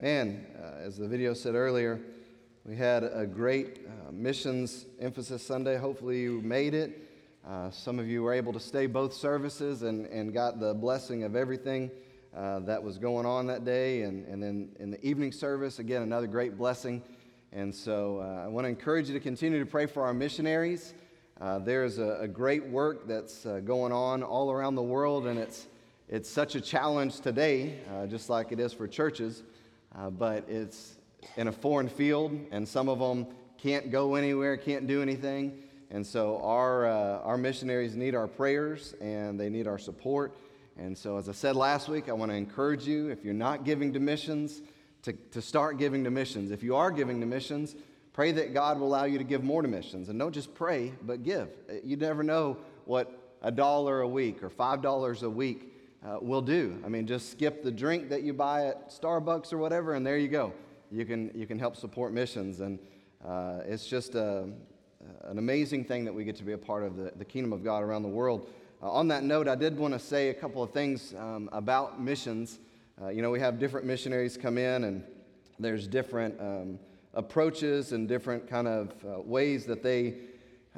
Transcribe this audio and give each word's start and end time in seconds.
And 0.00 0.44
uh, 0.62 0.76
as 0.84 0.98
the 0.98 1.08
video 1.08 1.32
said 1.32 1.54
earlier, 1.54 1.98
we 2.66 2.76
had 2.76 3.02
a 3.02 3.24
great 3.26 3.80
uh, 3.86 4.12
missions 4.12 4.84
emphasis 5.00 5.42
Sunday. 5.42 5.78
Hopefully, 5.78 6.20
you 6.20 6.42
made 6.42 6.74
it. 6.74 7.08
Uh, 7.48 7.70
some 7.70 7.98
of 7.98 8.06
you 8.06 8.22
were 8.22 8.34
able 8.34 8.52
to 8.52 8.60
stay 8.60 8.84
both 8.84 9.14
services 9.14 9.84
and, 9.84 10.04
and 10.08 10.34
got 10.34 10.60
the 10.60 10.74
blessing 10.74 11.24
of 11.24 11.34
everything 11.34 11.90
uh, 12.36 12.58
that 12.58 12.82
was 12.82 12.98
going 12.98 13.24
on 13.24 13.46
that 13.46 13.64
day. 13.64 14.02
And, 14.02 14.26
and 14.26 14.42
then 14.42 14.68
in 14.78 14.90
the 14.90 15.02
evening 15.02 15.32
service, 15.32 15.78
again, 15.78 16.02
another 16.02 16.26
great 16.26 16.58
blessing. 16.58 17.02
And 17.50 17.74
so 17.74 18.20
uh, 18.20 18.44
I 18.44 18.48
want 18.48 18.66
to 18.66 18.68
encourage 18.68 19.08
you 19.08 19.14
to 19.14 19.20
continue 19.20 19.60
to 19.60 19.64
pray 19.64 19.86
for 19.86 20.04
our 20.04 20.12
missionaries. 20.12 20.92
Uh, 21.40 21.58
there's 21.58 21.96
a, 21.96 22.18
a, 22.20 22.28
great 22.28 22.66
work 22.66 23.08
that's 23.08 23.46
going 23.64 23.92
on 23.92 24.22
all 24.22 24.52
around 24.52 24.74
the 24.74 24.82
world, 24.82 25.26
and 25.26 25.38
it's, 25.38 25.68
it's 26.06 26.28
such 26.28 26.54
a 26.54 26.60
challenge 26.60 27.20
today, 27.20 27.78
just 28.08 28.28
like 28.28 28.52
it 28.52 28.60
is 28.60 28.74
for 28.74 28.86
churches 28.86 29.42
uh, 29.96 30.10
but 30.10 30.44
it's 30.48 30.96
in 31.36 31.48
a 31.48 31.52
foreign 31.52 31.88
field, 31.88 32.38
and 32.50 32.66
some 32.68 32.88
of 32.88 32.98
them 32.98 33.26
can't 33.58 33.90
go 33.90 34.14
anywhere, 34.14 34.56
can't 34.56 34.86
do 34.86 35.02
anything. 35.02 35.62
And 35.90 36.06
so 36.06 36.40
our, 36.42 36.86
uh, 36.86 37.20
our 37.20 37.38
missionaries 37.38 37.96
need 37.96 38.14
our 38.14 38.26
prayers 38.26 38.94
and 39.00 39.38
they 39.38 39.48
need 39.48 39.66
our 39.66 39.78
support. 39.78 40.36
And 40.76 40.96
so, 40.96 41.16
as 41.16 41.28
I 41.28 41.32
said 41.32 41.56
last 41.56 41.88
week, 41.88 42.08
I 42.08 42.12
want 42.12 42.30
to 42.30 42.36
encourage 42.36 42.86
you, 42.86 43.08
if 43.08 43.24
you're 43.24 43.32
not 43.32 43.64
giving 43.64 43.94
to 43.94 44.00
missions, 44.00 44.60
to, 45.02 45.12
to 45.30 45.40
start 45.40 45.78
giving 45.78 46.04
to 46.04 46.10
missions. 46.10 46.50
If 46.50 46.62
you 46.62 46.76
are 46.76 46.90
giving 46.90 47.20
to 47.20 47.26
missions, 47.26 47.76
pray 48.12 48.32
that 48.32 48.52
God 48.52 48.78
will 48.78 48.88
allow 48.88 49.04
you 49.04 49.16
to 49.16 49.24
give 49.24 49.42
more 49.42 49.62
to 49.62 49.68
missions. 49.68 50.10
And 50.10 50.18
don't 50.18 50.32
just 50.32 50.54
pray, 50.54 50.92
but 51.02 51.22
give. 51.22 51.48
You 51.82 51.96
never 51.96 52.22
know 52.22 52.58
what 52.84 53.10
a 53.40 53.50
dollar 53.50 54.00
a 54.00 54.08
week 54.08 54.42
or 54.42 54.50
five 54.50 54.82
dollars 54.82 55.22
a 55.22 55.30
week 55.30 55.75
uh, 56.06 56.18
will 56.20 56.42
do. 56.42 56.80
I 56.84 56.88
mean, 56.88 57.06
just 57.06 57.32
skip 57.32 57.62
the 57.62 57.70
drink 57.70 58.10
that 58.10 58.22
you 58.22 58.32
buy 58.32 58.66
at 58.66 58.90
Starbucks 58.90 59.52
or 59.52 59.58
whatever, 59.58 59.94
and 59.94 60.06
there 60.06 60.18
you 60.18 60.28
go. 60.28 60.52
You 60.92 61.04
can, 61.04 61.32
you 61.34 61.46
can 61.46 61.58
help 61.58 61.76
support 61.76 62.12
missions. 62.12 62.60
And 62.60 62.78
uh, 63.26 63.60
it's 63.66 63.86
just 63.86 64.14
a, 64.14 64.48
an 65.24 65.38
amazing 65.38 65.84
thing 65.84 66.04
that 66.04 66.12
we 66.12 66.24
get 66.24 66.36
to 66.36 66.44
be 66.44 66.52
a 66.52 66.58
part 66.58 66.84
of 66.84 66.96
the, 66.96 67.12
the 67.16 67.24
kingdom 67.24 67.52
of 67.52 67.64
God 67.64 67.82
around 67.82 68.02
the 68.02 68.08
world. 68.08 68.48
Uh, 68.82 68.90
on 68.90 69.08
that 69.08 69.24
note, 69.24 69.48
I 69.48 69.56
did 69.56 69.76
want 69.76 69.94
to 69.94 69.98
say 69.98 70.28
a 70.28 70.34
couple 70.34 70.62
of 70.62 70.70
things 70.70 71.14
um, 71.18 71.48
about 71.52 72.00
missions. 72.00 72.60
Uh, 73.02 73.08
you 73.08 73.22
know, 73.22 73.30
we 73.30 73.40
have 73.40 73.58
different 73.58 73.86
missionaries 73.86 74.36
come 74.36 74.58
in, 74.58 74.84
and 74.84 75.02
there's 75.58 75.88
different 75.88 76.38
um, 76.40 76.78
approaches 77.14 77.92
and 77.92 78.06
different 78.06 78.48
kind 78.48 78.68
of 78.68 78.92
uh, 79.04 79.20
ways 79.22 79.66
that 79.66 79.82
they 79.82 80.14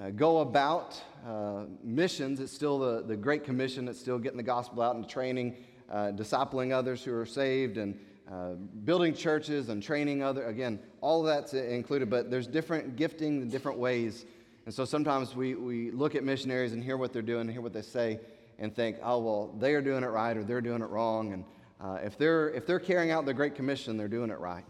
uh, 0.01 0.11
go 0.11 0.39
about 0.39 1.01
uh, 1.27 1.65
missions. 1.83 2.41
It's 2.41 2.53
still 2.53 2.79
the, 2.79 3.03
the 3.03 3.17
Great 3.17 3.45
Commission. 3.45 3.89
It's 3.89 4.01
still 4.01 4.19
getting 4.19 4.37
the 4.37 4.43
gospel 4.43 4.83
out 4.83 4.97
and 4.97 5.09
training, 5.09 5.57
uh, 5.91 6.13
discipling 6.15 6.73
others 6.73 7.03
who 7.03 7.15
are 7.15 7.27
saved, 7.27 7.77
and 7.77 7.99
uh, 8.31 8.53
building 8.85 9.15
churches 9.15 9.69
and 9.69 9.83
training 9.83 10.23
other. 10.23 10.47
Again, 10.47 10.79
all 11.01 11.21
of 11.21 11.27
that's 11.27 11.55
included, 11.55 12.11
but 12.11 12.31
there's 12.31 12.47
different 12.47 12.97
gifting 12.97 13.49
different 13.49 13.79
ways. 13.79 14.27
And 14.67 14.75
so 14.75 14.85
sometimes 14.85 15.35
we, 15.35 15.55
we 15.55 15.91
look 15.91 16.15
at 16.15 16.25
missionaries 16.25 16.75
and 16.75 16.85
hear 16.85 16.99
what 16.99 17.13
they're 17.13 17.23
doing 17.23 17.49
hear 17.49 17.63
what 17.63 17.73
they 17.73 17.83
say 17.83 18.21
and 18.59 18.75
think, 18.75 18.99
oh, 19.03 19.19
well, 19.19 19.55
they 19.59 19.75
are 19.75 19.81
doing 19.81 20.03
it 20.03 20.09
right 20.09 20.37
or 20.37 20.45
they're 20.45 20.61
doing 20.61 20.83
it 20.83 20.91
wrong. 20.91 21.33
And 21.33 21.45
uh, 21.81 22.01
if, 22.05 22.19
they're, 22.19 22.51
if 22.51 22.67
they're 22.67 22.81
carrying 22.81 23.11
out 23.11 23.25
the 23.25 23.33
Great 23.33 23.55
Commission, 23.55 23.97
they're 23.97 24.09
doing 24.09 24.31
it 24.31 24.39
right. 24.39 24.65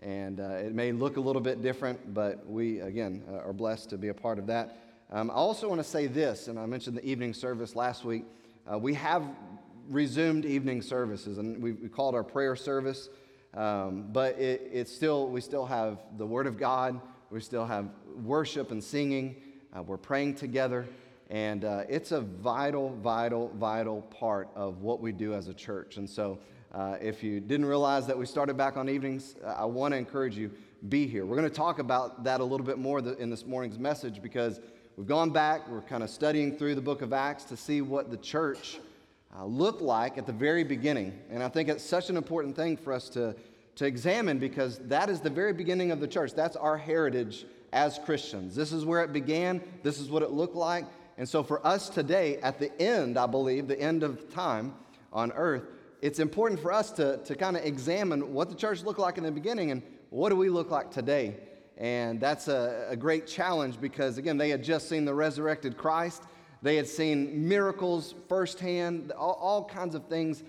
And 0.00 0.40
uh, 0.40 0.44
it 0.44 0.74
may 0.74 0.92
look 0.92 1.16
a 1.16 1.20
little 1.20 1.42
bit 1.42 1.62
different, 1.62 2.14
but 2.14 2.46
we, 2.46 2.80
again, 2.80 3.24
uh, 3.30 3.36
are 3.36 3.52
blessed 3.52 3.90
to 3.90 3.98
be 3.98 4.08
a 4.08 4.14
part 4.14 4.38
of 4.38 4.46
that. 4.48 4.78
Um, 5.08 5.30
I 5.30 5.34
also 5.34 5.68
want 5.68 5.80
to 5.80 5.88
say 5.88 6.08
this, 6.08 6.48
and 6.48 6.58
I 6.58 6.66
mentioned 6.66 6.96
the 6.96 7.04
evening 7.04 7.32
service 7.32 7.76
last 7.76 8.04
week. 8.04 8.24
Uh, 8.70 8.76
we 8.76 8.92
have 8.94 9.22
resumed 9.88 10.44
evening 10.44 10.82
services, 10.82 11.38
and 11.38 11.62
we, 11.62 11.72
we 11.72 11.88
called 11.88 12.16
our 12.16 12.24
prayer 12.24 12.56
service, 12.56 13.08
um, 13.54 14.08
but 14.12 14.36
it, 14.36 14.68
it's 14.72 14.92
still, 14.92 15.28
we 15.28 15.40
still 15.40 15.64
have 15.64 16.00
the 16.18 16.26
Word 16.26 16.48
of 16.48 16.58
God, 16.58 17.00
we 17.30 17.38
still 17.40 17.64
have 17.64 17.88
worship 18.24 18.72
and 18.72 18.82
singing, 18.82 19.36
uh, 19.76 19.80
we're 19.80 19.96
praying 19.96 20.34
together. 20.34 20.86
And 21.30 21.64
uh, 21.64 21.84
it's 21.88 22.10
a 22.10 22.20
vital, 22.20 22.96
vital, 22.96 23.52
vital 23.56 24.02
part 24.02 24.48
of 24.56 24.82
what 24.82 25.00
we 25.00 25.12
do 25.12 25.34
as 25.34 25.46
a 25.46 25.54
church. 25.54 25.98
And 25.98 26.10
so 26.10 26.40
uh, 26.72 26.96
if 27.00 27.22
you 27.22 27.38
didn't 27.40 27.66
realize 27.66 28.08
that 28.08 28.18
we 28.18 28.26
started 28.26 28.56
back 28.56 28.76
on 28.76 28.88
evenings, 28.88 29.36
uh, 29.44 29.54
I 29.56 29.64
want 29.66 29.92
to 29.92 29.98
encourage 29.98 30.36
you, 30.36 30.50
be 30.88 31.06
here. 31.06 31.24
We're 31.24 31.36
going 31.36 31.48
to 31.48 31.54
talk 31.54 31.78
about 31.78 32.24
that 32.24 32.40
a 32.40 32.44
little 32.44 32.66
bit 32.66 32.78
more 32.78 32.98
in 32.98 33.30
this 33.30 33.46
morning's 33.46 33.78
message 33.78 34.20
because 34.20 34.60
we've 34.96 35.06
gone 35.06 35.30
back, 35.30 35.68
we're 35.68 35.82
kind 35.82 36.02
of 36.02 36.10
studying 36.10 36.56
through 36.56 36.74
the 36.74 36.80
book 36.80 37.02
of 37.02 37.12
Acts 37.12 37.44
to 37.44 37.56
see 37.56 37.82
what 37.82 38.10
the 38.10 38.16
church 38.16 38.78
uh, 39.36 39.44
looked 39.44 39.82
like 39.82 40.16
at 40.16 40.26
the 40.26 40.32
very 40.32 40.64
beginning. 40.64 41.18
And 41.30 41.42
I 41.42 41.48
think 41.48 41.68
it's 41.68 41.84
such 41.84 42.08
an 42.08 42.16
important 42.16 42.56
thing 42.56 42.76
for 42.76 42.92
us 42.92 43.10
to, 43.10 43.36
to 43.76 43.86
examine 43.86 44.38
because 44.38 44.78
that 44.84 45.10
is 45.10 45.20
the 45.20 45.30
very 45.30 45.52
beginning 45.52 45.90
of 45.90 46.00
the 46.00 46.08
church. 46.08 46.32
That's 46.34 46.56
our 46.56 46.78
heritage 46.78 47.44
as 47.72 47.98
Christians. 47.98 48.54
This 48.54 48.72
is 48.72 48.84
where 48.84 49.04
it 49.04 49.12
began, 49.12 49.62
this 49.82 50.00
is 50.00 50.08
what 50.08 50.22
it 50.22 50.30
looked 50.30 50.56
like. 50.56 50.86
And 51.18 51.28
so 51.28 51.42
for 51.42 51.66
us 51.66 51.88
today, 51.88 52.38
at 52.38 52.58
the 52.58 52.74
end, 52.80 53.18
I 53.18 53.26
believe, 53.26 53.68
the 53.68 53.80
end 53.80 54.02
of 54.02 54.32
time 54.32 54.74
on 55.12 55.32
earth, 55.32 55.64
it's 56.00 56.20
important 56.20 56.60
for 56.60 56.72
us 56.72 56.90
to, 56.92 57.18
to 57.18 57.34
kind 57.34 57.56
of 57.56 57.64
examine 57.64 58.32
what 58.32 58.48
the 58.48 58.54
church 58.54 58.82
looked 58.82 58.98
like 58.98 59.18
in 59.18 59.24
the 59.24 59.30
beginning 59.30 59.70
and 59.70 59.82
what 60.10 60.28
do 60.28 60.36
we 60.36 60.48
look 60.48 60.70
like 60.70 60.90
today. 60.90 61.36
And 61.76 62.18
that's 62.20 62.48
a, 62.48 62.86
a 62.90 62.96
great 62.96 63.26
challenge 63.26 63.80
because, 63.80 64.18
again, 64.18 64.38
they 64.38 64.48
had 64.48 64.64
just 64.64 64.88
seen 64.88 65.04
the 65.04 65.14
resurrected 65.14 65.76
Christ. 65.76 66.22
They 66.62 66.76
had 66.76 66.86
seen 66.86 67.46
miracles 67.48 68.14
firsthand, 68.28 69.12
all, 69.12 69.38
all 69.40 69.64
kinds 69.64 69.94
of 69.94 70.06
things. 70.06 70.42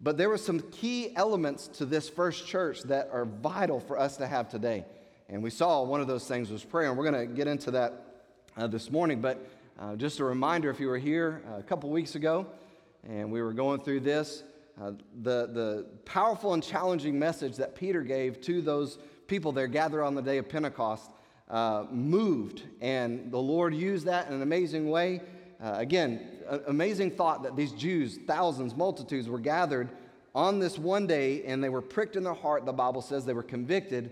But 0.00 0.16
there 0.16 0.30
were 0.30 0.38
some 0.38 0.60
key 0.60 1.14
elements 1.16 1.68
to 1.68 1.84
this 1.84 2.08
first 2.08 2.46
church 2.46 2.82
that 2.84 3.10
are 3.12 3.26
vital 3.26 3.80
for 3.80 3.98
us 3.98 4.16
to 4.16 4.26
have 4.26 4.48
today. 4.48 4.86
And 5.28 5.42
we 5.42 5.50
saw 5.50 5.82
one 5.82 6.00
of 6.00 6.06
those 6.06 6.26
things 6.26 6.50
was 6.50 6.64
prayer. 6.64 6.88
And 6.88 6.96
we're 6.96 7.10
going 7.10 7.28
to 7.28 7.34
get 7.34 7.46
into 7.46 7.70
that 7.72 8.24
uh, 8.56 8.66
this 8.66 8.90
morning. 8.90 9.20
But 9.20 9.46
uh, 9.78 9.96
just 9.96 10.18
a 10.18 10.24
reminder 10.24 10.70
if 10.70 10.80
you 10.80 10.88
were 10.88 10.98
here 10.98 11.42
uh, 11.50 11.58
a 11.58 11.62
couple 11.62 11.90
weeks 11.90 12.14
ago 12.14 12.46
and 13.08 13.30
we 13.30 13.40
were 13.42 13.52
going 13.52 13.80
through 13.80 14.00
this, 14.00 14.42
uh, 14.80 14.92
the, 15.22 15.46
the 15.52 15.86
powerful 16.04 16.54
and 16.54 16.62
challenging 16.62 17.18
message 17.18 17.56
that 17.56 17.74
Peter 17.74 18.02
gave 18.02 18.40
to 18.42 18.60
those 18.62 18.98
people 19.30 19.52
there 19.52 19.68
gathered 19.68 20.02
on 20.02 20.16
the 20.16 20.20
day 20.20 20.38
of 20.38 20.48
Pentecost 20.48 21.08
uh, 21.48 21.84
moved, 21.88 22.64
and 22.80 23.30
the 23.30 23.38
Lord 23.38 23.72
used 23.72 24.06
that 24.06 24.26
in 24.26 24.34
an 24.34 24.42
amazing 24.42 24.90
way. 24.90 25.20
Uh, 25.62 25.74
again, 25.76 26.40
amazing 26.66 27.12
thought 27.12 27.44
that 27.44 27.54
these 27.54 27.70
Jews, 27.70 28.18
thousands, 28.26 28.74
multitudes, 28.74 29.28
were 29.28 29.38
gathered 29.38 29.88
on 30.34 30.58
this 30.58 30.78
one 30.78 31.06
day 31.06 31.44
and 31.44 31.62
they 31.62 31.68
were 31.68 31.80
pricked 31.80 32.16
in 32.16 32.24
their 32.24 32.34
heart. 32.34 32.66
The 32.66 32.72
Bible 32.72 33.02
says 33.02 33.24
they 33.24 33.32
were 33.32 33.44
convicted, 33.44 34.10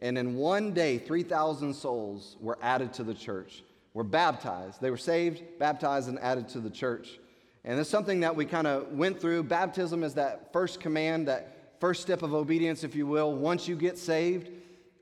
and 0.00 0.16
in 0.16 0.36
one 0.36 0.72
day, 0.72 0.98
3,000 0.98 1.74
souls 1.74 2.36
were 2.40 2.56
added 2.62 2.92
to 2.94 3.02
the 3.02 3.14
church, 3.14 3.64
were 3.92 4.04
baptized. 4.04 4.80
They 4.80 4.92
were 4.92 4.96
saved, 4.96 5.42
baptized, 5.58 6.08
and 6.08 6.18
added 6.20 6.48
to 6.50 6.60
the 6.60 6.70
church. 6.70 7.18
And 7.64 7.78
it's 7.80 7.90
something 7.90 8.20
that 8.20 8.36
we 8.36 8.44
kind 8.44 8.68
of 8.68 8.92
went 8.92 9.20
through. 9.20 9.42
Baptism 9.42 10.04
is 10.04 10.14
that 10.14 10.52
first 10.52 10.78
command, 10.78 11.26
that 11.26 11.76
first 11.80 12.02
step 12.02 12.22
of 12.22 12.34
obedience, 12.34 12.84
if 12.84 12.94
you 12.94 13.08
will, 13.08 13.34
once 13.34 13.66
you 13.66 13.74
get 13.74 13.98
saved. 13.98 14.48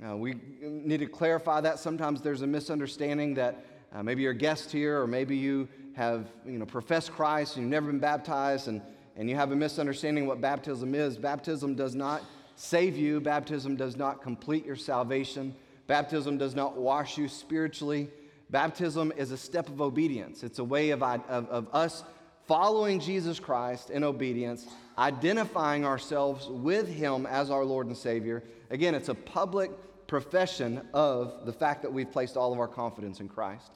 Uh, 0.06 0.16
we 0.16 0.36
need 0.60 1.00
to 1.00 1.06
clarify 1.06 1.60
that. 1.60 1.78
Sometimes 1.78 2.22
there's 2.22 2.42
a 2.42 2.47
misunderstanding 2.47 3.34
that 3.34 3.64
uh, 3.92 4.03
maybe 4.03 4.22
you're 4.22 4.32
a 4.32 4.34
guest 4.36 4.70
here, 4.70 5.00
or 5.00 5.09
maybe 5.09 5.36
you 5.36 5.69
have 5.94 6.28
you 6.47 6.59
know, 6.59 6.66
professed 6.66 7.12
Christ 7.12 7.56
and 7.56 7.64
you've 7.64 7.70
never 7.70 7.88
been 7.88 7.98
baptized, 7.98 8.69
and, 8.69 8.81
and 9.16 9.28
you 9.28 9.34
have 9.34 9.50
a 9.50 9.56
misunderstanding 9.56 10.25
of 10.25 10.28
what 10.28 10.41
baptism 10.41 10.94
is. 10.94 11.19
Baptism 11.19 11.75
does 11.75 11.97
not 11.97 12.22
save 12.54 12.97
you, 12.97 13.20
baptism 13.20 13.75
does 13.75 13.97
not 13.97 14.22
complete 14.22 14.64
your 14.64 14.76
salvation, 14.76 15.54
baptism 15.88 16.38
does 16.38 16.54
not 16.54 16.76
wash 16.76 17.19
you 17.19 17.26
spiritually. 17.26 18.08
Baptism 18.50 19.12
is 19.16 19.31
a 19.31 19.37
step 19.37 19.69
of 19.69 19.82
obedience, 19.82 20.42
it's 20.42 20.58
a 20.58 20.64
way 20.64 20.91
of, 20.91 21.03
of, 21.03 21.48
of 21.48 21.69
us 21.72 22.04
following 22.47 22.98
Jesus 22.98 23.38
Christ 23.38 23.91
in 23.91 24.03
obedience, 24.03 24.66
identifying 24.97 25.84
ourselves 25.84 26.47
with 26.48 26.88
Him 26.88 27.26
as 27.26 27.50
our 27.50 27.64
Lord 27.64 27.88
and 27.88 27.97
Savior. 27.97 28.42
Again, 28.70 28.94
it's 28.94 29.10
a 29.10 29.14
public 29.14 29.70
profession 30.08 30.81
of 30.93 31.46
the 31.46 31.52
fact 31.52 31.82
that 31.82 31.93
we've 31.93 32.10
placed 32.10 32.37
all 32.37 32.52
of 32.52 32.58
our 32.58 32.66
confidence 32.66 33.20
in 33.20 33.28
Christ. 33.28 33.70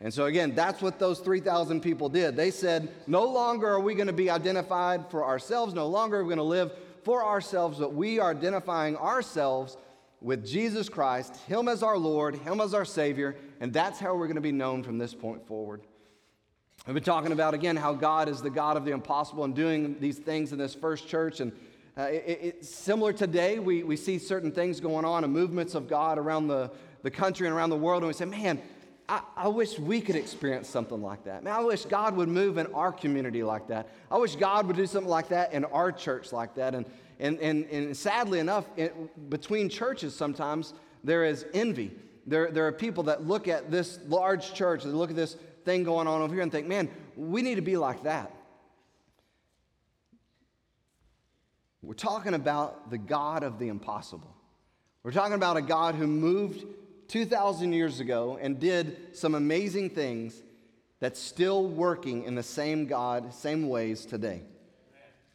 And 0.00 0.12
so, 0.12 0.24
again, 0.24 0.54
that's 0.54 0.82
what 0.82 0.98
those 0.98 1.20
3,000 1.20 1.80
people 1.80 2.08
did. 2.08 2.34
They 2.34 2.50
said, 2.50 2.92
No 3.06 3.24
longer 3.24 3.68
are 3.68 3.80
we 3.80 3.94
going 3.94 4.08
to 4.08 4.12
be 4.12 4.28
identified 4.28 5.08
for 5.10 5.24
ourselves, 5.24 5.72
no 5.72 5.86
longer 5.86 6.18
are 6.18 6.24
we 6.24 6.28
going 6.28 6.38
to 6.38 6.42
live 6.42 6.72
for 7.04 7.24
ourselves, 7.24 7.78
but 7.78 7.94
we 7.94 8.18
are 8.18 8.32
identifying 8.32 8.96
ourselves 8.96 9.76
with 10.20 10.44
Jesus 10.44 10.88
Christ, 10.88 11.36
Him 11.46 11.68
as 11.68 11.82
our 11.82 11.96
Lord, 11.96 12.34
Him 12.34 12.60
as 12.60 12.74
our 12.74 12.84
Savior, 12.84 13.36
and 13.60 13.72
that's 13.72 14.00
how 14.00 14.14
we're 14.16 14.26
going 14.26 14.34
to 14.34 14.40
be 14.40 14.52
known 14.52 14.82
from 14.82 14.98
this 14.98 15.14
point 15.14 15.46
forward. 15.46 15.82
We've 16.86 16.94
been 16.94 17.02
talking 17.02 17.32
about 17.32 17.54
again 17.54 17.76
how 17.76 17.94
God 17.94 18.28
is 18.28 18.42
the 18.42 18.50
God 18.50 18.76
of 18.76 18.84
the 18.84 18.92
impossible 18.92 19.44
and 19.44 19.54
doing 19.54 19.96
these 19.98 20.18
things 20.18 20.52
in 20.52 20.58
this 20.58 20.74
first 20.74 21.08
church. 21.08 21.40
And 21.40 21.52
uh, 21.98 22.02
it, 22.02 22.38
it's 22.42 22.68
similar 22.68 23.12
today. 23.12 23.58
We, 23.58 23.82
we 23.82 23.96
see 23.96 24.18
certain 24.18 24.52
things 24.52 24.80
going 24.80 25.04
on 25.04 25.24
and 25.24 25.32
movements 25.32 25.74
of 25.74 25.88
God 25.88 26.18
around 26.18 26.48
the, 26.48 26.70
the 27.02 27.10
country 27.10 27.46
and 27.46 27.56
around 27.56 27.70
the 27.70 27.76
world. 27.76 28.02
And 28.02 28.08
we 28.08 28.12
say, 28.12 28.26
man, 28.26 28.60
I, 29.08 29.22
I, 29.36 29.48
wish 29.48 29.78
we 29.78 30.00
could 30.00 30.16
experience 30.16 30.68
something 30.68 31.00
like 31.00 31.24
that. 31.24 31.44
Man, 31.44 31.54
I 31.54 31.60
wish 31.60 31.84
God 31.84 32.16
would 32.16 32.28
move 32.28 32.58
in 32.58 32.66
our 32.74 32.92
community 32.92 33.42
like 33.42 33.68
that. 33.68 33.88
I 34.10 34.18
wish 34.18 34.36
God 34.36 34.66
would 34.66 34.76
do 34.76 34.86
something 34.86 35.10
like 35.10 35.28
that 35.28 35.52
in 35.52 35.64
our 35.64 35.92
church 35.92 36.32
like 36.32 36.54
that. 36.56 36.74
And, 36.74 36.84
And, 37.18 37.38
and, 37.40 37.64
and 37.70 37.96
sadly 37.96 38.40
enough, 38.40 38.66
it, 38.76 38.92
between 39.30 39.68
churches 39.68 40.14
sometimes 40.14 40.74
there 41.02 41.24
is 41.24 41.46
envy. 41.54 41.92
There, 42.26 42.50
there 42.50 42.66
are 42.66 42.72
people 42.72 43.04
that 43.04 43.26
look 43.26 43.48
at 43.48 43.70
this 43.70 44.00
large 44.06 44.52
church, 44.52 44.82
they 44.82 44.90
look 44.90 45.10
at 45.10 45.16
this 45.16 45.36
thing 45.64 45.84
going 45.84 46.06
on 46.06 46.20
over 46.20 46.34
here 46.34 46.42
and 46.42 46.52
think, 46.52 46.66
man, 46.66 46.90
we 47.16 47.40
need 47.40 47.54
to 47.54 47.62
be 47.62 47.76
like 47.76 48.02
that. 48.02 48.32
We're 51.86 51.94
talking 51.94 52.34
about 52.34 52.90
the 52.90 52.98
God 52.98 53.44
of 53.44 53.60
the 53.60 53.68
impossible. 53.68 54.34
We're 55.04 55.12
talking 55.12 55.34
about 55.34 55.56
a 55.56 55.62
God 55.62 55.94
who 55.94 56.08
moved 56.08 56.64
2,000 57.06 57.72
years 57.72 58.00
ago 58.00 58.36
and 58.42 58.58
did 58.58 59.16
some 59.16 59.36
amazing 59.36 59.90
things 59.90 60.42
that's 60.98 61.20
still 61.20 61.68
working 61.68 62.24
in 62.24 62.34
the 62.34 62.42
same 62.42 62.86
God, 62.86 63.32
same 63.32 63.68
ways 63.68 64.04
today. 64.04 64.42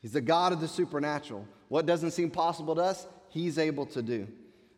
He's 0.01 0.11
the 0.11 0.19
God 0.19 0.51
of 0.51 0.59
the 0.59 0.67
supernatural. 0.67 1.47
What 1.69 1.85
doesn't 1.85 2.11
seem 2.11 2.29
possible 2.29 2.75
to 2.75 2.81
us, 2.81 3.07
He's 3.29 3.57
able 3.57 3.85
to 3.85 4.01
do 4.01 4.27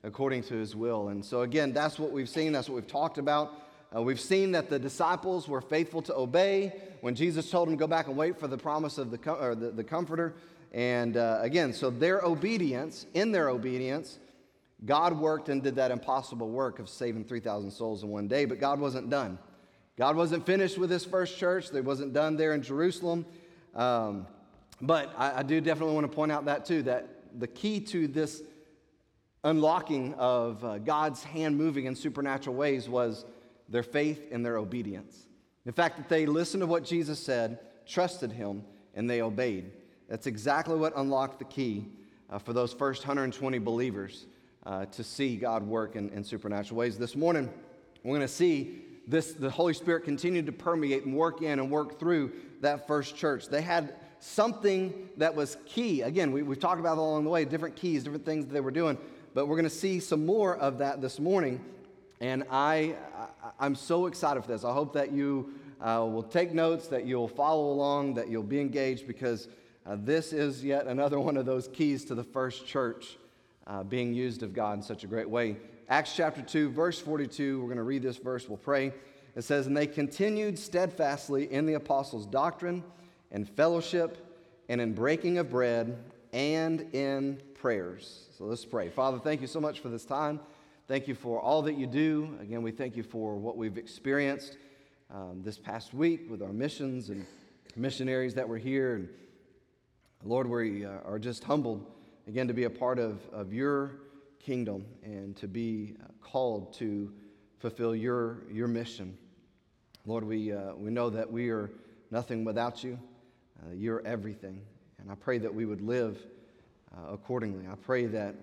according 0.03 0.43
to 0.43 0.53
His 0.53 0.75
will. 0.75 1.07
And 1.07 1.25
so, 1.25 1.41
again, 1.41 1.73
that's 1.73 1.97
what 1.97 2.11
we've 2.11 2.29
seen, 2.29 2.51
that's 2.51 2.69
what 2.69 2.75
we've 2.75 2.85
talked 2.85 3.17
about. 3.17 3.51
Uh, 3.95 4.03
we've 4.03 4.19
seen 4.19 4.51
that 4.51 4.69
the 4.69 4.77
disciples 4.77 5.47
were 5.47 5.61
faithful 5.61 6.03
to 6.03 6.15
obey 6.15 6.71
when 7.01 7.15
Jesus 7.15 7.49
told 7.49 7.67
them 7.67 7.77
go 7.77 7.87
back 7.87 8.07
and 8.07 8.15
wait 8.15 8.39
for 8.39 8.47
the 8.47 8.57
promise 8.57 8.99
of 8.99 9.09
the, 9.09 9.31
or 9.31 9.55
the, 9.55 9.71
the 9.71 9.83
Comforter. 9.83 10.35
And 10.73 11.17
uh, 11.17 11.39
again, 11.41 11.71
so 11.73 11.89
their 11.89 12.21
obedience, 12.21 13.05
in 13.13 13.31
their 13.31 13.49
obedience, 13.49 14.19
God 14.85 15.17
worked 15.17 15.49
and 15.49 15.61
did 15.61 15.75
that 15.75 15.91
impossible 15.91 16.49
work 16.49 16.79
of 16.79 16.89
saving 16.89 17.25
3,000 17.25 17.71
souls 17.71 18.03
in 18.03 18.09
one 18.09 18.27
day, 18.27 18.45
but 18.45 18.59
God 18.59 18.79
wasn't 18.79 19.09
done. 19.09 19.37
God 19.97 20.15
wasn't 20.15 20.45
finished 20.45 20.77
with 20.77 20.89
this 20.89 21.05
first 21.05 21.37
church. 21.37 21.69
They 21.69 21.81
wasn't 21.81 22.13
done 22.13 22.35
there 22.35 22.53
in 22.53 22.63
Jerusalem. 22.63 23.25
Um, 23.75 24.25
but 24.81 25.13
I, 25.17 25.39
I 25.39 25.43
do 25.43 25.61
definitely 25.61 25.93
want 25.93 26.09
to 26.09 26.15
point 26.15 26.31
out 26.31 26.45
that 26.45 26.65
too, 26.65 26.81
that 26.83 27.07
the 27.39 27.47
key 27.47 27.79
to 27.79 28.07
this 28.07 28.41
unlocking 29.43 30.13
of 30.15 30.63
uh, 30.65 30.79
God's 30.79 31.23
hand 31.23 31.57
moving 31.57 31.85
in 31.85 31.95
supernatural 31.95 32.55
ways 32.55 32.89
was 32.89 33.25
their 33.69 33.83
faith 33.83 34.29
and 34.31 34.45
their 34.45 34.57
obedience. 34.57 35.27
The 35.65 35.71
fact 35.71 35.97
that 35.97 36.09
they 36.09 36.25
listened 36.25 36.61
to 36.61 36.67
what 36.67 36.83
Jesus 36.83 37.19
said, 37.19 37.59
trusted 37.85 38.31
him, 38.31 38.63
and 38.95 39.09
they 39.09 39.21
obeyed. 39.21 39.71
That's 40.09 40.27
exactly 40.27 40.75
what 40.75 40.93
unlocked 40.95 41.39
the 41.39 41.45
key 41.45 41.85
uh, 42.29 42.39
for 42.39 42.53
those 42.53 42.73
first 42.73 43.03
120 43.03 43.59
believers 43.59 44.25
uh, 44.65 44.85
to 44.85 45.03
see 45.03 45.37
God 45.37 45.63
work 45.63 45.95
in, 45.95 46.09
in 46.09 46.23
supernatural 46.23 46.77
ways. 46.77 46.97
This 46.97 47.15
morning, 47.15 47.49
we're 48.03 48.17
going 48.17 48.27
to 48.27 48.33
see 48.33 48.81
this, 49.07 49.33
the 49.33 49.49
Holy 49.49 49.73
Spirit 49.73 50.03
continue 50.03 50.41
to 50.41 50.51
permeate 50.51 51.05
and 51.05 51.15
work 51.15 51.41
in 51.41 51.59
and 51.59 51.69
work 51.69 51.99
through 51.99 52.31
that 52.61 52.87
first 52.87 53.15
church. 53.15 53.47
They 53.47 53.61
had 53.61 53.95
something 54.19 55.09
that 55.17 55.35
was 55.35 55.57
key. 55.65 56.01
Again, 56.01 56.31
we, 56.31 56.43
we've 56.43 56.59
talked 56.59 56.79
about 56.79 56.97
along 56.97 57.25
the 57.25 57.29
way, 57.29 57.45
different 57.45 57.75
keys, 57.75 58.03
different 58.03 58.25
things 58.25 58.45
that 58.45 58.53
they 58.53 58.61
were 58.61 58.71
doing, 58.71 58.97
but 59.33 59.47
we're 59.47 59.57
going 59.57 59.65
to 59.65 59.69
see 59.69 59.99
some 59.99 60.25
more 60.25 60.55
of 60.57 60.77
that 60.77 61.01
this 61.01 61.19
morning. 61.19 61.63
And 62.21 62.45
I, 62.49 62.95
I, 63.59 63.65
am 63.65 63.75
so 63.75 64.05
excited 64.05 64.41
for 64.41 64.47
this. 64.47 64.63
I 64.63 64.71
hope 64.71 64.93
that 64.93 65.11
you 65.11 65.53
uh, 65.81 66.07
will 66.09 66.23
take 66.23 66.53
notes, 66.53 66.87
that 66.87 67.05
you'll 67.05 67.27
follow 67.27 67.71
along, 67.71 68.13
that 68.13 68.29
you'll 68.29 68.43
be 68.43 68.61
engaged, 68.61 69.07
because 69.07 69.49
uh, 69.85 69.97
this 69.99 70.31
is 70.31 70.63
yet 70.63 70.87
another 70.87 71.19
one 71.19 71.35
of 71.35 71.45
those 71.45 71.67
keys 71.67 72.05
to 72.05 72.15
the 72.15 72.23
first 72.23 72.65
church 72.65 73.17
uh, 73.67 73.83
being 73.83 74.13
used 74.13 74.43
of 74.43 74.53
God 74.53 74.77
in 74.77 74.81
such 74.81 75.03
a 75.03 75.07
great 75.07 75.29
way. 75.29 75.57
Acts 75.89 76.15
chapter 76.15 76.41
2, 76.41 76.69
verse 76.69 76.99
42, 76.99 77.59
we're 77.59 77.65
going 77.65 77.77
to 77.77 77.83
read 77.83 78.01
this 78.01 78.17
verse, 78.17 78.47
we'll 78.47 78.57
pray. 78.57 78.93
It 79.35 79.43
says, 79.43 79.67
And 79.67 79.75
they 79.75 79.87
continued 79.87 80.57
steadfastly 80.57 81.51
in 81.51 81.65
the 81.65 81.73
apostles' 81.73 82.25
doctrine 82.25 82.83
and 83.31 83.49
fellowship 83.49 84.25
and 84.69 84.79
in 84.79 84.93
breaking 84.93 85.37
of 85.37 85.49
bread 85.49 85.97
and 86.31 86.81
in 86.93 87.41
prayers. 87.55 88.27
So 88.37 88.45
let's 88.45 88.65
pray. 88.65 88.89
Father, 88.89 89.19
thank 89.19 89.41
you 89.41 89.47
so 89.47 89.59
much 89.59 89.81
for 89.81 89.89
this 89.89 90.05
time. 90.05 90.39
Thank 90.87 91.07
you 91.07 91.15
for 91.15 91.41
all 91.41 91.61
that 91.63 91.77
you 91.77 91.87
do. 91.87 92.37
Again, 92.41 92.61
we 92.61 92.71
thank 92.71 92.95
you 92.95 93.03
for 93.03 93.35
what 93.35 93.57
we've 93.57 93.77
experienced 93.77 94.57
um, 95.13 95.41
this 95.43 95.57
past 95.57 95.93
week 95.93 96.29
with 96.29 96.41
our 96.41 96.53
missions 96.53 97.09
and 97.09 97.25
missionaries 97.75 98.33
that 98.35 98.47
were 98.47 98.57
here. 98.57 98.95
And 98.95 99.09
Lord, 100.25 100.47
we 100.47 100.85
uh, 100.85 100.99
are 101.05 101.19
just 101.19 101.43
humbled 101.43 101.85
again, 102.27 102.47
to 102.47 102.53
be 102.53 102.63
a 102.63 102.69
part 102.69 102.99
of, 102.99 103.19
of 103.31 103.53
your 103.53 103.91
kingdom 104.39 104.85
and 105.03 105.35
to 105.37 105.47
be 105.47 105.95
uh, 106.01 106.07
called 106.21 106.73
to 106.73 107.11
fulfill 107.59 107.95
your, 107.95 108.43
your 108.49 108.67
mission. 108.67 109.17
Lord, 110.05 110.23
we, 110.23 110.53
uh, 110.53 110.75
we 110.75 110.91
know 110.91 111.09
that 111.09 111.29
we 111.29 111.49
are 111.49 111.69
nothing 112.11 112.43
without 112.43 112.83
you. 112.83 112.99
Uh, 113.61 113.73
you're 113.73 114.01
everything. 114.05 114.61
And 114.99 115.11
I 115.11 115.15
pray 115.15 115.37
that 115.39 115.53
we 115.53 115.65
would 115.65 115.81
live 115.81 116.17
uh, 116.95 117.13
accordingly. 117.13 117.67
I 117.67 117.75
pray 117.75 118.05
that 118.07 118.35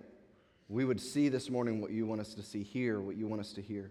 we 0.68 0.84
would 0.84 1.00
see 1.00 1.28
this 1.28 1.50
morning 1.50 1.80
what 1.80 1.90
you 1.90 2.06
want 2.06 2.20
us 2.20 2.34
to 2.34 2.42
see, 2.42 2.62
hear 2.62 3.00
what 3.00 3.16
you 3.16 3.26
want 3.26 3.40
us 3.40 3.52
to 3.54 3.62
hear. 3.62 3.90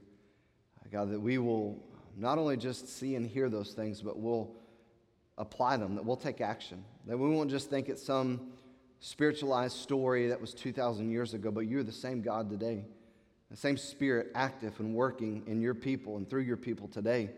Uh, 0.80 0.90
God, 0.92 1.12
that 1.12 1.20
we 1.20 1.40
will 1.40 1.84
not 2.16 2.38
only 2.38 2.58
just 2.58 2.88
see 2.88 3.16
and 3.16 3.26
hear 3.26 3.50
those 3.50 3.74
things, 3.74 4.02
but 4.02 4.20
we'll 4.20 4.52
apply 5.40 5.78
them, 5.78 5.96
that 5.96 6.06
we'll 6.06 6.18
take 6.18 6.42
action, 6.42 6.84
that 7.08 7.18
we 7.18 7.30
won't 7.30 7.50
just 7.50 7.70
think 7.70 7.90
it's 7.90 8.04
some 8.04 8.52
spiritualized 9.00 9.78
story 9.78 10.28
that 10.28 10.40
was 10.40 10.54
2,000 10.54 11.10
years 11.10 11.34
ago, 11.34 11.50
but 11.50 11.62
you're 11.62 11.84
the 11.84 11.92
same 11.92 12.22
God 12.22 12.50
today. 12.50 12.86
The 13.50 13.58
same 13.58 13.78
Spirit 13.78 14.32
active 14.36 14.80
and 14.80 14.94
working 14.94 15.44
in 15.48 15.60
your 15.60 15.74
people 15.74 16.18
and 16.18 16.30
through 16.30 16.42
your 16.42 16.58
people 16.58 16.88
today. 16.88 17.32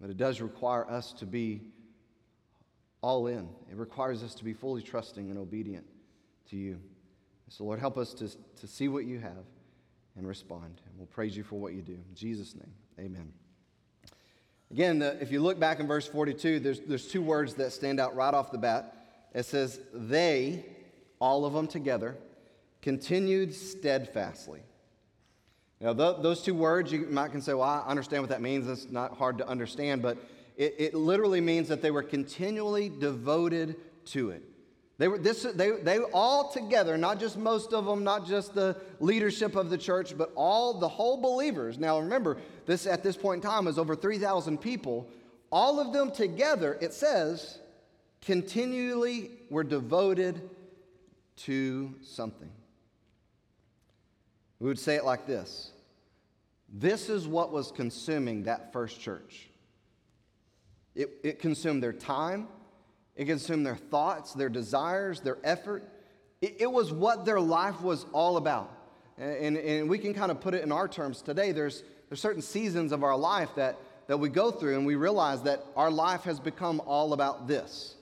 But 0.00 0.10
it 0.10 0.18
does 0.18 0.40
require 0.40 0.88
us 0.90 1.12
to 1.14 1.26
be 1.26 1.62
all 3.00 3.26
in. 3.26 3.48
It 3.70 3.76
requires 3.76 4.22
us 4.22 4.34
to 4.34 4.44
be 4.44 4.52
fully 4.52 4.82
trusting 4.82 5.30
and 5.30 5.38
obedient 5.38 5.86
to 6.50 6.56
you. 6.56 6.78
So, 7.48 7.64
Lord, 7.64 7.80
help 7.80 7.96
us 7.96 8.12
to, 8.14 8.28
to 8.28 8.66
see 8.66 8.88
what 8.88 9.06
you 9.06 9.18
have 9.18 9.44
and 10.16 10.26
respond. 10.26 10.80
And 10.86 10.98
we'll 10.98 11.06
praise 11.06 11.36
you 11.36 11.42
for 11.42 11.58
what 11.58 11.72
you 11.72 11.82
do. 11.82 11.94
In 11.94 12.14
Jesus' 12.14 12.54
name, 12.54 12.72
amen. 12.98 13.32
Again, 14.70 15.00
the, 15.00 15.20
if 15.20 15.32
you 15.32 15.40
look 15.40 15.58
back 15.58 15.80
in 15.80 15.86
verse 15.86 16.06
42, 16.06 16.60
there's, 16.60 16.80
there's 16.80 17.08
two 17.08 17.22
words 17.22 17.54
that 17.54 17.72
stand 17.72 17.98
out 17.98 18.14
right 18.14 18.32
off 18.32 18.52
the 18.52 18.58
bat. 18.58 18.96
It 19.34 19.44
says, 19.44 19.80
They 19.92 20.64
all 21.20 21.44
of 21.44 21.52
them 21.52 21.66
together, 21.66 22.16
continued 22.80 23.54
steadfastly. 23.54 24.60
Now, 25.80 25.94
th- 25.94 26.16
those 26.22 26.42
two 26.42 26.54
words, 26.54 26.92
you 26.92 27.06
might 27.06 27.32
can 27.32 27.40
say, 27.40 27.54
well, 27.54 27.62
I 27.62 27.84
understand 27.88 28.22
what 28.22 28.30
that 28.30 28.42
means. 28.42 28.68
It's 28.68 28.90
not 28.90 29.16
hard 29.16 29.38
to 29.38 29.48
understand, 29.48 30.02
but 30.02 30.18
it, 30.56 30.74
it 30.78 30.94
literally 30.94 31.40
means 31.40 31.68
that 31.68 31.80
they 31.80 31.90
were 31.90 32.02
continually 32.02 32.90
devoted 32.90 33.76
to 34.06 34.30
it. 34.30 34.44
They 35.00 35.08
were 35.08 35.16
this, 35.16 35.44
they, 35.54 35.70
they 35.70 35.98
all 35.98 36.52
together, 36.52 36.98
not 36.98 37.18
just 37.18 37.38
most 37.38 37.72
of 37.72 37.86
them, 37.86 38.04
not 38.04 38.26
just 38.26 38.54
the 38.54 38.76
leadership 38.98 39.56
of 39.56 39.70
the 39.70 39.78
church, 39.78 40.12
but 40.14 40.30
all 40.34 40.78
the 40.78 40.90
whole 40.90 41.16
believers. 41.16 41.78
Now 41.78 42.00
remember, 42.00 42.36
this 42.66 42.86
at 42.86 43.02
this 43.02 43.16
point 43.16 43.42
in 43.42 43.50
time 43.50 43.66
is 43.66 43.78
over 43.78 43.96
3,000 43.96 44.58
people. 44.58 45.08
All 45.50 45.80
of 45.80 45.94
them 45.94 46.10
together, 46.10 46.76
it 46.82 46.92
says, 46.92 47.60
continually 48.20 49.30
were 49.48 49.64
devoted 49.64 50.50
to 51.44 51.94
something. 52.02 52.50
We 54.58 54.68
would 54.68 54.78
say 54.78 54.96
it 54.96 55.06
like 55.06 55.26
this 55.26 55.72
This 56.68 57.08
is 57.08 57.26
what 57.26 57.52
was 57.52 57.72
consuming 57.72 58.42
that 58.42 58.70
first 58.74 59.00
church. 59.00 59.48
It, 60.94 61.08
it 61.24 61.38
consumed 61.38 61.82
their 61.82 61.94
time, 61.94 62.48
it 63.20 63.26
consumed 63.26 63.66
their 63.66 63.76
thoughts, 63.76 64.32
their 64.32 64.48
desires, 64.48 65.20
their 65.20 65.36
effort. 65.44 65.84
It, 66.40 66.56
it 66.60 66.72
was 66.72 66.90
what 66.90 67.26
their 67.26 67.38
life 67.38 67.82
was 67.82 68.06
all 68.14 68.38
about. 68.38 68.72
And, 69.18 69.58
and 69.58 69.90
we 69.90 69.98
can 69.98 70.14
kind 70.14 70.30
of 70.30 70.40
put 70.40 70.54
it 70.54 70.62
in 70.64 70.72
our 70.72 70.88
terms 70.88 71.20
today. 71.20 71.52
There's, 71.52 71.82
there's 72.08 72.18
certain 72.18 72.40
seasons 72.40 72.92
of 72.92 73.04
our 73.04 73.14
life 73.14 73.50
that, 73.56 73.76
that 74.06 74.16
we 74.16 74.30
go 74.30 74.50
through, 74.50 74.78
and 74.78 74.86
we 74.86 74.94
realize 74.94 75.42
that 75.42 75.62
our 75.76 75.90
life 75.90 76.22
has 76.22 76.40
become 76.40 76.80
all 76.86 77.12
about 77.12 77.46
this, 77.46 77.94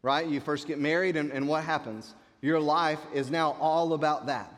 right? 0.00 0.24
You 0.24 0.38
first 0.38 0.68
get 0.68 0.78
married, 0.78 1.16
and, 1.16 1.32
and 1.32 1.48
what 1.48 1.64
happens? 1.64 2.14
Your 2.40 2.60
life 2.60 3.00
is 3.12 3.32
now 3.32 3.56
all 3.58 3.94
about 3.94 4.26
that. 4.26 4.48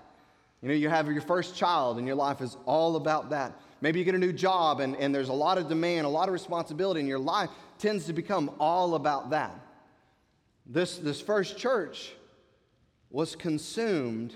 You 0.60 0.68
know, 0.68 0.74
you 0.74 0.90
have 0.90 1.10
your 1.10 1.22
first 1.22 1.56
child 1.56 1.96
and 1.96 2.06
your 2.06 2.16
life 2.16 2.42
is 2.42 2.58
all 2.66 2.96
about 2.96 3.30
that. 3.30 3.58
Maybe 3.80 4.00
you 4.00 4.04
get 4.04 4.14
a 4.14 4.18
new 4.18 4.34
job 4.34 4.80
and, 4.80 4.96
and 4.96 5.14
there's 5.14 5.30
a 5.30 5.34
lot 5.34 5.56
of 5.56 5.66
demand, 5.66 6.04
a 6.04 6.10
lot 6.10 6.28
of 6.28 6.34
responsibility, 6.34 7.00
and 7.00 7.08
your 7.08 7.18
life 7.18 7.48
tends 7.78 8.04
to 8.04 8.12
become 8.12 8.50
all 8.60 8.96
about 8.96 9.30
that. 9.30 9.58
This, 10.66 10.98
this 10.98 11.20
first 11.20 11.58
church 11.58 12.12
was 13.10 13.36
consumed 13.36 14.34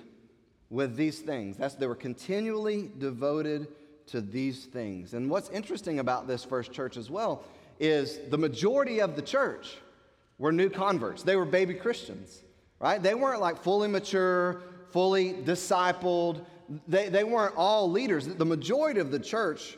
with 0.71 0.97
these 0.97 1.21
things. 1.21 1.57
That's, 1.57 1.75
they 1.75 1.87
were 1.87 1.95
continually 1.95 2.91
devoted 2.99 3.69
to 4.09 4.21
these 4.21 4.67
things. 4.67 5.15
And 5.15 5.31
what's 5.31 5.49
interesting 5.51 5.99
about 5.99 6.27
this 6.27 6.45
first 6.45 6.73
church 6.73 6.97
as 6.97 7.11
well 7.11 7.45
is 7.81 8.19
the 8.29 8.39
majority 8.39 9.01
of 9.01 9.17
the 9.17 9.23
church 9.23 9.77
were 10.39 10.53
new 10.53 10.71
converts, 10.71 11.23
they 11.23 11.37
were 11.37 11.45
baby 11.45 11.75
Christians 11.75 12.43
right? 12.81 13.03
They 13.03 13.15
weren't 13.15 13.41
like 13.41 13.63
fully 13.63 13.89
mature, 13.89 14.63
fully 14.91 15.35
discipled. 15.35 16.45
They, 16.87 17.09
they 17.09 17.25
weren't 17.25 17.55
all 17.57 17.91
leaders. 17.91 18.27
The 18.27 18.45
majority 18.45 19.01
of 19.01 19.11
the 19.11 19.19
church 19.19 19.77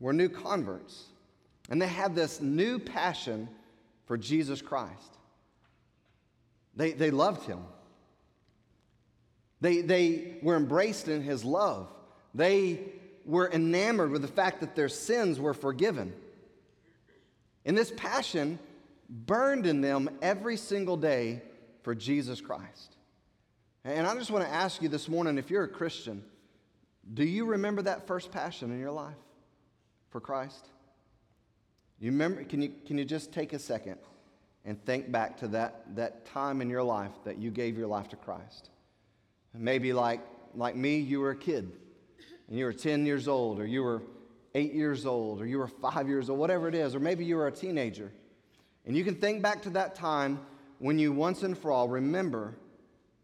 were 0.00 0.12
new 0.12 0.28
converts. 0.28 1.04
And 1.70 1.80
they 1.80 1.88
had 1.88 2.14
this 2.14 2.40
new 2.40 2.78
passion 2.78 3.48
for 4.06 4.18
Jesus 4.18 4.60
Christ. 4.60 5.13
They, 6.76 6.92
they 6.92 7.10
loved 7.10 7.46
him. 7.46 7.60
They, 9.60 9.80
they 9.80 10.38
were 10.42 10.56
embraced 10.56 11.08
in 11.08 11.22
his 11.22 11.44
love. 11.44 11.88
They 12.34 12.80
were 13.24 13.50
enamored 13.50 14.10
with 14.10 14.22
the 14.22 14.28
fact 14.28 14.60
that 14.60 14.74
their 14.74 14.88
sins 14.88 15.40
were 15.40 15.54
forgiven. 15.54 16.12
And 17.64 17.78
this 17.78 17.92
passion 17.96 18.58
burned 19.08 19.66
in 19.66 19.80
them 19.80 20.10
every 20.20 20.56
single 20.56 20.96
day 20.96 21.42
for 21.82 21.94
Jesus 21.94 22.40
Christ. 22.40 22.96
And 23.84 24.06
I 24.06 24.14
just 24.14 24.30
want 24.30 24.44
to 24.44 24.50
ask 24.50 24.82
you 24.82 24.88
this 24.88 25.08
morning 25.08 25.38
if 25.38 25.50
you're 25.50 25.64
a 25.64 25.68
Christian, 25.68 26.24
do 27.12 27.24
you 27.24 27.44
remember 27.44 27.82
that 27.82 28.06
first 28.06 28.30
passion 28.30 28.70
in 28.70 28.80
your 28.80 28.90
life 28.90 29.14
for 30.10 30.20
Christ? 30.20 30.68
You 32.00 32.10
remember, 32.10 32.44
can 32.44 32.62
you, 32.62 32.72
can 32.86 32.98
you 32.98 33.04
just 33.04 33.32
take 33.32 33.52
a 33.52 33.58
second 33.58 33.98
and 34.64 34.82
think 34.84 35.12
back 35.12 35.36
to 35.38 35.48
that, 35.48 35.84
that 35.96 36.24
time 36.26 36.60
in 36.60 36.70
your 36.70 36.82
life 36.82 37.12
that 37.24 37.38
you 37.38 37.50
gave 37.50 37.76
your 37.76 37.86
life 37.86 38.08
to 38.08 38.16
Christ? 38.16 38.70
Maybe 39.52 39.92
like, 39.92 40.20
like 40.54 40.74
me, 40.74 40.98
you 40.98 41.20
were 41.20 41.30
a 41.30 41.36
kid 41.36 41.70
and 42.48 42.58
you 42.58 42.64
were 42.64 42.72
10 42.72 43.06
years 43.06 43.28
old, 43.28 43.58
or 43.58 43.66
you 43.66 43.82
were 43.82 44.02
eight 44.54 44.74
years 44.74 45.06
old, 45.06 45.40
or 45.40 45.46
you 45.46 45.58
were 45.58 45.68
five 45.68 46.08
years 46.08 46.28
old, 46.28 46.38
whatever 46.38 46.68
it 46.68 46.74
is, 46.74 46.94
or 46.94 47.00
maybe 47.00 47.24
you 47.24 47.36
were 47.36 47.46
a 47.46 47.52
teenager. 47.52 48.12
And 48.86 48.96
you 48.96 49.04
can 49.04 49.14
think 49.14 49.42
back 49.42 49.62
to 49.62 49.70
that 49.70 49.94
time 49.94 50.40
when 50.78 50.98
you 50.98 51.12
once 51.12 51.42
and 51.42 51.56
for 51.56 51.70
all 51.70 51.88
remember 51.88 52.56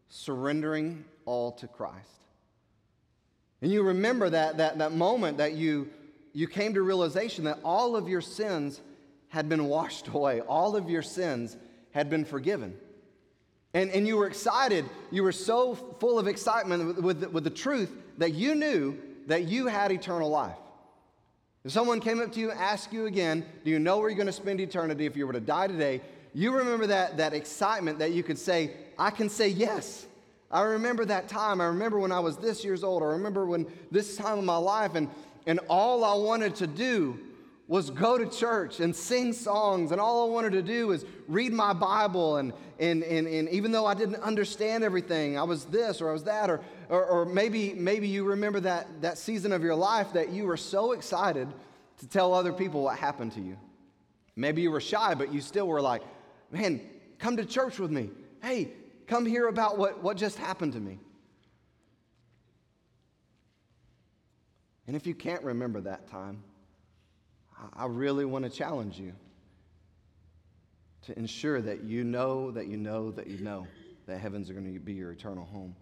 surrendering 0.09 1.05
all 1.27 1.53
to 1.53 1.69
Christ. 1.69 2.21
And 3.63 3.71
you 3.71 3.83
remember 3.83 4.31
that, 4.31 4.57
that, 4.57 4.79
that 4.79 4.93
moment 4.93 5.39
that 5.39 5.53
you, 5.53 5.91
you 6.33 6.49
came 6.49 6.75
to 6.75 6.83
realization 6.83 7.45
that 7.45 7.59
all 7.63 7.95
of 7.95 8.09
your 8.09 8.23
sins 8.23 8.81
had 9.31 9.49
been 9.49 9.65
washed 9.65 10.09
away, 10.09 10.41
all 10.43 10.77
of 10.77 10.91
your 10.91 11.03
sins 11.03 11.57
had 11.93 12.11
been 12.11 12.25
forgiven. 12.25 12.77
And, 13.73 13.91
and 13.91 14.07
you 14.07 14.17
were 14.17 14.27
excited, 14.27 14.85
you 15.11 15.23
were 15.23 15.33
so 15.33 15.75
full 15.75 16.19
of 16.19 16.27
excitement 16.27 16.87
with, 16.87 16.99
with, 16.99 17.33
with 17.33 17.45
the 17.45 17.51
truth 17.51 17.91
that 18.19 18.35
you 18.35 18.55
knew 18.55 18.99
that 19.29 19.45
you 19.45 19.69
had 19.69 19.93
eternal 19.93 20.29
life. 20.29 20.57
If 21.65 21.73
someone 21.73 22.01
came 22.01 22.21
up 22.21 22.33
to 22.33 22.41
you 22.41 22.51
and 22.51 22.59
asked 22.59 22.93
you 22.93 23.07
again, 23.07 23.45
Do 23.65 23.71
you 23.71 23.79
know 23.79 23.99
where 23.99 24.09
you're 24.09 24.17
going 24.17 24.27
to 24.27 24.33
spend 24.33 24.61
eternity 24.61 25.07
if 25.07 25.17
you 25.17 25.27
were 25.27 25.33
to 25.33 25.41
die 25.41 25.69
today? 25.69 26.01
You 26.35 26.53
remember 26.53 26.87
that, 26.89 27.17
that 27.19 27.33
excitement 27.33 27.99
that 28.01 28.13
you 28.13 28.23
could 28.23 28.39
say, 28.39 28.73
I 28.99 29.11
can 29.11 29.29
say 29.29 29.49
yes. 29.49 30.07
I 30.51 30.63
remember 30.63 31.05
that 31.05 31.29
time. 31.29 31.61
I 31.61 31.67
remember 31.67 31.99
when 31.99 32.13
I 32.13 32.21
was 32.21 32.37
this 32.37 32.65
years 32.65 32.83
old. 32.83 33.03
I 33.03 33.07
remember 33.07 33.47
when 33.47 33.67
this 33.91 34.17
time 34.17 34.39
of 34.39 34.45
my 34.45 34.57
life, 34.57 34.95
and, 34.95 35.09
and 35.47 35.61
all 35.69 36.05
I 36.05 36.15
wanted 36.15 36.57
to 36.57 36.67
do 36.67 37.19
was 37.71 37.89
go 37.89 38.19
to 38.19 38.27
church 38.27 38.81
and 38.81 38.95
sing 38.95 39.33
songs, 39.33 39.93
and 39.93 40.01
all 40.01 40.29
I 40.29 40.33
wanted 40.33 40.51
to 40.55 40.63
do 40.63 40.89
was 40.89 41.05
read 41.29 41.53
my 41.53 41.73
Bible. 41.73 42.39
And, 42.39 42.53
and, 42.81 43.05
and, 43.05 43.29
and 43.29 43.49
even 43.49 43.71
though 43.71 43.87
I 43.87 43.95
didn't 43.95 44.17
understand 44.17 44.83
everything, 44.83 45.39
I 45.39 45.45
was 45.45 45.67
this 45.67 46.01
or 46.01 46.11
I 46.11 46.13
was 46.13 46.25
that, 46.25 46.51
or, 46.51 46.63
or, 46.89 47.05
or 47.05 47.25
maybe, 47.25 47.73
maybe 47.75 48.09
you 48.09 48.25
remember 48.25 48.59
that, 48.59 48.89
that 49.03 49.19
season 49.19 49.53
of 49.53 49.63
your 49.63 49.77
life 49.77 50.13
that 50.15 50.31
you 50.31 50.47
were 50.47 50.57
so 50.57 50.91
excited 50.91 51.47
to 51.99 52.09
tell 52.09 52.35
other 52.35 52.53
people 52.53 52.83
what 52.83 52.99
happened 52.99 53.31
to 53.35 53.41
you. 53.41 53.57
Maybe 54.35 54.63
you 54.63 54.73
were 54.73 54.81
shy, 54.81 55.15
but 55.15 55.33
you 55.33 55.41
still 55.41 55.69
were 55.69 55.81
like, 55.81 56.03
man, 56.51 56.81
come 57.21 57.37
to 57.37 57.45
church 57.45 57.79
with 57.79 57.93
me. 57.93 58.11
Hey, 58.43 58.73
come 59.07 59.25
hear 59.25 59.47
about 59.47 59.79
what, 59.79 60.03
what 60.03 60.17
just 60.17 60.39
happened 60.39 60.73
to 60.73 60.81
me. 60.81 60.99
And 64.89 64.97
if 64.97 65.07
you 65.07 65.15
can't 65.15 65.45
remember 65.45 65.81
that 65.83 66.09
time, 66.09 66.43
I 67.75 67.87
really 67.87 68.25
want 68.25 68.45
to 68.45 68.51
challenge 68.51 68.99
you 68.99 69.13
to 71.03 71.19
ensure 71.19 71.61
that 71.61 71.85
you 71.85 72.05
know 72.05 72.51
that 72.51 72.67
you 72.67 72.77
know 72.77 73.11
that 73.13 73.27
you 73.27 73.39
know 73.39 73.67
that 74.07 74.19
heavens 74.19 74.51
are 74.51 74.55
going 74.55 74.73
to 74.73 74.81
be 74.81 74.95
your 74.95 75.13
eternal 75.13 75.45
home. 75.45 75.75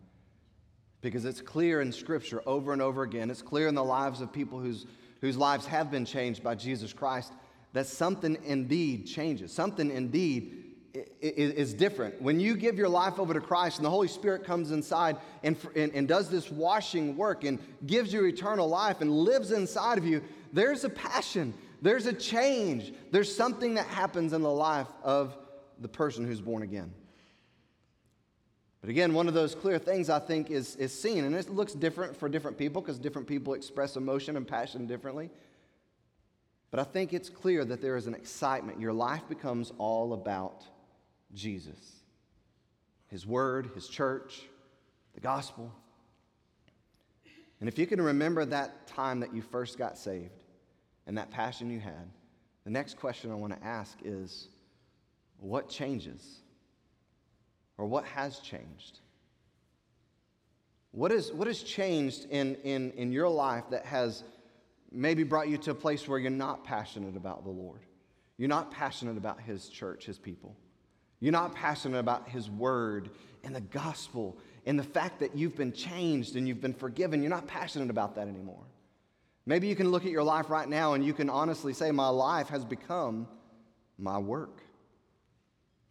Because 1.01 1.25
it's 1.25 1.41
clear 1.41 1.81
in 1.81 1.93
Scripture 1.93 2.43
over 2.47 2.73
and 2.73 2.83
over 2.83 3.03
again, 3.03 3.31
it's 3.31 3.43
clear 3.43 3.69
in 3.69 3.75
the 3.75 3.85
lives 3.85 4.21
of 4.21 4.33
people 4.33 4.59
whose, 4.59 4.87
whose 5.21 5.37
lives 5.37 5.67
have 5.67 5.91
been 5.91 6.05
changed 6.05 6.43
by 6.43 6.55
Jesus 6.55 6.93
Christ 6.93 7.33
that 7.73 7.87
something 7.87 8.37
indeed 8.45 9.07
changes. 9.07 9.53
Something 9.53 9.91
indeed 9.91 10.65
is 11.21 11.75
different. 11.75 12.21
When 12.21 12.41
you 12.41 12.57
give 12.57 12.77
your 12.77 12.89
life 12.89 13.19
over 13.21 13.33
to 13.33 13.41
Christ 13.41 13.77
and 13.79 13.87
the 13.87 13.91
Holy 13.91 14.09
Spirit 14.09 14.45
comes 14.45 14.73
inside 14.73 15.17
and, 15.45 15.57
and, 15.77 15.93
and 15.95 16.09
does 16.09 16.29
this 16.29 16.51
washing 16.51 17.17
work 17.17 17.45
and 17.45 17.59
gives 17.87 18.13
you 18.13 18.25
eternal 18.25 18.69
life 18.69 19.01
and 19.01 19.11
lives 19.11 19.53
inside 19.53 19.99
of 19.99 20.07
you, 20.07 20.23
there's 20.53 20.85
a 20.85 20.89
passion 20.89 21.55
there's 21.81 22.07
a 22.07 22.13
change. 22.13 22.93
There's 23.11 23.35
something 23.35 23.75
that 23.75 23.87
happens 23.87 24.33
in 24.33 24.43
the 24.43 24.51
life 24.51 24.89
of 25.03 25.37
the 25.81 25.89
person 25.89 26.27
who's 26.27 26.41
born 26.41 26.63
again. 26.63 26.93
But 28.81 28.91
again, 28.91 29.13
one 29.13 29.29
of 29.29 29.35
those 29.35 29.55
clear 29.55 29.79
things 29.79 30.09
I 30.09 30.19
think 30.19 30.51
is, 30.51 30.77
is 30.77 30.99
seen, 30.99 31.25
and 31.25 31.35
it 31.35 31.51
looks 31.51 31.73
different 31.73 32.17
for 32.17 32.29
different 32.29 32.57
people 32.57 32.81
because 32.81 32.99
different 32.99 33.27
people 33.27 33.55
express 33.55 33.97
emotion 33.97 34.37
and 34.37 34.47
passion 34.47 34.87
differently. 34.87 35.31
But 36.71 36.81
I 36.81 36.85
think 36.85 37.13
it's 37.13 37.29
clear 37.29 37.65
that 37.65 37.81
there 37.81 37.97
is 37.97 38.07
an 38.07 38.15
excitement. 38.15 38.81
Your 38.81 38.93
life 38.93 39.23
becomes 39.29 39.73
all 39.79 40.13
about 40.13 40.65
Jesus, 41.35 41.79
His 43.09 43.27
Word, 43.27 43.71
His 43.75 43.89
church, 43.89 44.43
the 45.15 45.21
gospel. 45.21 45.73
And 47.61 47.69
if 47.69 47.79
you 47.79 47.87
can 47.87 48.01
remember 48.01 48.45
that 48.45 48.87
time 48.87 49.21
that 49.21 49.35
you 49.35 49.43
first 49.43 49.79
got 49.79 49.99
saved, 49.99 50.38
and 51.09 51.17
that 51.17 51.31
passion 51.31 51.71
you 51.71 51.81
had, 51.81 52.13
the 52.65 52.71
next 52.71 52.99
question 52.99 53.33
I 53.33 53.35
want 53.35 53.59
to 53.59 53.67
ask 53.67 53.99
is 54.05 54.49
what 55.41 55.69
changes? 55.69 56.41
Or 57.79 57.87
what 57.87 58.05
has 58.05 58.39
changed? 58.41 59.01
What, 60.93 61.11
is, 61.11 61.33
what 61.33 61.49
has 61.49 61.63
changed 61.63 62.27
in, 62.31 62.57
in, 62.57 62.91
in 62.93 63.11
your 63.11 63.29
life 63.29 63.65
that 63.71 63.87
has 63.87 64.23
maybe 64.93 65.23
brought 65.23 65.49
you 65.49 65.57
to 65.59 65.71
a 65.71 65.75
place 65.75 66.07
where 66.07 66.19
you're 66.19 66.31
not 66.31 66.65
passionate 66.65 67.17
about 67.17 67.43
the 67.45 67.51
Lord? 67.51 67.81
You're 68.37 68.49
not 68.49 68.71
passionate 68.71 69.17
about 69.17 69.41
His 69.41 69.69
church, 69.69 70.05
His 70.05 70.19
people. 70.19 70.57
You're 71.21 71.33
not 71.33 71.55
passionate 71.55 71.99
about 71.99 72.29
His 72.29 72.51
word 72.51 73.11
and 73.45 73.55
the 73.55 73.61
gospel 73.61 74.37
and 74.67 74.79
the 74.79 74.85
fact 74.85 75.21
that 75.21 75.35
you've 75.35 75.57
been 75.57 75.73
changed 75.73 76.37
and 76.37 76.47
you've 76.47 76.61
been 76.61 76.75
forgiven. 76.75 77.23
You're 77.23 77.31
not 77.31 77.47
passionate 77.47 77.89
about 77.89 78.15
that 78.17 78.29
anymore. 78.29 78.65
Maybe 79.49 79.67
you 79.67 79.75
can 79.75 79.91
look 79.91 80.05
at 80.05 80.11
your 80.11 80.23
life 80.23 80.51
right 80.51 80.69
now 80.69 80.93
and 80.93 81.03
you 81.03 81.15
can 81.15 81.31
honestly 81.31 81.73
say, 81.73 81.91
My 81.91 82.11
life 82.11 82.51
has 82.51 82.67
become 82.67 83.27
my 83.97 84.19
work. 84.19 84.61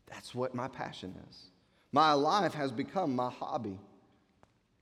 That's 0.05 0.35
what 0.35 0.53
my 0.53 0.67
passion 0.67 1.15
is. 1.27 1.45
My 1.91 2.13
life 2.13 2.53
has 2.53 2.71
become 2.71 3.15
my 3.15 3.31
hobby. 3.31 3.79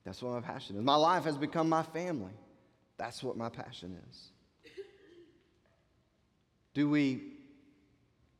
That's 0.03 0.21
what 0.21 0.33
my 0.33 0.41
passion 0.41 0.75
is. 0.75 0.83
My 0.83 0.97
life 0.97 1.23
has 1.23 1.37
become 1.37 1.69
my 1.69 1.83
family. 1.83 2.33
That's 2.97 3.23
what 3.23 3.37
my 3.37 3.47
passion 3.47 3.97
is. 4.09 4.31
Do 6.73 6.89
we 6.89 7.21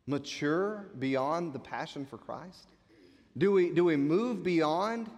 mature 0.05 0.87
beyond 0.99 1.53
the 1.53 1.59
passion 1.59 2.05
for 2.05 2.17
Christ? 2.17 2.67
Do 3.37 3.53
we, 3.53 3.69
do 3.69 3.85
we 3.85 3.95
move 3.95 4.43
beyond 4.43 5.09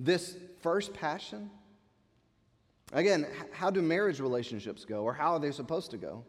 this 0.00 0.36
first 0.62 0.92
passion? 0.94 1.48
Again, 2.94 3.26
how 3.50 3.70
do 3.70 3.82
marriage 3.82 4.20
relationships 4.20 4.84
go, 4.84 5.02
or 5.02 5.12
how 5.12 5.32
are 5.32 5.40
they 5.40 5.50
supposed 5.50 5.90
to 5.90 5.96
go? 5.96 6.24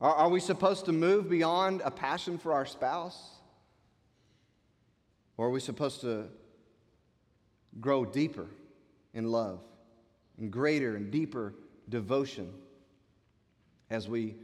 Are, 0.00 0.12
are 0.12 0.28
we 0.28 0.40
supposed 0.40 0.84
to 0.86 0.92
move 0.92 1.30
beyond 1.30 1.80
a 1.84 1.92
passion 1.92 2.38
for 2.38 2.52
our 2.52 2.66
spouse? 2.66 3.36
Or 5.36 5.46
are 5.46 5.50
we 5.50 5.60
supposed 5.60 6.00
to 6.00 6.24
grow 7.80 8.04
deeper 8.04 8.48
in 9.14 9.30
love 9.30 9.60
and 10.38 10.50
greater 10.50 10.96
and 10.96 11.08
deeper 11.12 11.54
devotion 11.88 12.52
as 13.90 14.08
we 14.08 14.34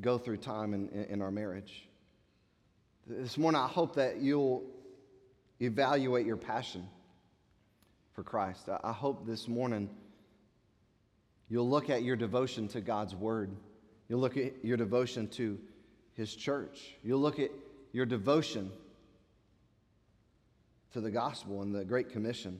go 0.00 0.18
through 0.18 0.38
time 0.38 0.74
in, 0.74 0.88
in 1.08 1.22
our 1.22 1.30
marriage? 1.30 1.88
This 3.06 3.38
morning, 3.38 3.60
I 3.60 3.68
hope 3.68 3.94
that 3.94 4.20
you'll 4.20 4.64
evaluate 5.60 6.26
your 6.26 6.36
passion 6.36 6.88
for 8.18 8.24
Christ. 8.24 8.68
I 8.82 8.90
hope 8.90 9.28
this 9.28 9.46
morning 9.46 9.88
you'll 11.48 11.70
look 11.70 11.88
at 11.88 12.02
your 12.02 12.16
devotion 12.16 12.66
to 12.66 12.80
God's 12.80 13.14
Word. 13.14 13.52
You'll 14.08 14.18
look 14.18 14.36
at 14.36 14.64
your 14.64 14.76
devotion 14.76 15.28
to 15.28 15.56
His 16.14 16.34
church. 16.34 16.96
You'll 17.04 17.20
look 17.20 17.38
at 17.38 17.52
your 17.92 18.06
devotion 18.06 18.72
to 20.94 21.00
the 21.00 21.12
gospel 21.12 21.62
and 21.62 21.72
the 21.72 21.84
Great 21.84 22.10
Commission. 22.10 22.58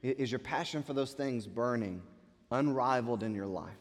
Is 0.00 0.30
your 0.30 0.38
passion 0.38 0.84
for 0.84 0.92
those 0.92 1.12
things 1.12 1.48
burning, 1.48 2.00
unrivaled 2.52 3.24
in 3.24 3.34
your 3.34 3.48
life? 3.48 3.74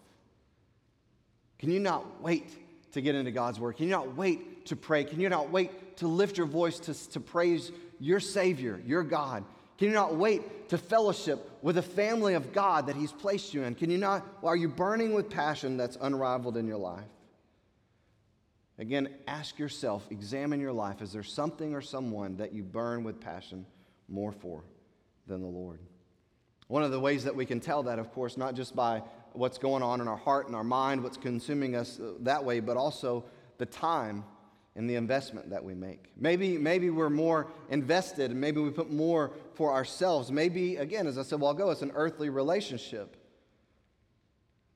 Can 1.60 1.70
you 1.70 1.80
not 1.80 2.24
wait 2.24 2.50
to 2.94 3.02
get 3.02 3.14
into 3.14 3.30
God's 3.30 3.60
Word? 3.60 3.78
Can 3.78 3.86
you 3.86 3.92
not 3.92 4.18
wait 4.18 4.66
to 4.66 4.76
pray? 4.76 5.04
Can 5.04 5.20
you 5.20 5.30
not 5.30 5.52
wait 5.52 5.98
to 5.98 6.08
lift 6.08 6.40
your 6.40 6.48
voice 6.48 6.80
to, 6.80 7.10
to 7.12 7.20
praise 7.20 7.72
your 8.00 8.20
Savior, 8.20 8.82
your 8.84 9.04
God? 9.04 9.44
Can 9.80 9.88
you 9.88 9.94
not 9.94 10.16
wait 10.16 10.70
to 10.70 10.78
fellowship 10.78 11.50
with 11.64 11.76
the 11.76 11.82
family 11.82 12.36
of 12.36 12.54
God 12.54 12.86
that 12.88 12.96
He's 12.96 13.12
placed 13.12 13.54
you 13.54 13.64
in? 13.64 13.74
Can 13.74 13.90
you 13.90 13.98
not? 13.98 14.24
Are 14.44 14.56
you 14.56 14.70
burning 14.70 15.14
with 15.14 15.30
passion 15.30 15.78
that's 15.78 15.98
unrivaled 16.00 16.58
in 16.58 16.68
your 16.68 16.78
life? 16.78 17.08
Again, 18.78 19.10
ask 19.28 19.58
yourself, 19.58 20.06
examine 20.12 20.60
your 20.60 20.72
life. 20.72 21.02
Is 21.02 21.12
there 21.12 21.24
something 21.24 21.74
or 21.74 21.82
someone 21.82 22.38
that 22.38 22.54
you 22.54 22.64
burn 22.64 23.04
with 23.04 23.20
passion 23.20 23.66
more 24.10 24.32
for 24.32 24.64
than 25.28 25.42
the 25.42 25.48
Lord. 25.48 25.80
One 26.68 26.84
of 26.84 26.92
the 26.92 27.00
ways 27.00 27.24
that 27.24 27.36
we 27.36 27.46
can 27.46 27.60
tell 27.60 27.84
that, 27.84 28.00
of 28.00 28.12
course, 28.12 28.38
not 28.38 28.56
just 28.56 28.76
by 28.76 29.02
what's 29.34 29.58
going 29.58 29.84
on 29.84 30.02
in 30.02 30.08
our 30.08 30.18
heart 30.18 30.48
and 30.48 30.56
our 30.56 30.64
mind, 30.64 31.04
what's 31.04 31.18
consuming 31.18 31.76
us 31.76 32.00
that 32.22 32.44
way, 32.44 32.60
but 32.60 32.78
also 32.78 33.24
the 33.58 33.66
time 33.66 34.24
and 34.80 34.90
the 34.90 34.96
investment 34.96 35.50
that 35.50 35.62
we 35.62 35.76
make. 35.76 36.06
Maybe, 36.16 36.58
maybe 36.58 36.90
we're 36.90 37.10
more 37.10 37.48
invested 37.70 38.32
and 38.32 38.40
maybe 38.40 38.62
we 38.62 38.70
put 38.70 38.90
more 38.90 39.32
for 39.54 39.74
ourselves. 39.74 40.32
Maybe, 40.32 40.78
again, 40.78 41.06
as 41.06 41.18
I 41.18 41.24
said 41.24 41.42
while 41.42 41.52
ago, 41.52 41.70
it's 41.70 41.82
an 41.82 41.92
earthly 41.96 42.30
relationship 42.30 43.18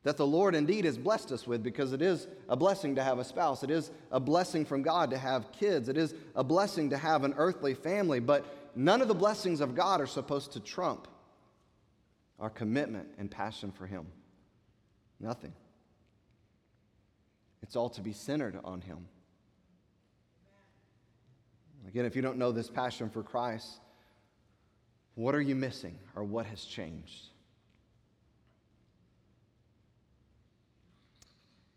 that 0.04 0.18
the 0.18 0.28
Lord 0.28 0.56
indeed 0.56 0.84
has 0.84 0.98
blessed 0.98 1.32
us 1.32 1.48
with 1.48 1.64
because 1.64 1.94
it 1.94 2.02
is 2.02 2.28
a 2.50 2.58
blessing 2.58 2.96
to 2.96 3.04
have 3.04 3.18
a 3.18 3.24
spouse. 3.24 3.64
It 3.64 3.72
is 3.72 3.92
a 4.12 4.20
blessing 4.20 4.66
from 4.66 4.82
God 4.82 5.10
to 5.12 5.18
have 5.18 5.54
kids. 5.54 5.88
It 5.88 5.96
is 5.96 6.14
a 6.36 6.44
blessing 6.44 6.90
to 6.90 6.98
have 6.98 7.24
an 7.24 7.34
earthly 7.38 7.74
family. 7.74 8.20
But 8.20 8.46
none 8.76 9.02
of 9.02 9.08
the 9.08 9.16
blessings 9.16 9.62
of 9.62 9.74
God 9.74 10.02
are 10.02 10.06
supposed 10.06 10.52
to 10.52 10.60
trump 10.60 11.08
our 12.42 12.50
commitment 12.50 13.08
and 13.18 13.32
passion 13.32 13.72
for 13.72 13.88
Him. 13.88 14.08
Nothing. 15.22 15.54
It's 17.62 17.78
all 17.78 17.90
to 17.92 18.02
be 18.02 18.12
centered 18.12 18.60
on 18.66 18.82
Him. 18.82 19.08
Again, 21.88 22.06
if 22.06 22.16
you 22.16 22.22
don't 22.22 22.38
know 22.38 22.52
this 22.52 22.70
passion 22.70 23.10
for 23.10 23.24
Christ, 23.24 23.80
what 25.16 25.36
are 25.36 25.42
you 25.42 25.56
missing 25.56 25.98
or 26.16 26.24
what 26.24 26.46
has 26.46 26.64
changed? 26.64 27.28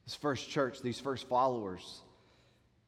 This 0.04 0.14
first 0.14 0.48
church, 0.48 0.80
these 0.82 1.00
first 1.00 1.28
followers, 1.28 2.00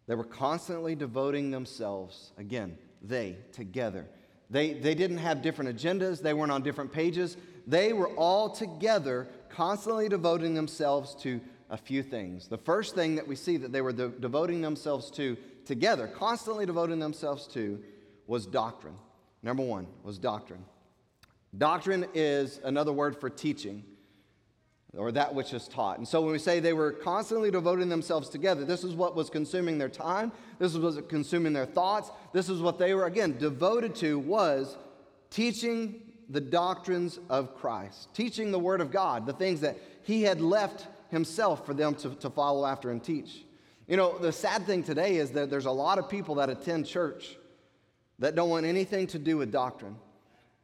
they 0.06 0.14
were 0.14 0.25
constantly 0.25 0.94
devoting 0.94 1.50
themselves, 1.50 2.32
again, 2.38 2.78
they 3.02 3.37
together. 3.52 4.06
They, 4.50 4.72
they 4.72 4.94
didn't 4.94 5.18
have 5.18 5.42
different 5.42 5.76
agendas, 5.76 6.22
they 6.22 6.32
weren't 6.32 6.52
on 6.52 6.62
different 6.62 6.92
pages. 6.92 7.37
They 7.66 7.92
were 7.92 8.08
all 8.14 8.48
together, 8.48 9.28
constantly 9.50 10.08
devoting 10.08 10.54
themselves 10.54 11.14
to 11.16 11.40
a 11.68 11.76
few 11.76 12.02
things. 12.02 12.48
The 12.48 12.56
first 12.56 12.94
thing 12.94 13.16
that 13.16 13.28
we 13.28 13.37
see 13.37 13.58
that 13.58 13.72
they 13.72 13.82
were 13.82 13.92
de- 13.92 14.08
devoting 14.08 14.62
themselves 14.62 15.10
to 15.12 15.37
together, 15.68 16.08
constantly 16.08 16.66
devoting 16.66 16.98
themselves 16.98 17.46
to, 17.48 17.80
was 18.26 18.46
doctrine. 18.46 18.96
Number 19.42 19.62
one 19.62 19.87
was 20.02 20.18
doctrine. 20.18 20.64
Doctrine 21.56 22.06
is 22.14 22.60
another 22.64 22.92
word 22.92 23.20
for 23.20 23.30
teaching 23.30 23.84
or 24.96 25.12
that 25.12 25.34
which 25.34 25.52
is 25.52 25.68
taught. 25.68 25.98
And 25.98 26.08
so 26.08 26.22
when 26.22 26.32
we 26.32 26.38
say 26.38 26.60
they 26.60 26.72
were 26.72 26.92
constantly 26.92 27.50
devoting 27.50 27.88
themselves 27.88 28.28
together, 28.28 28.64
this 28.64 28.84
is 28.84 28.94
what 28.94 29.14
was 29.14 29.28
consuming 29.28 29.76
their 29.76 29.88
time, 29.88 30.32
this 30.58 30.75
was 30.75 30.98
consuming 31.08 31.52
their 31.52 31.66
thoughts, 31.66 32.10
this 32.32 32.48
is 32.48 32.60
what 32.60 32.78
they 32.78 32.94
were, 32.94 33.04
again, 33.04 33.37
devoted 33.38 33.94
to 33.96 34.18
was 34.18 34.76
teaching 35.30 36.00
the 36.30 36.40
doctrines 36.40 37.18
of 37.28 37.54
Christ, 37.56 38.14
teaching 38.14 38.50
the 38.50 38.58
Word 38.58 38.80
of 38.80 38.90
God, 38.90 39.26
the 39.26 39.32
things 39.32 39.60
that 39.60 39.78
He 40.02 40.22
had 40.22 40.40
left 40.40 40.87
Himself 41.10 41.66
for 41.66 41.75
them 41.75 41.94
to, 41.96 42.14
to 42.16 42.30
follow 42.30 42.64
after 42.64 42.90
and 42.90 43.02
teach. 43.02 43.44
You 43.88 43.97
know, 43.97 44.18
the 44.18 44.33
sad 44.33 44.66
thing 44.66 44.83
today 44.83 45.16
is 45.16 45.30
that 45.30 45.49
there's 45.49 45.66
a 45.66 45.71
lot 45.71 45.99
of 45.99 46.09
people 46.11 46.37
that 46.37 46.50
attend 46.50 46.87
church 46.87 47.37
that 48.18 48.35
don't 48.35 48.50
want 48.50 48.66
anything 48.66 49.07
to 49.09 49.18
do 49.18 49.38
with 49.38 49.50
doctrine. 49.50 49.97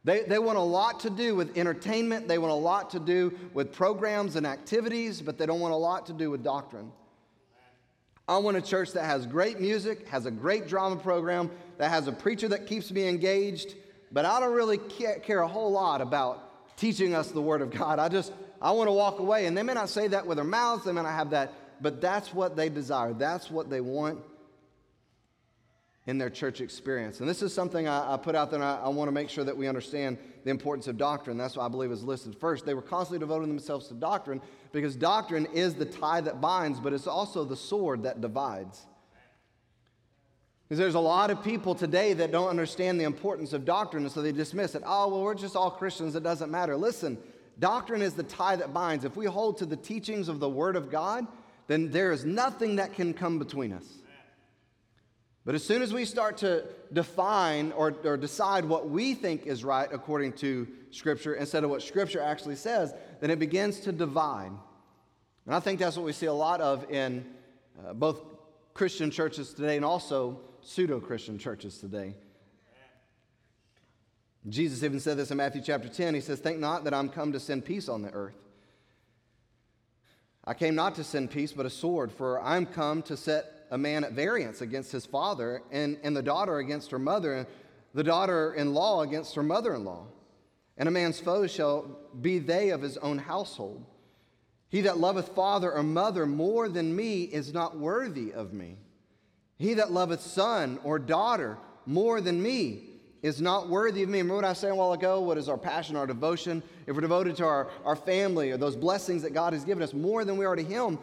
They, 0.03 0.21
they 0.21 0.37
want 0.37 0.59
a 0.59 0.61
lot 0.61 0.99
to 1.01 1.09
do 1.09 1.35
with 1.35 1.57
entertainment, 1.57 2.27
they 2.27 2.37
want 2.37 2.51
a 2.51 2.55
lot 2.55 2.91
to 2.91 2.99
do 2.99 3.35
with 3.55 3.73
programs 3.73 4.35
and 4.35 4.45
activities, 4.45 5.21
but 5.21 5.39
they 5.39 5.47
don't 5.47 5.59
want 5.59 5.73
a 5.73 5.77
lot 5.77 6.05
to 6.05 6.13
do 6.13 6.29
with 6.29 6.43
doctrine. 6.43 6.91
I 8.27 8.37
want 8.37 8.57
a 8.57 8.61
church 8.61 8.91
that 8.93 9.05
has 9.05 9.25
great 9.25 9.59
music, 9.59 10.07
has 10.09 10.27
a 10.27 10.31
great 10.31 10.67
drama 10.67 10.95
program, 10.95 11.49
that 11.79 11.89
has 11.89 12.07
a 12.07 12.11
preacher 12.11 12.47
that 12.49 12.67
keeps 12.67 12.91
me 12.91 13.07
engaged, 13.07 13.73
but 14.11 14.25
I 14.25 14.39
don't 14.39 14.53
really 14.53 14.77
care 14.77 15.41
a 15.41 15.47
whole 15.47 15.71
lot 15.71 16.01
about 16.01 16.77
teaching 16.77 17.15
us 17.15 17.31
the 17.31 17.41
Word 17.41 17.61
of 17.61 17.71
God. 17.71 17.97
I 17.97 18.09
just, 18.09 18.31
I 18.61 18.71
want 18.71 18.87
to 18.87 18.91
walk 18.91 19.19
away. 19.19 19.47
And 19.47 19.57
they 19.57 19.63
may 19.63 19.73
not 19.73 19.89
say 19.89 20.07
that 20.09 20.27
with 20.27 20.37
their 20.37 20.45
mouths, 20.45 20.85
they 20.85 20.91
may 20.91 21.01
not 21.01 21.13
have 21.13 21.31
that, 21.31 21.53
but 21.81 22.01
that's 22.01 22.33
what 22.33 22.55
they 22.55 22.69
desire. 22.69 23.13
That's 23.13 23.49
what 23.49 23.69
they 23.69 23.81
want 23.81 24.19
in 26.07 26.17
their 26.17 26.29
church 26.29 26.61
experience. 26.61 27.19
And 27.19 27.27
this 27.27 27.41
is 27.41 27.53
something 27.53 27.87
I, 27.87 28.13
I 28.13 28.17
put 28.17 28.35
out 28.35 28.51
there, 28.51 28.59
and 28.59 28.67
I, 28.67 28.81
I 28.83 28.89
want 28.89 29.07
to 29.07 29.11
make 29.11 29.29
sure 29.29 29.43
that 29.43 29.57
we 29.57 29.67
understand 29.67 30.17
the 30.43 30.51
importance 30.51 30.87
of 30.87 30.97
doctrine. 30.97 31.37
That's 31.37 31.57
why 31.57 31.65
I 31.65 31.67
believe 31.67 31.91
is 31.91 32.03
listed 32.03 32.35
first. 32.35 32.65
They 32.65 32.75
were 32.75 32.81
constantly 32.81 33.19
devoting 33.19 33.47
themselves 33.47 33.87
to 33.87 33.95
doctrine 33.95 34.41
because 34.71 34.95
doctrine 34.95 35.47
is 35.47 35.73
the 35.73 35.85
tie 35.85 36.21
that 36.21 36.41
binds, 36.41 36.79
but 36.79 36.93
it's 36.93 37.07
also 37.07 37.43
the 37.43 37.55
sword 37.55 38.03
that 38.03 38.21
divides. 38.21 38.85
Because 40.67 40.79
there's 40.79 40.95
a 40.95 40.99
lot 40.99 41.29
of 41.29 41.43
people 41.43 41.75
today 41.75 42.13
that 42.13 42.31
don't 42.31 42.49
understand 42.49 42.99
the 42.99 43.03
importance 43.03 43.53
of 43.53 43.65
doctrine, 43.65 44.03
and 44.03 44.11
so 44.11 44.21
they 44.21 44.31
dismiss 44.31 44.75
it. 44.75 44.83
Oh, 44.85 45.07
well, 45.07 45.21
we're 45.21 45.35
just 45.35 45.55
all 45.55 45.71
Christians, 45.71 46.15
it 46.15 46.23
doesn't 46.23 46.51
matter. 46.51 46.75
Listen, 46.75 47.17
doctrine 47.59 48.01
is 48.01 48.13
the 48.13 48.23
tie 48.23 48.55
that 48.55 48.73
binds. 48.73 49.05
If 49.05 49.15
we 49.15 49.25
hold 49.25 49.57
to 49.59 49.65
the 49.65 49.75
teachings 49.75 50.27
of 50.27 50.39
the 50.39 50.49
Word 50.49 50.75
of 50.75 50.91
God, 50.91 51.25
then 51.67 51.91
there 51.91 52.11
is 52.11 52.25
nothing 52.25 52.77
that 52.77 52.93
can 52.93 53.13
come 53.13 53.39
between 53.39 53.73
us. 53.73 53.85
But 55.45 55.53
as 55.53 55.63
soon 55.63 55.83
as 55.83 55.93
we 55.93 56.05
start 56.05 56.37
to 56.37 56.65
define 56.91 57.71
or, 57.73 57.95
or 58.03 58.17
decide 58.17 58.65
what 58.65 58.89
we 58.89 59.13
think 59.13 59.45
is 59.45 59.63
right 59.63 59.87
according 59.91 60.33
to 60.33 60.67
Scripture 60.89 61.35
instead 61.35 61.63
of 61.63 61.69
what 61.69 61.83
Scripture 61.83 62.19
actually 62.19 62.55
says, 62.55 62.93
then 63.21 63.29
it 63.29 63.37
begins 63.37 63.81
to 63.81 63.91
divide. 63.91 64.51
And 65.45 65.55
I 65.55 65.59
think 65.59 65.79
that's 65.79 65.97
what 65.97 66.05
we 66.05 66.13
see 66.13 66.25
a 66.25 66.33
lot 66.33 66.61
of 66.61 66.89
in 66.89 67.25
uh, 67.87 67.93
both 67.93 68.23
Christian 68.73 69.11
churches 69.11 69.53
today 69.53 69.75
and 69.75 69.85
also 69.85 70.41
pseudo 70.61 70.99
Christian 70.99 71.37
churches 71.37 71.77
today. 71.77 72.15
Jesus 74.49 74.83
even 74.83 74.99
said 74.99 75.17
this 75.17 75.31
in 75.31 75.37
Matthew 75.37 75.61
chapter 75.63 75.89
10. 75.89 76.13
He 76.15 76.21
says, 76.21 76.39
Think 76.39 76.59
not 76.59 76.83
that 76.83 76.93
I'm 76.93 77.09
come 77.09 77.31
to 77.33 77.39
send 77.39 77.65
peace 77.65 77.87
on 77.89 78.01
the 78.01 78.11
earth. 78.11 78.35
I 80.47 80.53
came 80.53 80.75
not 80.75 80.95
to 80.95 81.03
send 81.03 81.31
peace, 81.31 81.53
but 81.53 81.65
a 81.65 81.69
sword, 81.69 82.11
for 82.11 82.39
I'm 82.41 82.65
come 82.65 83.01
to 83.03 83.17
set 83.17 83.65
a 83.71 83.77
man 83.77 84.03
at 84.03 84.11
variance 84.11 84.61
against 84.61 84.91
his 84.91 85.05
father, 85.05 85.63
and, 85.71 85.97
and 86.03 86.15
the 86.15 86.21
daughter 86.21 86.59
against 86.59 86.91
her 86.91 86.99
mother, 86.99 87.33
and 87.33 87.47
the 87.93 88.03
daughter 88.03 88.53
in 88.53 88.73
law 88.73 89.01
against 89.01 89.33
her 89.35 89.43
mother 89.43 89.73
in 89.73 89.83
law. 89.83 90.05
And 90.77 90.87
a 90.87 90.91
man's 90.91 91.19
foes 91.19 91.51
shall 91.51 91.97
be 92.21 92.37
they 92.37 92.69
of 92.69 92.81
his 92.81 92.97
own 92.97 93.17
household. 93.17 93.85
He 94.69 94.81
that 94.81 94.97
loveth 94.97 95.29
father 95.29 95.71
or 95.71 95.83
mother 95.83 96.25
more 96.25 96.67
than 96.69 96.95
me 96.95 97.23
is 97.23 97.53
not 97.53 97.77
worthy 97.77 98.33
of 98.33 98.53
me. 98.53 98.77
He 99.57 99.75
that 99.75 99.91
loveth 99.91 100.21
son 100.21 100.79
or 100.83 100.99
daughter 100.99 101.57
more 101.85 102.19
than 102.19 102.43
me 102.43 102.94
is 103.25 103.41
not 103.41 103.69
worthy 103.69 104.03
of 104.03 104.09
me. 104.09 104.19
Remember 104.19 104.35
what 104.35 104.45
I 104.45 104.53
said 104.53 104.71
a 104.71 104.75
while 104.75 104.93
ago? 104.93 105.19
What 105.19 105.39
is 105.39 105.49
our 105.49 105.57
passion, 105.57 105.95
our 105.95 106.05
devotion? 106.05 106.61
If 106.85 106.95
we're 106.95 107.01
devoted 107.01 107.35
to 107.37 107.45
our, 107.45 107.69
our 107.83 107.95
family 107.95 108.51
or 108.51 108.57
those 108.57 108.75
blessings 108.75 109.23
that 109.23 109.33
God 109.33 109.53
has 109.53 109.63
given 109.63 109.81
us 109.81 109.93
more 109.93 110.23
than 110.23 110.37
we 110.37 110.45
are 110.45 110.55
to 110.55 110.63
Him, 110.63 110.99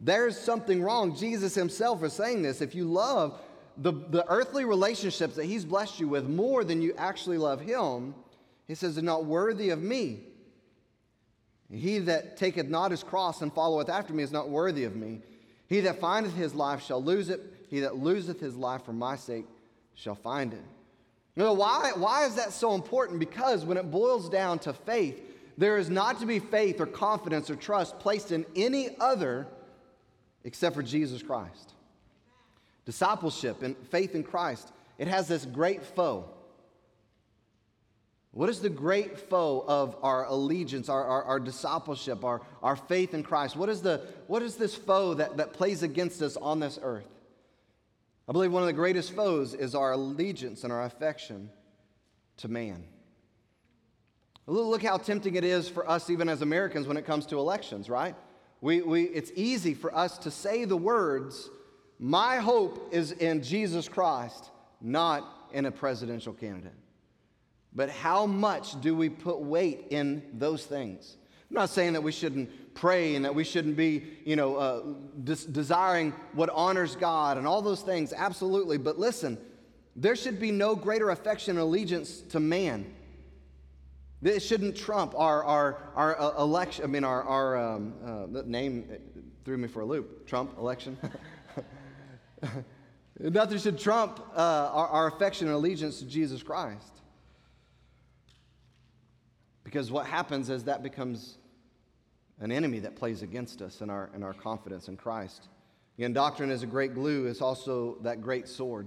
there's 0.00 0.38
something 0.38 0.82
wrong. 0.82 1.14
Jesus 1.14 1.54
himself 1.54 2.02
is 2.02 2.14
saying 2.14 2.40
this. 2.40 2.62
If 2.62 2.74
you 2.74 2.84
love 2.84 3.38
the, 3.76 3.92
the 3.92 4.24
earthly 4.28 4.64
relationships 4.64 5.36
that 5.36 5.44
he's 5.44 5.64
blessed 5.64 6.00
you 6.00 6.08
with 6.08 6.28
more 6.28 6.64
than 6.64 6.80
you 6.82 6.94
actually 6.96 7.38
love 7.38 7.60
him, 7.60 8.14
he 8.66 8.74
says, 8.74 8.94
they're 8.94 9.04
not 9.04 9.26
worthy 9.26 9.70
of 9.70 9.82
me. 9.82 10.20
He 11.70 11.98
that 11.98 12.36
taketh 12.36 12.68
not 12.68 12.90
his 12.90 13.02
cross 13.02 13.42
and 13.42 13.52
followeth 13.52 13.88
after 13.88 14.12
me 14.12 14.22
is 14.22 14.32
not 14.32 14.48
worthy 14.48 14.84
of 14.84 14.96
me. 14.96 15.20
He 15.68 15.80
that 15.80 16.00
findeth 16.00 16.34
his 16.34 16.54
life 16.54 16.82
shall 16.82 17.02
lose 17.02 17.28
it. 17.28 17.40
He 17.68 17.80
that 17.80 17.96
loseth 17.96 18.40
his 18.40 18.54
life 18.54 18.84
for 18.84 18.92
my 18.92 19.16
sake 19.16 19.46
shall 19.94 20.14
find 20.14 20.52
it. 20.52 20.62
Know, 21.36 21.52
why, 21.52 21.92
why 21.94 22.24
is 22.24 22.34
that 22.36 22.52
so 22.52 22.74
important? 22.74 23.20
Because 23.20 23.64
when 23.64 23.76
it 23.76 23.90
boils 23.90 24.30
down 24.30 24.58
to 24.60 24.72
faith, 24.72 25.20
there 25.58 25.76
is 25.76 25.90
not 25.90 26.20
to 26.20 26.26
be 26.26 26.38
faith 26.38 26.80
or 26.80 26.86
confidence 26.86 27.50
or 27.50 27.56
trust 27.56 27.98
placed 27.98 28.32
in 28.32 28.46
any 28.56 28.96
other 28.98 29.46
except 30.44 30.74
for 30.74 30.82
Jesus 30.82 31.22
Christ. 31.22 31.74
Discipleship 32.86 33.62
and 33.62 33.76
faith 33.88 34.14
in 34.14 34.22
Christ, 34.22 34.72
it 34.96 35.08
has 35.08 35.28
this 35.28 35.44
great 35.44 35.84
foe. 35.84 36.30
What 38.30 38.48
is 38.48 38.60
the 38.60 38.70
great 38.70 39.18
foe 39.18 39.64
of 39.66 39.96
our 40.02 40.26
allegiance, 40.26 40.88
our, 40.88 41.02
our, 41.02 41.24
our, 41.24 41.40
discipleship, 41.40 42.22
our, 42.22 42.42
our 42.62 42.76
faith 42.76 43.14
in 43.14 43.22
Christ? 43.22 43.56
What 43.56 43.70
is, 43.70 43.80
the, 43.80 44.02
what 44.26 44.42
is 44.42 44.56
this 44.56 44.74
foe 44.74 45.14
that, 45.14 45.38
that 45.38 45.52
plays 45.54 45.82
against 45.82 46.22
us 46.22 46.36
on 46.36 46.60
this 46.60 46.78
earth? 46.82 47.08
I 48.28 48.32
believe 48.32 48.52
one 48.52 48.62
of 48.62 48.66
the 48.66 48.72
greatest 48.72 49.12
foes 49.12 49.54
is 49.54 49.74
our 49.74 49.92
allegiance 49.92 50.64
and 50.64 50.72
our 50.72 50.84
affection 50.84 51.50
to 52.38 52.48
man. 52.48 52.84
Look 54.46 54.82
how 54.82 54.96
tempting 54.96 55.34
it 55.34 55.44
is 55.44 55.68
for 55.68 55.88
us, 55.88 56.10
even 56.10 56.28
as 56.28 56.42
Americans, 56.42 56.86
when 56.86 56.96
it 56.96 57.04
comes 57.04 57.26
to 57.26 57.38
elections, 57.38 57.88
right? 57.88 58.14
We, 58.60 58.80
we, 58.82 59.02
it's 59.04 59.32
easy 59.34 59.74
for 59.74 59.94
us 59.94 60.18
to 60.18 60.30
say 60.30 60.64
the 60.64 60.76
words, 60.76 61.50
My 61.98 62.36
hope 62.36 62.88
is 62.92 63.12
in 63.12 63.42
Jesus 63.42 63.88
Christ, 63.88 64.50
not 64.80 65.48
in 65.52 65.66
a 65.66 65.72
presidential 65.72 66.32
candidate. 66.32 66.72
But 67.74 67.90
how 67.90 68.26
much 68.26 68.80
do 68.80 68.96
we 68.96 69.08
put 69.08 69.40
weight 69.40 69.86
in 69.90 70.22
those 70.32 70.64
things? 70.64 71.16
I'm 71.50 71.54
not 71.54 71.70
saying 71.70 71.92
that 71.92 72.02
we 72.02 72.12
shouldn't 72.12 72.74
pray 72.74 73.14
and 73.14 73.24
that 73.24 73.34
we 73.34 73.44
shouldn't 73.44 73.76
be, 73.76 74.04
you 74.24 74.36
know, 74.36 74.56
uh, 74.56 74.82
des- 75.22 75.50
desiring 75.50 76.12
what 76.32 76.50
honors 76.50 76.96
God 76.96 77.38
and 77.38 77.46
all 77.46 77.62
those 77.62 77.82
things, 77.82 78.12
absolutely. 78.12 78.78
But 78.78 78.98
listen, 78.98 79.38
There 79.98 80.14
should 80.14 80.38
be 80.38 80.52
no 80.52 80.76
greater 80.76 81.08
affection 81.08 81.52
and 81.52 81.60
allegiance 81.60 82.20
to 82.28 82.38
man. 82.38 82.94
This 84.20 84.46
shouldn't 84.46 84.76
trump 84.76 85.14
our, 85.16 85.42
our, 85.42 85.90
our 85.94 86.20
uh, 86.20 86.42
election, 86.42 86.84
I 86.84 86.88
mean, 86.88 87.04
our, 87.04 87.22
our 87.22 87.56
um, 87.56 87.94
uh, 88.04 88.42
name 88.44 88.84
threw 89.44 89.56
me 89.56 89.68
for 89.68 89.80
a 89.80 89.86
loop. 89.86 90.26
Trump 90.26 90.58
election. 90.58 90.98
Nothing 93.18 93.58
should 93.58 93.78
trump 93.78 94.20
uh, 94.36 94.70
our, 94.72 94.88
our 94.88 95.06
affection 95.06 95.46
and 95.46 95.56
allegiance 95.56 96.00
to 96.00 96.04
Jesus 96.06 96.42
Christ. 96.42 96.95
Because 99.66 99.90
what 99.90 100.06
happens 100.06 100.48
is 100.48 100.62
that 100.64 100.84
becomes 100.84 101.38
an 102.38 102.52
enemy 102.52 102.78
that 102.78 102.94
plays 102.94 103.22
against 103.22 103.60
us 103.60 103.80
and 103.80 103.90
our, 103.90 104.10
and 104.14 104.22
our 104.22 104.32
confidence 104.32 104.86
in 104.86 104.96
Christ. 104.96 105.48
Again, 105.98 106.12
doctrine 106.12 106.52
is 106.52 106.62
a 106.62 106.68
great 106.68 106.94
glue, 106.94 107.26
it's 107.26 107.42
also 107.42 107.98
that 108.02 108.22
great 108.22 108.46
sword 108.46 108.86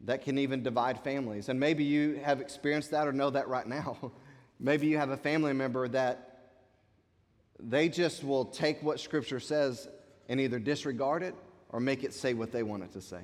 that 0.00 0.22
can 0.22 0.36
even 0.38 0.64
divide 0.64 1.04
families. 1.04 1.48
And 1.48 1.60
maybe 1.60 1.84
you 1.84 2.20
have 2.24 2.40
experienced 2.40 2.90
that 2.90 3.06
or 3.06 3.12
know 3.12 3.30
that 3.30 3.46
right 3.46 3.68
now. 3.68 4.10
maybe 4.58 4.88
you 4.88 4.98
have 4.98 5.10
a 5.10 5.16
family 5.16 5.52
member 5.52 5.86
that 5.86 6.40
they 7.60 7.88
just 7.88 8.24
will 8.24 8.46
take 8.46 8.82
what 8.82 8.98
Scripture 8.98 9.38
says 9.38 9.86
and 10.28 10.40
either 10.40 10.58
disregard 10.58 11.22
it 11.22 11.36
or 11.68 11.78
make 11.78 12.02
it 12.02 12.12
say 12.12 12.34
what 12.34 12.50
they 12.50 12.64
want 12.64 12.82
it 12.82 12.90
to 12.94 13.00
say. 13.00 13.22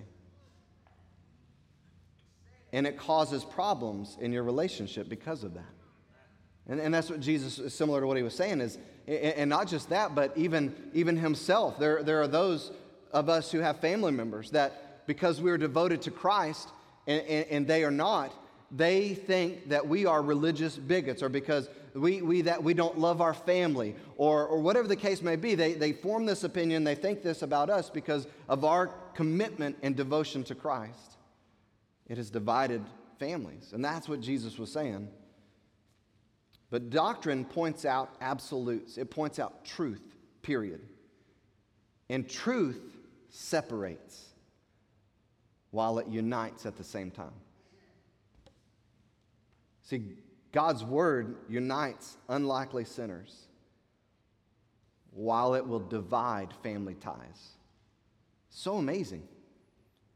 And 2.72 2.86
it 2.86 2.96
causes 2.96 3.44
problems 3.44 4.16
in 4.20 4.32
your 4.32 4.44
relationship 4.44 5.08
because 5.08 5.42
of 5.42 5.54
that. 5.54 5.79
And, 6.68 6.80
and 6.80 6.94
that's 6.94 7.10
what 7.10 7.20
Jesus 7.20 7.58
is 7.58 7.74
similar 7.74 8.00
to 8.00 8.06
what 8.06 8.16
he 8.16 8.22
was 8.22 8.34
saying 8.34 8.60
is, 8.60 8.78
and 9.06 9.50
not 9.50 9.66
just 9.66 9.88
that, 9.88 10.14
but 10.14 10.36
even, 10.36 10.74
even 10.94 11.16
himself. 11.16 11.78
There, 11.78 12.02
there 12.02 12.20
are 12.22 12.28
those 12.28 12.70
of 13.12 13.28
us 13.28 13.50
who 13.50 13.58
have 13.58 13.80
family 13.80 14.12
members 14.12 14.50
that 14.52 15.06
because 15.06 15.40
we 15.40 15.50
are 15.50 15.58
devoted 15.58 16.02
to 16.02 16.10
Christ 16.10 16.68
and, 17.06 17.22
and, 17.26 17.46
and 17.50 17.66
they 17.66 17.82
are 17.82 17.90
not, 17.90 18.32
they 18.70 19.14
think 19.14 19.68
that 19.70 19.88
we 19.88 20.06
are 20.06 20.22
religious 20.22 20.76
bigots 20.76 21.22
or 21.22 21.28
because 21.28 21.68
we, 21.94 22.22
we, 22.22 22.42
that 22.42 22.62
we 22.62 22.72
don't 22.72 22.98
love 22.98 23.20
our 23.20 23.34
family 23.34 23.96
or, 24.16 24.46
or 24.46 24.60
whatever 24.60 24.86
the 24.86 24.96
case 24.96 25.22
may 25.22 25.34
be. 25.34 25.56
They, 25.56 25.74
they 25.74 25.92
form 25.92 26.24
this 26.26 26.44
opinion, 26.44 26.84
they 26.84 26.94
think 26.94 27.22
this 27.22 27.42
about 27.42 27.68
us 27.68 27.90
because 27.90 28.28
of 28.48 28.64
our 28.64 28.88
commitment 29.14 29.76
and 29.82 29.96
devotion 29.96 30.44
to 30.44 30.54
Christ. 30.54 31.16
It 32.06 32.16
has 32.16 32.30
divided 32.30 32.84
families. 33.18 33.72
And 33.72 33.84
that's 33.84 34.08
what 34.08 34.20
Jesus 34.20 34.58
was 34.58 34.70
saying. 34.72 35.08
But 36.70 36.90
doctrine 36.90 37.44
points 37.44 37.84
out 37.84 38.14
absolutes, 38.20 38.96
it 38.96 39.10
points 39.10 39.38
out 39.38 39.64
truth, 39.64 40.14
period. 40.42 40.80
And 42.08 42.28
truth 42.28 42.80
separates 43.28 44.26
while 45.72 45.98
it 45.98 46.06
unites 46.08 46.66
at 46.66 46.76
the 46.76 46.84
same 46.84 47.10
time. 47.10 47.32
See, 49.82 50.02
God's 50.52 50.84
word 50.84 51.36
unites 51.48 52.16
unlikely 52.28 52.84
sinners 52.84 53.46
while 55.12 55.54
it 55.54 55.66
will 55.66 55.80
divide 55.80 56.52
family 56.62 56.94
ties. 56.94 57.54
So 58.50 58.76
amazing, 58.76 59.22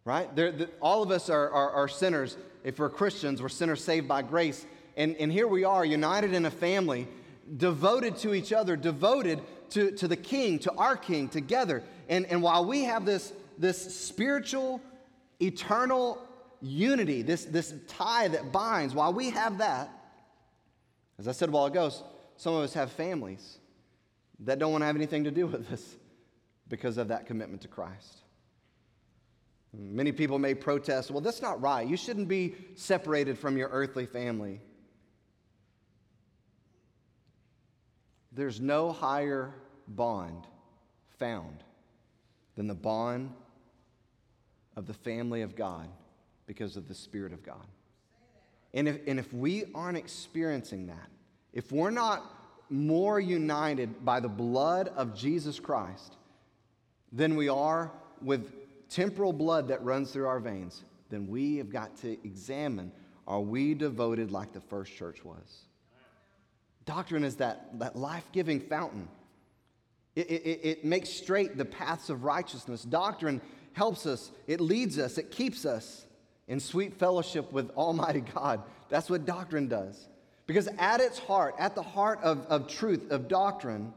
right? 0.05 0.35
The, 0.35 0.71
all 0.81 1.03
of 1.03 1.11
us 1.11 1.29
are, 1.29 1.51
are, 1.51 1.71
are 1.71 1.89
sinners. 1.89 2.37
If 2.63 2.79
we're 2.79 2.91
Christians, 2.91 3.43
we're 3.43 3.49
sinners 3.49 3.83
saved 3.83 4.09
by 4.09 4.23
grace. 4.23 4.67
And, 4.97 5.17
and 5.17 5.33
here 5.33 5.49
we 5.49 5.65
are, 5.65 5.85
united 5.85 6.33
in 6.33 6.47
a 6.47 6.51
family, 6.51 7.09
devoted 7.57 8.17
to 8.19 8.35
each 8.35 8.53
other, 8.53 8.77
devoted 8.77 9.41
to, 9.71 9.91
to 9.93 10.09
the 10.09 10.17
king, 10.17 10.59
to 10.61 10.73
our 10.75 10.97
king, 10.97 11.29
together. 11.29 11.83
And, 12.09 12.27
and 12.27 12.43
while 12.43 12.65
we 12.65 12.85
have 12.85 13.05
this, 13.05 13.33
this 13.59 13.95
spiritual, 13.97 14.81
eternal 15.41 16.23
unity, 16.61 17.23
this, 17.23 17.45
this 17.45 17.75
tie 17.89 18.29
that 18.29 18.53
binds, 18.53 18.95
while 18.95 19.13
we 19.13 19.31
have 19.31 19.59
that, 19.59 19.91
as 21.19 21.29
I 21.29 21.33
said 21.33 21.49
a 21.49 21.53
while 21.53 21.67
ago, 21.67 21.91
some 22.37 22.55
of 22.55 22.63
us 22.63 22.75
have 22.75 22.91
families 22.93 23.59
that 24.41 24.59
don't 24.59 24.73
want 24.73 24.83
to 24.83 24.87
have 24.87 24.97
anything 24.97 25.25
to 25.25 25.31
do 25.31 25.47
with 25.47 25.73
us 25.73 25.97
because 26.69 26.99
of 26.99 27.09
that 27.09 27.27
commitment 27.27 27.63
to 27.63 27.69
Christ. 27.69 28.19
Many 29.73 30.13
people 30.13 30.39
may 30.39 30.55
protest, 30.55 31.11
well, 31.11 31.21
that's 31.21 31.43
not 31.43 31.61
right. 31.61 31.87
You 31.87 31.97
shouldn't 31.97 32.29
be 32.29 32.55
separated 32.77 33.39
from 33.39 33.57
your 33.57 33.69
earthly 33.71 34.07
family. 34.07 34.61
There's 38.35 38.61
no 38.61 38.93
higher 38.93 39.55
bond 39.89 40.47
found 41.19 41.63
than 42.57 42.67
the 42.67 42.75
bond 42.75 43.33
of 44.77 44.87
the 44.87 44.95
family 44.95 45.43
of 45.43 45.57
God 45.57 45.89
because 46.47 46.77
of 46.77 46.89
the 46.89 46.95
Spirit 46.95 47.33
of 47.33 47.43
God. 47.45 47.67
And 48.73 48.89
if, 48.89 49.01
and 49.07 49.19
if 49.19 49.33
we 49.33 49.65
aren't 49.75 49.97
experiencing 49.97 50.89
that, 50.89 51.09
if 51.53 51.71
we're 51.71 51.91
not 51.91 52.25
more 52.69 53.21
united 53.21 54.05
by 54.05 54.19
the 54.21 54.29
blood 54.29 54.89
of 54.97 55.15
Jesus 55.15 55.61
Christ 55.61 56.17
than 57.13 57.37
we 57.37 57.49
are 57.49 57.93
with 58.21 58.53
temporal 58.89 59.33
blood 59.33 59.69
that 59.69 59.83
runs 59.85 60.11
through 60.11 60.27
our 60.27 60.41
veins, 60.41 60.83
then 61.09 61.29
we 61.29 61.57
have 61.57 61.71
got 61.71 61.97
to 61.99 62.13
examine 62.27 62.91
are 63.27 63.41
we 63.41 63.73
devoted 63.73 64.31
like 64.31 64.53
the 64.53 64.61
first 64.61 64.95
church 64.95 65.25
was? 65.25 65.65
Doctrine 66.87 67.25
is 67.25 67.37
that, 67.37 67.79
that 67.79 67.97
life 67.97 68.25
giving 68.33 68.61
fountain. 68.61 69.09
It, 70.15 70.31
it, 70.31 70.61
it 70.63 70.85
makes 70.85 71.11
straight 71.11 71.57
the 71.57 71.65
paths 71.65 72.11
of 72.11 72.25
righteousness. 72.25 72.83
Doctrine 72.83 73.41
helps 73.73 74.07
us, 74.07 74.31
it 74.47 74.61
leads 74.61 74.99
us, 74.99 75.19
it 75.19 75.31
keeps 75.31 75.65
us 75.65 76.07
in 76.47 76.61
sweet 76.61 76.95
fellowship 76.95 77.53
with 77.53 77.71
Almighty 77.71 78.21
God. 78.21 78.63
That's 78.89 79.11
what 79.11 79.25
doctrine 79.25 79.69
does. 79.69 80.09
Because 80.47 80.69
at 80.79 81.01
its 81.01 81.19
heart, 81.19 81.55
at 81.59 81.75
the 81.75 81.83
heart 81.83 82.21
of, 82.23 82.47
of 82.47 82.69
truth, 82.69 83.11
of 83.11 83.29
doctrine, 83.29 83.93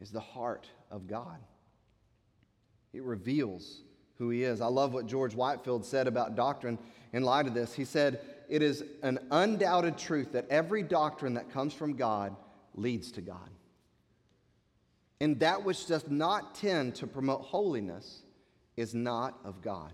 is 0.00 0.10
the 0.10 0.20
heart 0.20 0.68
of 0.90 1.06
God. 1.06 1.38
It 2.92 3.02
reveals 3.02 3.80
who 4.18 4.28
He 4.28 4.44
is. 4.44 4.60
I 4.60 4.66
love 4.66 4.92
what 4.92 5.06
George 5.06 5.34
Whitefield 5.34 5.84
said 5.84 6.06
about 6.06 6.36
doctrine 6.36 6.78
in 7.12 7.22
light 7.22 7.46
of 7.46 7.54
this. 7.54 7.72
He 7.72 7.86
said, 7.86 8.20
It 8.48 8.62
is 8.62 8.84
an 9.02 9.18
undoubted 9.30 9.98
truth 9.98 10.32
that 10.32 10.48
every 10.50 10.82
doctrine 10.82 11.34
that 11.34 11.52
comes 11.52 11.72
from 11.72 11.94
God 11.94 12.36
leads 12.74 13.12
to 13.12 13.20
God. 13.20 13.50
And 15.20 15.38
that 15.40 15.64
which 15.64 15.86
does 15.86 16.08
not 16.08 16.54
tend 16.54 16.96
to 16.96 17.06
promote 17.06 17.42
holiness 17.42 18.22
is 18.76 18.94
not 18.94 19.38
of 19.44 19.62
God. 19.62 19.92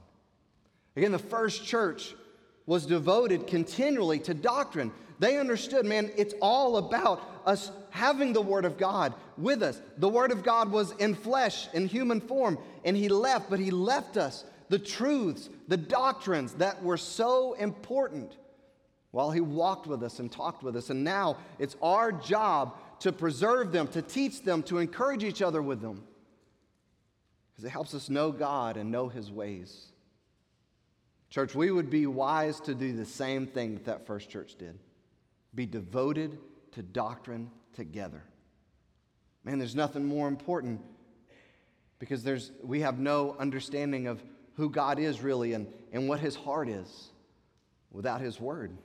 Again, 0.97 1.13
the 1.13 1.19
first 1.19 1.65
church 1.65 2.15
was 2.67 2.87
devoted 2.87 3.47
continually 3.47 4.19
to 4.21 4.35
doctrine. 4.35 4.93
They 5.19 5.39
understood, 5.39 5.87
man, 5.87 6.11
it's 6.17 6.35
all 6.41 6.79
about 6.79 7.23
us 7.45 7.71
having 7.91 8.33
the 8.33 8.41
Word 8.41 8.65
of 8.65 8.79
God 8.79 9.15
with 9.37 9.63
us. 9.63 9.81
The 9.99 10.09
Word 10.09 10.33
of 10.33 10.43
God 10.43 10.71
was 10.71 10.93
in 10.93 11.15
flesh, 11.15 11.69
in 11.75 11.87
human 11.87 12.21
form, 12.21 12.59
and 12.85 12.97
He 12.97 13.09
left, 13.09 13.51
but 13.51 13.61
He 13.61 13.71
left 13.71 14.17
us 14.17 14.45
the 14.71 14.79
truths, 14.79 15.51
the 15.69 15.77
doctrines 15.77 16.55
that 16.55 16.83
were 16.83 16.97
so 16.97 17.53
important 17.55 18.37
while 19.11 19.33
He 19.33 19.41
walked 19.41 19.87
with 19.87 20.03
us 20.03 20.21
and 20.21 20.31
talked 20.31 20.63
with 20.63 20.77
us. 20.77 20.89
And 20.89 21.05
now 21.05 21.37
it's 21.59 21.77
our 21.83 22.13
job 22.13 22.79
to 23.01 23.13
preserve 23.13 23.73
them, 23.73 23.89
to 23.89 24.01
teach 24.01 24.43
them, 24.43 24.63
to 24.65 24.79
encourage 24.79 25.25
each 25.25 25.43
other 25.43 25.61
with 25.61 25.83
them 25.83 26.05
because 27.53 27.65
it 27.65 27.71
helps 27.71 27.95
us 27.95 28.09
know 28.09 28.31
God 28.31 28.77
and 28.77 28.93
know 28.93 29.09
His 29.09 29.31
ways. 29.31 29.87
Church, 31.31 31.55
we 31.55 31.71
would 31.71 31.91
be 31.91 32.07
wise 32.07 32.61
to 32.61 32.75
do 32.75 32.93
the 32.93 33.05
same 33.05 33.47
thing 33.47 33.75
that 33.75 33.85
that 33.85 34.07
first 34.07 34.31
church 34.31 34.55
did 34.57 34.79
be 35.53 35.67
devoted 35.67 36.39
to 36.71 36.83
doctrine 36.83 37.51
together. 37.75 38.23
Man, 39.43 39.59
there's 39.59 39.75
nothing 39.75 40.05
more 40.05 40.29
important 40.29 40.81
because 41.99 42.23
there's, 42.23 42.53
we 42.63 42.81
have 42.83 43.01
no 43.01 43.35
understanding 43.41 44.07
of 44.07 44.23
who 44.61 44.69
God 44.69 44.99
is 44.99 45.23
really 45.23 45.55
and, 45.55 45.67
and 45.91 46.07
what 46.07 46.21
His 46.21 46.37
heart 46.37 46.69
is 46.69 47.09
without 47.91 48.21
His 48.21 48.39
Word. 48.39 48.77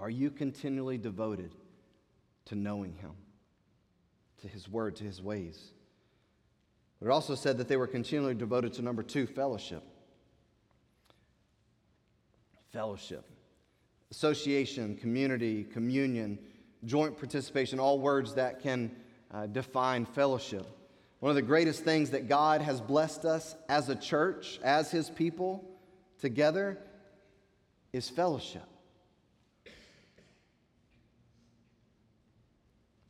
Are 0.00 0.10
you 0.10 0.32
continually 0.32 0.98
devoted 0.98 1.54
to 2.46 2.56
knowing 2.56 2.92
Him, 2.94 3.12
to 4.42 4.48
His 4.48 4.68
Word, 4.68 4.96
to 4.96 5.04
His 5.04 5.22
ways? 5.22 5.70
But 6.98 7.06
it 7.06 7.12
also 7.12 7.36
said 7.36 7.56
that 7.58 7.68
they 7.68 7.76
were 7.76 7.86
continually 7.86 8.34
devoted 8.34 8.72
to 8.74 8.82
number 8.82 9.04
two, 9.04 9.26
fellowship. 9.26 9.84
Fellowship. 12.72 13.24
Association, 14.10 14.96
community, 14.96 15.62
communion, 15.62 16.36
joint 16.84 17.16
participation, 17.16 17.78
all 17.78 18.00
words 18.00 18.34
that 18.34 18.60
can 18.60 18.90
uh, 19.32 19.46
define 19.46 20.04
fellowship. 20.04 20.66
One 21.24 21.30
of 21.30 21.36
the 21.36 21.40
greatest 21.40 21.84
things 21.84 22.10
that 22.10 22.28
God 22.28 22.60
has 22.60 22.82
blessed 22.82 23.24
us 23.24 23.56
as 23.70 23.88
a 23.88 23.96
church, 23.96 24.60
as 24.62 24.90
His 24.90 25.08
people 25.08 25.64
together, 26.18 26.78
is 27.94 28.10
fellowship. 28.10 28.66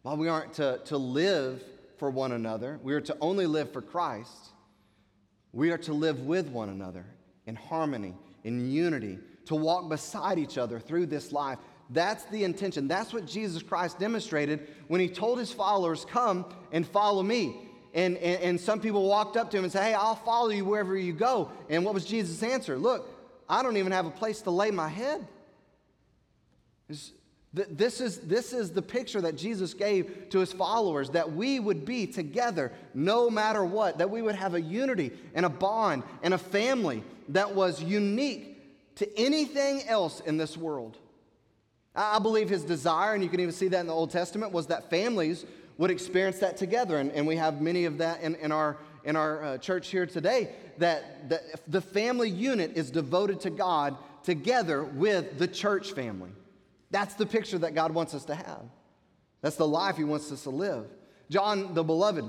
While 0.03 0.17
we 0.17 0.29
aren't 0.29 0.53
to, 0.55 0.81
to 0.85 0.97
live 0.97 1.61
for 1.97 2.09
one 2.09 2.31
another. 2.31 2.79
We 2.85 2.95
are 2.95 3.01
to 3.01 3.17
only 3.21 3.47
live 3.47 3.73
for 3.73 3.83
Christ. 3.83 4.31
We 5.53 5.73
are 5.73 5.79
to 5.79 5.93
live 5.93 6.21
with 6.21 6.47
one 6.51 6.69
another 6.69 7.05
in 7.47 7.57
harmony, 7.57 8.15
in 8.45 8.71
unity, 8.71 9.19
to 9.47 9.57
walk 9.57 9.89
beside 9.89 10.39
each 10.39 10.57
other 10.57 10.79
through 10.79 11.07
this 11.07 11.33
life. 11.33 11.59
That's 11.91 12.25
the 12.27 12.45
intention. 12.45 12.87
That's 12.87 13.13
what 13.13 13.27
Jesus 13.27 13.61
Christ 13.65 13.99
demonstrated 13.99 14.69
when 14.87 15.01
he 15.01 15.09
told 15.09 15.41
his 15.41 15.51
followers, 15.51 16.05
Come 16.05 16.45
and 16.71 16.87
follow 16.87 17.25
me. 17.25 17.64
And, 17.95 18.17
and, 18.17 18.43
and 18.43 18.61
some 18.61 18.81
people 18.81 19.09
walked 19.09 19.37
up 19.37 19.51
to 19.53 19.57
him 19.57 19.65
and 19.65 19.73
said, 19.73 19.85
Hey, 19.85 19.95
I'll 19.95 20.17
follow 20.17 20.51
you 20.51 20.65
wherever 20.65 20.97
you 20.97 21.13
go. 21.13 21.51
And 21.71 21.85
what 21.85 21.95
was 21.95 22.05
Jesus' 22.05 22.43
answer? 22.43 22.77
Look, 22.77 23.09
I 23.49 23.63
don't 23.63 23.77
even 23.77 23.93
have 23.93 24.07
a 24.07 24.11
place 24.11 24.43
to 24.43 24.51
lay 24.51 24.71
my 24.71 24.89
head. 24.89 25.27
This 27.55 28.01
is, 28.01 28.19
this 28.19 28.53
is 28.53 28.73
the 28.73 28.83
picture 28.83 29.21
that 29.21 29.37
Jesus 29.37 29.75
gave 29.75 30.29
to 30.31 30.41
his 30.41 30.53
followers 30.53 31.11
that 31.11 31.33
we 31.33 31.61
would 31.61 31.85
be 31.85 32.05
together 32.05 32.73
no 32.95 33.31
matter 33.31 33.65
what, 33.65 33.99
that 33.99 34.11
we 34.11 34.23
would 34.23 34.35
have 34.35 34.55
a 34.55 34.61
unity 34.61 35.13
and 35.35 35.47
a 35.47 35.49
bond 35.49 36.03
and 36.25 36.35
a 36.35 36.39
family 36.39 37.05
that 37.29 37.55
was 37.55 37.81
unique 37.81 38.61
to 38.97 39.19
anything 39.19 39.83
else 39.87 40.19
in 40.21 40.37
this 40.37 40.57
world. 40.57 40.99
I 41.95 42.19
believe 42.19 42.49
his 42.49 42.65
desire, 42.65 43.15
and 43.15 43.23
you 43.23 43.31
can 43.31 43.39
even 43.39 43.53
see 43.53 43.69
that 43.69 43.81
in 43.81 43.87
the 43.87 43.93
Old 43.93 44.11
Testament, 44.11 44.51
was 44.51 44.67
that 44.67 44.91
families 44.91 45.47
would 45.79 45.91
experience 45.91 46.39
that 46.39 46.57
together. 46.57 46.99
And, 46.99 47.11
and 47.13 47.27
we 47.27 47.37
have 47.37 47.61
many 47.61 47.85
of 47.85 47.99
that 47.99 48.21
in, 48.23 48.35
in 48.37 48.53
our, 48.53 48.77
in 49.05 49.17
our 49.17 49.43
uh, 49.43 49.59
church 49.59 49.89
here 49.89 50.07
today, 50.07 50.51
that, 50.79 51.29
the 51.69 51.81
family 51.81 52.29
unit 52.29 52.73
is 52.75 52.91
devoted 52.91 53.41
to 53.41 53.51
God 53.51 53.97
together 54.23 54.85
with 54.85 55.39
the 55.39 55.47
church 55.47 55.93
family. 55.93 56.31
That's 56.91 57.15
the 57.15 57.27
picture 57.27 57.59
that 57.59 57.75
God 57.75 57.93
wants 57.93 58.15
us 58.15 58.25
to 58.27 58.35
have. 58.35 58.63
That's 59.41 59.57
the 59.57 59.67
life 59.67 59.97
He 59.97 60.05
wants 60.05 60.31
us 60.33 60.45
to 60.45 60.51
live. 60.51 60.87
John 61.31 61.75
the 61.75 61.83
Beloved 61.83 62.25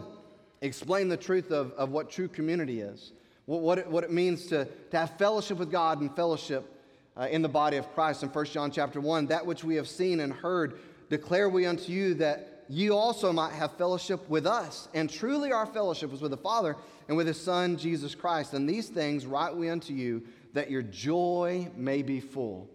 explained 0.61 1.11
the 1.11 1.17
truth 1.17 1.51
of, 1.51 1.71
of 1.73 1.91
what 1.91 2.09
true 2.09 2.27
community 2.27 2.81
is, 2.81 3.11
what, 3.45 3.61
what, 3.61 3.77
it, 3.77 3.87
what 3.87 4.03
it 4.03 4.11
means 4.11 4.47
to, 4.47 4.65
to 4.91 4.97
have 4.97 5.17
fellowship 5.17 5.57
with 5.57 5.71
God 5.71 6.01
and 6.01 6.13
fellowship 6.15 6.69
uh, 7.17 7.27
in 7.29 7.41
the 7.41 7.49
body 7.49 7.77
of 7.77 7.93
Christ 7.93 8.23
in 8.23 8.29
1 8.29 8.45
John 8.45 8.71
chapter 8.71 8.99
1. 8.99 9.27
That 9.27 9.45
which 9.45 9.63
we 9.63 9.75
have 9.75 9.87
seen 9.87 10.19
and 10.19 10.33
heard 10.33 10.79
declare 11.09 11.49
we 11.49 11.65
unto 11.65 11.91
you 11.91 12.15
that 12.15 12.54
you 12.67 12.95
also 12.95 13.31
might 13.31 13.53
have 13.53 13.77
fellowship 13.77 14.27
with 14.29 14.45
us. 14.47 14.87
And 14.93 15.09
truly 15.09 15.51
our 15.51 15.65
fellowship 15.65 16.11
was 16.11 16.21
with 16.21 16.31
the 16.31 16.37
Father 16.37 16.75
and 17.07 17.15
with 17.15 17.27
His 17.27 17.39
Son, 17.39 17.77
Jesus 17.77 18.15
Christ. 18.15 18.53
And 18.53 18.67
these 18.67 18.89
things 18.89 19.25
write 19.25 19.55
we 19.55 19.69
unto 19.69 19.93
you 19.93 20.23
that 20.53 20.71
your 20.71 20.81
joy 20.81 21.69
may 21.75 22.01
be 22.01 22.19
full. 22.19 22.69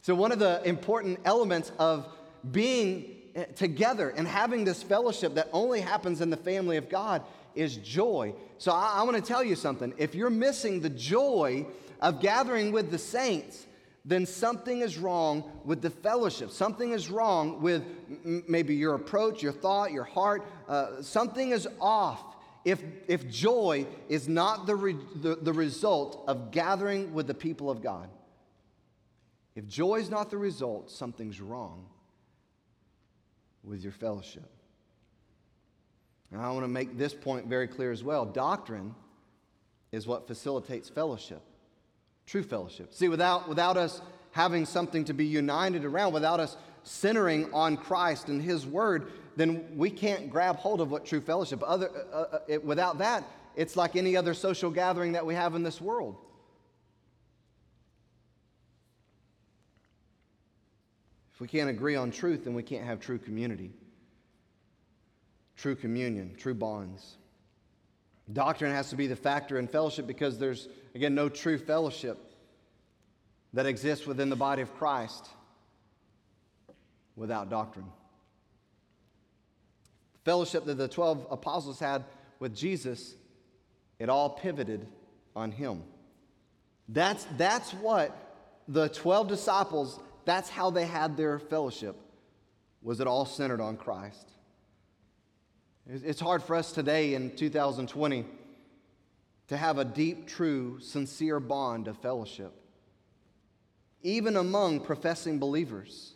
So, 0.00 0.14
one 0.14 0.32
of 0.32 0.38
the 0.38 0.62
important 0.64 1.18
elements 1.24 1.72
of 1.78 2.06
being 2.52 3.16
eh, 3.34 3.44
together 3.56 4.10
and 4.10 4.26
having 4.26 4.64
this 4.64 4.82
fellowship 4.82 5.34
that 5.34 5.48
only 5.52 5.80
happens 5.80 6.20
in 6.20 6.30
the 6.30 6.36
family 6.36 6.76
of 6.76 6.88
God 6.88 7.22
is 7.54 7.76
joy. 7.76 8.32
So, 8.58 8.70
I, 8.70 8.98
I 8.98 9.02
want 9.02 9.16
to 9.16 9.22
tell 9.22 9.42
you 9.42 9.56
something. 9.56 9.92
If 9.98 10.14
you're 10.14 10.30
missing 10.30 10.80
the 10.80 10.90
joy 10.90 11.66
of 12.00 12.20
gathering 12.20 12.70
with 12.70 12.90
the 12.90 12.98
saints, 12.98 13.66
then 14.06 14.24
something 14.24 14.82
is 14.82 14.96
wrong 14.96 15.42
with 15.64 15.82
the 15.82 15.90
fellowship. 15.90 16.52
Something 16.52 16.92
is 16.92 17.10
wrong 17.10 17.60
with 17.60 17.82
m- 18.24 18.44
maybe 18.46 18.76
your 18.76 18.94
approach, 18.94 19.42
your 19.42 19.52
thought, 19.52 19.92
your 19.92 20.04
heart. 20.04 20.46
Uh, 20.68 21.02
something 21.02 21.50
is 21.50 21.66
off 21.80 22.36
if, 22.64 22.82
if 23.08 23.28
joy 23.28 23.84
is 24.08 24.28
not 24.28 24.66
the, 24.66 24.76
re- 24.76 24.96
the, 25.16 25.34
the 25.34 25.52
result 25.52 26.22
of 26.28 26.52
gathering 26.52 27.12
with 27.14 27.26
the 27.26 27.34
people 27.34 27.68
of 27.68 27.82
God. 27.82 28.08
If 29.56 29.66
joy 29.66 29.96
is 29.96 30.08
not 30.08 30.30
the 30.30 30.38
result, 30.38 30.90
something's 30.90 31.40
wrong 31.40 31.86
with 33.64 33.82
your 33.82 33.92
fellowship. 33.92 34.48
And 36.30 36.40
I 36.40 36.50
want 36.50 36.62
to 36.64 36.68
make 36.68 36.96
this 36.96 37.14
point 37.14 37.46
very 37.46 37.66
clear 37.66 37.90
as 37.90 38.04
well. 38.04 38.24
Doctrine 38.24 38.94
is 39.90 40.06
what 40.06 40.26
facilitates 40.26 40.88
fellowship, 40.88 41.42
true 42.26 42.42
fellowship. 42.42 42.92
See, 42.92 43.08
without, 43.08 43.48
without 43.48 43.76
us 43.76 44.02
having 44.32 44.66
something 44.66 45.04
to 45.04 45.14
be 45.14 45.24
united 45.24 45.84
around, 45.84 46.12
without 46.12 46.40
us 46.40 46.56
centering 46.82 47.52
on 47.52 47.76
Christ 47.76 48.28
and 48.28 48.42
His 48.42 48.66
Word, 48.66 49.10
then 49.36 49.66
we 49.76 49.90
can't 49.90 50.30
grab 50.30 50.56
hold 50.56 50.80
of 50.80 50.90
what 50.90 51.04
true 51.04 51.20
fellowship. 51.20 51.62
Other, 51.64 51.90
uh, 52.12 52.16
uh, 52.16 52.38
it, 52.48 52.64
without 52.64 52.98
that, 52.98 53.24
it's 53.54 53.76
like 53.76 53.96
any 53.96 54.16
other 54.16 54.34
social 54.34 54.70
gathering 54.70 55.12
that 55.12 55.24
we 55.24 55.34
have 55.34 55.54
in 55.54 55.62
this 55.62 55.80
world. 55.80 56.16
If 61.34 61.40
we 61.40 61.48
can't 61.48 61.68
agree 61.68 61.96
on 61.96 62.10
truth, 62.10 62.44
then 62.44 62.54
we 62.54 62.62
can't 62.62 62.84
have 62.84 62.98
true 62.98 63.18
community, 63.18 63.70
true 65.56 65.74
communion, 65.74 66.34
true 66.38 66.54
bonds. 66.54 67.16
Doctrine 68.32 68.72
has 68.72 68.90
to 68.90 68.96
be 68.96 69.06
the 69.06 69.16
factor 69.16 69.58
in 69.58 69.68
fellowship 69.68 70.06
because 70.06 70.38
there's, 70.38 70.68
again, 70.94 71.14
no 71.14 71.28
true 71.28 71.58
fellowship 71.58 72.18
that 73.52 73.66
exists 73.66 74.06
within 74.06 74.30
the 74.30 74.36
body 74.36 74.62
of 74.62 74.74
Christ 74.74 75.28
without 77.14 77.48
doctrine. 77.48 77.86
Fellowship 80.24 80.64
that 80.64 80.76
the 80.76 80.88
12 80.88 81.28
apostles 81.30 81.78
had 81.78 82.04
with 82.40 82.54
Jesus, 82.54 83.14
it 83.98 84.08
all 84.08 84.30
pivoted 84.30 84.86
on 85.36 85.52
him. 85.52 85.82
That's, 86.88 87.24
that's 87.36 87.72
what 87.74 88.16
the 88.66 88.88
12 88.88 89.28
disciples 89.28 90.00
that's 90.26 90.50
how 90.50 90.70
they 90.70 90.84
had 90.84 91.16
their 91.16 91.38
fellowship. 91.38 91.96
Was 92.82 93.00
it 93.00 93.06
all 93.06 93.24
centered 93.24 93.60
on 93.60 93.76
Christ? 93.76 94.28
It's 95.88 96.18
hard 96.18 96.42
for 96.42 96.56
us 96.56 96.72
today 96.72 97.14
in 97.14 97.36
2020 97.36 98.24
to 99.46 99.56
have 99.56 99.78
a 99.78 99.84
deep, 99.84 100.26
true, 100.26 100.80
sincere 100.80 101.38
bond 101.38 101.86
of 101.86 101.96
fellowship, 101.98 102.52
even 104.02 104.36
among 104.36 104.80
professing 104.80 105.38
believers, 105.38 106.14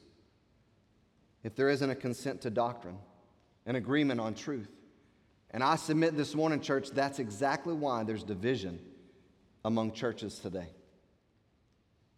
if 1.45 1.55
there 1.55 1.69
isn't 1.69 1.89
a 1.89 1.95
consent 1.95 2.41
to 2.41 2.51
doctrine, 2.51 2.99
an 3.65 3.77
agreement 3.77 4.21
on 4.21 4.35
truth. 4.35 4.69
And 5.53 5.63
I 5.63 5.77
submit 5.77 6.17
this 6.17 6.35
morning, 6.35 6.61
church, 6.61 6.91
that's 6.91 7.21
exactly 7.21 7.73
why 7.73 8.03
there's 8.03 8.25
division 8.25 8.81
among 9.65 9.93
churches 9.93 10.41
today. 10.41 10.69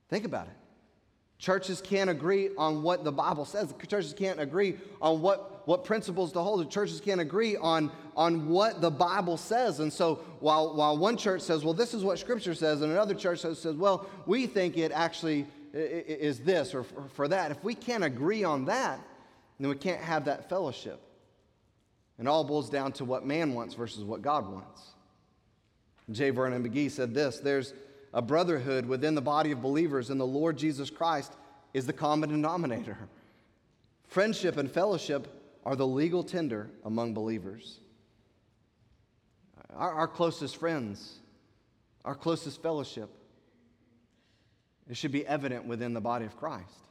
Think 0.08 0.24
about 0.24 0.46
it. 0.46 0.56
Churches 1.36 1.82
can't 1.82 2.08
agree 2.08 2.48
on 2.56 2.82
what 2.82 3.04
the 3.04 3.12
Bible 3.12 3.44
says. 3.44 3.74
Churches 3.88 4.14
can't 4.14 4.40
agree 4.40 4.76
on 5.02 5.20
what, 5.20 5.51
what 5.64 5.84
principles 5.84 6.32
to 6.32 6.40
hold. 6.40 6.60
The 6.60 6.70
churches 6.70 7.00
can't 7.00 7.20
agree 7.20 7.56
on, 7.56 7.90
on 8.16 8.48
what 8.48 8.80
the 8.80 8.90
Bible 8.90 9.36
says. 9.36 9.80
And 9.80 9.92
so 9.92 10.16
while, 10.40 10.74
while 10.74 10.96
one 10.96 11.16
church 11.16 11.42
says, 11.42 11.64
well, 11.64 11.74
this 11.74 11.94
is 11.94 12.04
what 12.04 12.18
Scripture 12.18 12.54
says, 12.54 12.82
and 12.82 12.92
another 12.92 13.14
church 13.14 13.40
says, 13.40 13.64
well, 13.64 14.08
we 14.26 14.46
think 14.46 14.76
it 14.76 14.92
actually 14.92 15.46
is 15.72 16.40
this 16.40 16.74
or 16.74 16.84
for 17.14 17.28
that. 17.28 17.50
If 17.50 17.64
we 17.64 17.74
can't 17.74 18.04
agree 18.04 18.44
on 18.44 18.66
that, 18.66 19.00
then 19.58 19.68
we 19.68 19.76
can't 19.76 20.00
have 20.00 20.24
that 20.26 20.48
fellowship. 20.48 21.00
And 22.18 22.28
all 22.28 22.44
boils 22.44 22.68
down 22.68 22.92
to 22.92 23.04
what 23.04 23.24
man 23.24 23.54
wants 23.54 23.74
versus 23.74 24.04
what 24.04 24.22
God 24.22 24.50
wants. 24.50 24.82
J. 26.10 26.30
Vernon 26.30 26.62
McGee 26.62 26.90
said 26.90 27.14
this 27.14 27.38
there's 27.38 27.72
a 28.12 28.20
brotherhood 28.20 28.84
within 28.84 29.14
the 29.14 29.22
body 29.22 29.52
of 29.52 29.62
believers 29.62 30.10
and 30.10 30.20
the 30.20 30.26
Lord 30.26 30.58
Jesus 30.58 30.90
Christ 30.90 31.32
is 31.72 31.86
the 31.86 31.92
common 31.92 32.28
denominator. 32.28 32.98
Friendship 34.06 34.58
and 34.58 34.70
fellowship 34.70 35.41
are 35.64 35.76
the 35.76 35.86
legal 35.86 36.22
tender 36.22 36.70
among 36.84 37.14
believers. 37.14 37.80
Our, 39.74 39.92
our 39.92 40.08
closest 40.08 40.56
friends, 40.56 41.20
our 42.04 42.14
closest 42.14 42.62
fellowship, 42.62 43.10
it 44.88 44.96
should 44.96 45.12
be 45.12 45.26
evident 45.26 45.66
within 45.66 45.94
the 45.94 46.00
body 46.00 46.24
of 46.24 46.36
Christ 46.36 46.82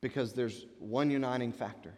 because 0.00 0.32
there's 0.32 0.64
one 0.78 1.10
uniting 1.10 1.52
factor 1.52 1.92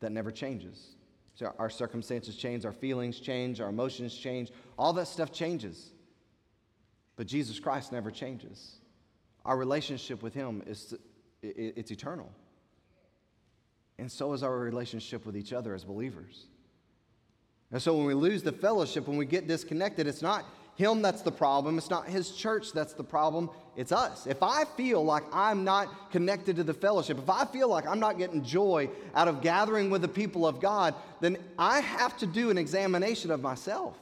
that 0.00 0.12
never 0.12 0.30
changes. 0.30 0.96
So 1.34 1.54
our 1.58 1.70
circumstances 1.70 2.36
change, 2.36 2.64
our 2.64 2.72
feelings 2.72 3.18
change, 3.20 3.60
our 3.60 3.68
emotions 3.68 4.16
change, 4.16 4.50
all 4.78 4.92
that 4.94 5.08
stuff 5.08 5.32
changes. 5.32 5.92
But 7.16 7.26
Jesus 7.26 7.58
Christ 7.58 7.92
never 7.92 8.10
changes. 8.10 8.76
Our 9.44 9.56
relationship 9.56 10.22
with 10.22 10.34
Him 10.34 10.62
is 10.66 10.94
it's 11.42 11.90
eternal. 11.90 12.30
And 13.98 14.10
so 14.10 14.32
is 14.32 14.42
our 14.42 14.56
relationship 14.58 15.24
with 15.24 15.36
each 15.36 15.52
other 15.52 15.74
as 15.74 15.84
believers. 15.84 16.46
And 17.72 17.80
so 17.80 17.96
when 17.96 18.06
we 18.06 18.14
lose 18.14 18.42
the 18.42 18.52
fellowship, 18.52 19.08
when 19.08 19.16
we 19.16 19.26
get 19.26 19.48
disconnected, 19.48 20.06
it's 20.06 20.22
not 20.22 20.44
him 20.76 21.00
that's 21.00 21.22
the 21.22 21.32
problem. 21.32 21.78
It's 21.78 21.90
not 21.90 22.06
his 22.06 22.32
church 22.32 22.72
that's 22.72 22.92
the 22.92 23.02
problem. 23.02 23.50
It's 23.76 23.92
us. 23.92 24.26
If 24.26 24.42
I 24.42 24.64
feel 24.76 25.02
like 25.02 25.24
I'm 25.32 25.64
not 25.64 26.12
connected 26.12 26.56
to 26.56 26.64
the 26.64 26.74
fellowship, 26.74 27.18
if 27.18 27.30
I 27.30 27.46
feel 27.46 27.68
like 27.68 27.86
I'm 27.86 27.98
not 27.98 28.18
getting 28.18 28.44
joy 28.44 28.90
out 29.14 29.26
of 29.26 29.40
gathering 29.40 29.88
with 29.90 30.02
the 30.02 30.08
people 30.08 30.46
of 30.46 30.60
God, 30.60 30.94
then 31.20 31.38
I 31.58 31.80
have 31.80 32.16
to 32.18 32.26
do 32.26 32.50
an 32.50 32.58
examination 32.58 33.30
of 33.30 33.40
myself. 33.40 33.96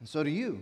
And 0.00 0.08
so 0.08 0.22
do 0.22 0.30
you. 0.30 0.60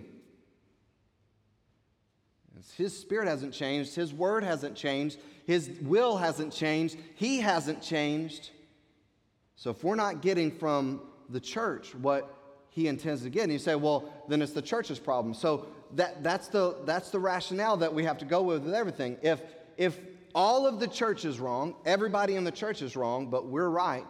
His 2.77 2.97
spirit 2.97 3.29
hasn't 3.29 3.53
changed. 3.53 3.95
His 3.95 4.13
word 4.13 4.45
hasn't 4.45 4.77
changed. 4.77 5.19
His 5.47 5.71
will 5.83 6.17
hasn't 6.17 6.53
changed. 6.53 6.97
He 7.15 7.41
hasn't 7.41 7.83
changed. 7.83 8.51
So 9.57 9.71
if 9.71 9.85
we're 9.85 9.95
not 9.95 10.23
getting 10.23 10.51
from 10.51 11.01
the 11.29 11.41
church 11.41 11.95
what 11.95 12.33
he 12.77 12.89
intends 12.89 13.23
to 13.23 13.31
get. 13.31 13.45
And 13.45 13.53
you 13.53 13.59
say, 13.59 13.75
well, 13.75 14.13
then 14.29 14.43
it's 14.43 14.53
the 14.53 14.61
church's 14.61 14.99
problem. 14.99 15.33
So 15.33 15.67
that, 15.95 16.23
that's, 16.23 16.49
the, 16.49 16.77
that's 16.85 17.09
the 17.09 17.19
rationale 17.19 17.79
that 17.79 17.95
we 17.95 18.05
have 18.05 18.19
to 18.19 18.27
go 18.27 18.43
with 18.43 18.65
with 18.65 18.75
everything. 18.75 19.17
If, 19.23 19.41
if 19.79 19.99
all 20.35 20.67
of 20.67 20.79
the 20.79 20.87
church 20.87 21.25
is 21.25 21.41
wrong, 21.41 21.75
everybody 21.87 22.37
in 22.37 22.45
the 22.45 22.51
church 22.51 22.83
is 22.83 22.95
wrong, 22.95 23.29
but 23.29 23.47
we're 23.47 23.71
right, 23.71 24.05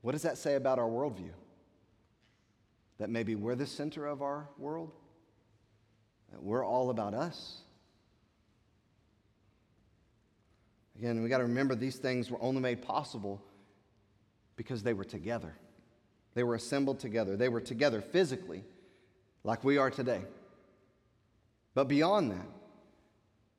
what 0.00 0.12
does 0.12 0.22
that 0.22 0.38
say 0.38 0.54
about 0.54 0.78
our 0.78 0.88
worldview? 0.88 1.30
That 3.02 3.10
maybe 3.10 3.34
we're 3.34 3.56
the 3.56 3.66
center 3.66 4.06
of 4.06 4.22
our 4.22 4.48
world? 4.58 4.92
That 6.30 6.40
we're 6.40 6.64
all 6.64 6.88
about 6.88 7.14
us? 7.14 7.58
Again, 10.96 11.20
we 11.20 11.28
got 11.28 11.38
to 11.38 11.42
remember 11.42 11.74
these 11.74 11.96
things 11.96 12.30
were 12.30 12.40
only 12.40 12.60
made 12.60 12.80
possible 12.80 13.42
because 14.54 14.84
they 14.84 14.92
were 14.92 15.02
together. 15.02 15.52
They 16.34 16.44
were 16.44 16.54
assembled 16.54 17.00
together. 17.00 17.36
They 17.36 17.48
were 17.48 17.60
together 17.60 18.00
physically, 18.00 18.62
like 19.42 19.64
we 19.64 19.78
are 19.78 19.90
today. 19.90 20.20
But 21.74 21.88
beyond 21.88 22.30
that, 22.30 22.46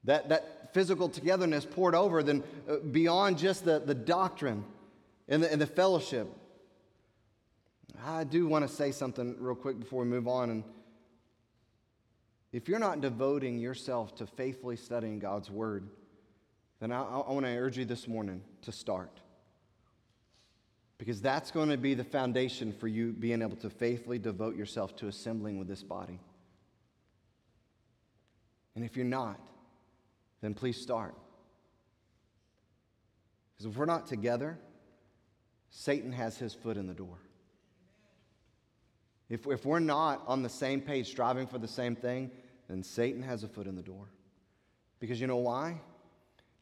that, 0.05 0.29
that 0.29 0.73
physical 0.73 1.09
togetherness 1.09 1.65
poured 1.65 1.95
over, 1.95 2.23
then 2.23 2.45
uh, 2.69 2.77
beyond 2.77 3.39
just 3.39 3.65
the, 3.65 3.79
the 3.79 3.93
doctrine 3.93 4.63
and 5.27 5.43
the, 5.43 5.51
and 5.51 5.59
the 5.59 5.67
fellowship. 5.67 6.29
I 8.01 8.23
do 8.23 8.47
want 8.47 8.67
to 8.67 8.73
say 8.73 8.91
something 8.91 9.35
real 9.39 9.55
quick 9.55 9.79
before 9.79 10.03
we 10.03 10.09
move 10.09 10.27
on. 10.27 10.49
And 10.49 10.63
if 12.51 12.67
you're 12.67 12.79
not 12.79 13.01
devoting 13.01 13.59
yourself 13.59 14.15
to 14.15 14.25
faithfully 14.25 14.75
studying 14.75 15.19
God's 15.19 15.49
Word, 15.49 15.87
then 16.79 16.91
I, 16.91 17.01
I 17.01 17.31
want 17.31 17.45
to 17.45 17.51
urge 17.51 17.77
you 17.77 17.85
this 17.85 18.07
morning 18.07 18.41
to 18.63 18.71
start. 18.71 19.21
Because 20.97 21.21
that's 21.21 21.51
going 21.51 21.69
to 21.69 21.77
be 21.77 21.93
the 21.93 22.03
foundation 22.03 22.71
for 22.71 22.87
you 22.87 23.11
being 23.13 23.41
able 23.41 23.57
to 23.57 23.69
faithfully 23.69 24.19
devote 24.19 24.55
yourself 24.55 24.95
to 24.97 25.07
assembling 25.07 25.59
with 25.59 25.67
this 25.67 25.83
body. 25.83 26.19
And 28.75 28.83
if 28.83 28.95
you're 28.95 29.05
not, 29.05 29.39
then 30.41 30.53
please 30.53 30.81
start. 30.81 31.15
Because 33.53 33.71
if 33.71 33.77
we're 33.77 33.85
not 33.85 34.07
together, 34.07 34.57
Satan 35.69 36.11
has 36.11 36.37
his 36.37 36.53
foot 36.53 36.77
in 36.77 36.87
the 36.87 36.93
door. 36.93 37.17
If, 39.33 39.47
if 39.47 39.65
we're 39.65 39.79
not 39.79 40.23
on 40.27 40.43
the 40.43 40.49
same 40.49 40.79
page, 40.79 41.09
striving 41.09 41.47
for 41.47 41.57
the 41.57 41.67
same 41.67 41.95
thing, 41.95 42.29
then 42.69 42.83
Satan 42.83 43.23
has 43.23 43.43
a 43.43 43.47
foot 43.47 43.65
in 43.65 43.75
the 43.75 43.81
door. 43.81 44.05
Because 44.99 45.19
you 45.19 45.25
know 45.25 45.37
why? 45.37 45.81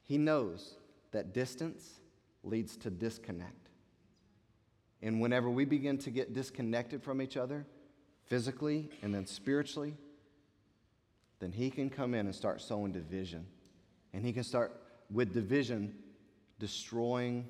He 0.04 0.18
knows 0.18 0.76
that 1.12 1.34
distance 1.34 2.00
leads 2.46 2.78
to 2.78 2.90
disconnect. 2.90 3.68
And 5.02 5.20
whenever 5.20 5.50
we 5.50 5.66
begin 5.66 5.98
to 5.98 6.12
get 6.12 6.34
disconnected 6.34 7.04
from 7.04 7.22
each 7.22 7.36
other, 7.36 7.66
physically 8.28 8.90
and 9.02 9.14
then 9.14 9.26
spiritually, 9.26 9.98
then 11.40 11.52
he 11.52 11.70
can 11.70 11.90
come 11.90 12.14
in 12.14 12.26
and 12.26 12.34
start 12.34 12.62
sowing 12.62 12.94
division. 12.94 13.48
And 14.14 14.26
he 14.26 14.32
can 14.32 14.46
start, 14.46 14.72
with 15.12 15.34
division, 15.34 15.94
destroying 16.58 17.50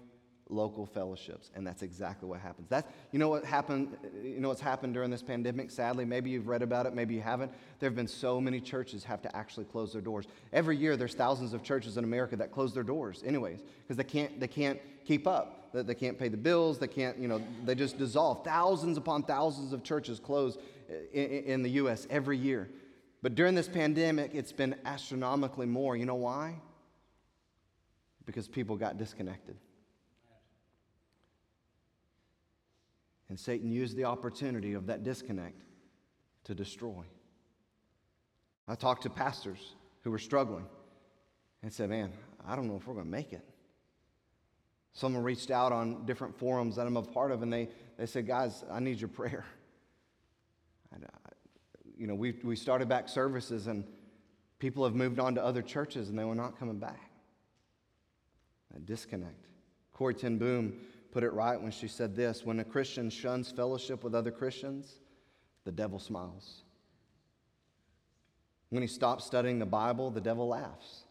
local 0.51 0.85
fellowships. 0.85 1.49
And 1.55 1.65
that's 1.65 1.81
exactly 1.81 2.27
what 2.27 2.39
happens. 2.39 2.67
That's, 2.69 2.87
you 3.11 3.19
know 3.19 3.29
what 3.29 3.45
happened, 3.45 3.97
you 4.23 4.39
know 4.39 4.49
what's 4.49 4.61
happened 4.61 4.93
during 4.93 5.09
this 5.09 5.23
pandemic, 5.23 5.71
sadly? 5.71 6.05
Maybe 6.05 6.29
you've 6.29 6.47
read 6.47 6.61
about 6.61 6.85
it, 6.85 6.93
maybe 6.93 7.13
you 7.13 7.21
haven't. 7.21 7.51
There 7.79 7.89
have 7.89 7.95
been 7.95 8.07
so 8.07 8.41
many 8.41 8.59
churches 8.59 9.03
have 9.03 9.21
to 9.23 9.35
actually 9.35 9.65
close 9.65 9.93
their 9.93 10.01
doors. 10.01 10.25
Every 10.53 10.77
year 10.77 10.97
there's 10.97 11.13
thousands 11.13 11.53
of 11.53 11.63
churches 11.63 11.97
in 11.97 12.03
America 12.03 12.35
that 12.35 12.51
close 12.51 12.73
their 12.73 12.83
doors 12.83 13.23
anyways, 13.25 13.61
because 13.83 13.97
they 13.97 14.03
can't, 14.03 14.39
they 14.39 14.47
can't 14.47 14.79
keep 15.05 15.27
up. 15.27 15.71
They, 15.73 15.83
they 15.83 15.95
can't 15.95 16.19
pay 16.19 16.27
the 16.27 16.37
bills, 16.37 16.77
they 16.77 16.87
can't, 16.87 17.17
you 17.17 17.27
know, 17.27 17.41
they 17.63 17.75
just 17.75 17.97
dissolve. 17.97 18.43
Thousands 18.43 18.97
upon 18.97 19.23
thousands 19.23 19.73
of 19.73 19.83
churches 19.83 20.19
close 20.19 20.57
in, 21.13 21.25
in 21.25 21.63
the 21.63 21.71
U.S. 21.71 22.07
every 22.09 22.37
year. 22.37 22.69
But 23.21 23.35
during 23.35 23.55
this 23.55 23.67
pandemic, 23.67 24.31
it's 24.33 24.51
been 24.51 24.75
astronomically 24.83 25.67
more. 25.67 25.95
You 25.95 26.05
know 26.05 26.15
why? 26.15 26.55
Because 28.25 28.47
people 28.47 28.75
got 28.75 28.97
disconnected. 28.97 29.55
And 33.31 33.39
Satan 33.39 33.71
used 33.71 33.95
the 33.95 34.03
opportunity 34.03 34.73
of 34.73 34.87
that 34.87 35.03
disconnect 35.03 35.61
to 36.43 36.53
destroy. 36.53 37.05
I 38.67 38.75
talked 38.75 39.03
to 39.03 39.09
pastors 39.09 39.75
who 40.01 40.11
were 40.11 40.19
struggling 40.19 40.65
and 41.63 41.71
said, 41.71 41.91
Man, 41.91 42.11
I 42.45 42.57
don't 42.57 42.67
know 42.67 42.75
if 42.75 42.85
we're 42.85 42.93
going 42.93 43.05
to 43.05 43.11
make 43.11 43.31
it. 43.31 43.47
Someone 44.91 45.23
reached 45.23 45.49
out 45.49 45.71
on 45.71 46.05
different 46.05 46.37
forums 46.37 46.75
that 46.75 46.85
I'm 46.85 46.97
a 46.97 47.03
part 47.03 47.31
of, 47.31 47.41
and 47.41 47.53
they, 47.53 47.69
they 47.97 48.05
said, 48.05 48.27
Guys, 48.27 48.65
I 48.69 48.81
need 48.81 48.99
your 48.99 49.07
prayer. 49.07 49.45
And, 50.93 51.05
uh, 51.05 51.29
you 51.97 52.07
know, 52.07 52.15
we, 52.15 52.33
we 52.43 52.57
started 52.57 52.89
back 52.89 53.07
services, 53.07 53.67
and 53.67 53.85
people 54.59 54.83
have 54.83 54.93
moved 54.93 55.19
on 55.19 55.35
to 55.35 55.41
other 55.41 55.61
churches, 55.61 56.09
and 56.09 56.19
they 56.19 56.25
were 56.25 56.35
not 56.35 56.59
coming 56.59 56.79
back. 56.79 56.99
A 58.75 58.79
disconnect. 58.79 59.45
Corrie 59.93 60.15
ten 60.15 60.37
Boom 60.37 60.73
put 61.11 61.23
it 61.23 61.33
right 61.33 61.61
when 61.61 61.71
she 61.71 61.87
said 61.87 62.15
this 62.15 62.45
When 62.45 62.59
a 62.59 62.63
Christian 62.63 63.09
shuns 63.09 63.51
fellowship 63.51 64.03
with 64.03 64.15
other 64.15 64.31
Christians, 64.31 64.99
the 65.65 65.71
devil 65.71 65.99
smiles. 65.99 66.63
When 68.69 68.81
he 68.81 68.87
stops 68.87 69.25
studying 69.25 69.59
the 69.59 69.65
Bible, 69.65 70.11
the 70.11 70.21
devil 70.21 70.47
laughs. 70.47 71.03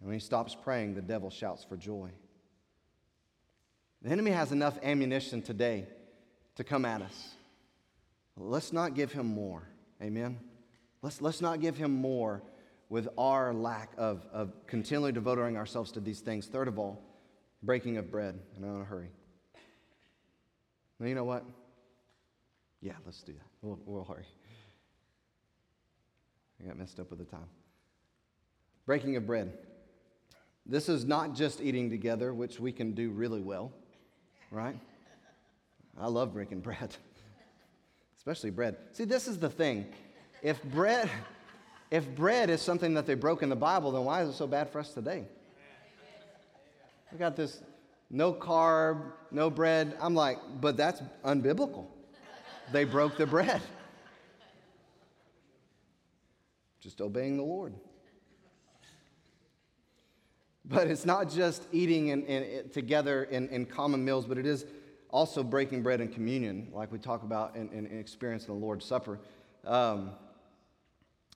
And 0.00 0.08
when 0.08 0.14
he 0.14 0.20
stops 0.20 0.56
praying, 0.56 0.94
the 0.94 1.02
devil 1.02 1.30
shouts 1.30 1.64
for 1.64 1.76
joy. 1.76 2.10
The 4.02 4.10
enemy 4.10 4.32
has 4.32 4.52
enough 4.52 4.78
ammunition 4.82 5.40
today 5.40 5.86
to 6.56 6.64
come 6.64 6.84
at 6.84 7.00
us. 7.00 7.34
Let's 8.36 8.72
not 8.72 8.94
give 8.94 9.12
him 9.12 9.26
more. 9.26 9.62
Amen? 10.02 10.40
Let's, 11.00 11.22
let's 11.22 11.40
not 11.40 11.60
give 11.60 11.76
him 11.76 11.92
more 11.92 12.42
with 12.88 13.08
our 13.16 13.54
lack 13.54 13.92
of, 13.96 14.26
of 14.32 14.52
continually 14.66 15.12
devoting 15.12 15.56
ourselves 15.56 15.92
to 15.92 16.00
these 16.00 16.20
things. 16.20 16.46
Third 16.46 16.68
of 16.68 16.78
all, 16.78 17.02
breaking 17.64 17.96
of 17.96 18.10
bread, 18.10 18.38
and 18.56 18.64
I'm 18.64 18.76
in 18.76 18.80
a 18.82 18.84
hurry. 18.84 19.08
Now, 21.00 21.06
you 21.06 21.14
know 21.14 21.24
what? 21.24 21.44
Yeah, 22.80 22.92
let's 23.04 23.22
do 23.22 23.32
that. 23.32 23.46
We'll, 23.62 23.78
we'll 23.86 24.04
hurry. 24.04 24.26
I 26.60 26.68
got 26.68 26.78
messed 26.78 27.00
up 27.00 27.10
with 27.10 27.18
the 27.18 27.24
time. 27.24 27.48
Breaking 28.86 29.16
of 29.16 29.26
bread. 29.26 29.52
This 30.66 30.88
is 30.88 31.04
not 31.04 31.34
just 31.34 31.60
eating 31.60 31.90
together, 31.90 32.32
which 32.32 32.60
we 32.60 32.72
can 32.72 32.92
do 32.92 33.10
really 33.10 33.40
well, 33.40 33.72
right? 34.50 34.76
I 35.98 36.08
love 36.08 36.32
breaking 36.32 36.60
bread, 36.60 36.96
especially 38.18 38.50
bread. 38.50 38.76
See, 38.92 39.04
this 39.04 39.28
is 39.28 39.38
the 39.38 39.50
thing. 39.50 39.86
If 40.42 40.62
bread, 40.64 41.10
if 41.90 42.06
bread 42.14 42.50
is 42.50 42.62
something 42.62 42.94
that 42.94 43.06
they 43.06 43.14
broke 43.14 43.42
in 43.42 43.48
the 43.48 43.56
Bible, 43.56 43.92
then 43.92 44.04
why 44.04 44.22
is 44.22 44.30
it 44.30 44.34
so 44.34 44.46
bad 44.46 44.70
for 44.70 44.78
us 44.78 44.92
today? 44.92 45.24
We 47.14 47.20
got 47.20 47.36
this 47.36 47.62
no 48.10 48.32
carb, 48.32 49.12
no 49.30 49.48
bread. 49.48 49.96
I'm 50.00 50.16
like, 50.16 50.38
but 50.60 50.76
that's 50.76 51.00
unbiblical. 51.24 51.86
They 52.72 52.82
broke 52.82 53.16
the 53.16 53.24
bread. 53.24 53.62
Just 56.80 57.00
obeying 57.00 57.36
the 57.36 57.44
Lord. 57.44 57.72
But 60.64 60.88
it's 60.88 61.06
not 61.06 61.30
just 61.30 61.62
eating 61.70 62.08
in, 62.08 62.24
in, 62.26 62.68
together 62.70 63.24
in, 63.24 63.48
in, 63.50 63.64
common 63.66 64.04
meals, 64.04 64.26
but 64.26 64.36
it 64.36 64.46
is 64.46 64.66
also 65.10 65.44
breaking 65.44 65.84
bread 65.84 66.00
in 66.00 66.08
communion, 66.08 66.68
like 66.72 66.90
we 66.90 66.98
talk 66.98 67.22
about 67.22 67.54
in, 67.54 67.68
in 67.70 67.86
experience 67.98 68.48
in 68.48 68.54
the 68.54 68.60
Lord's 68.60 68.84
Supper. 68.84 69.20
Um, 69.64 70.10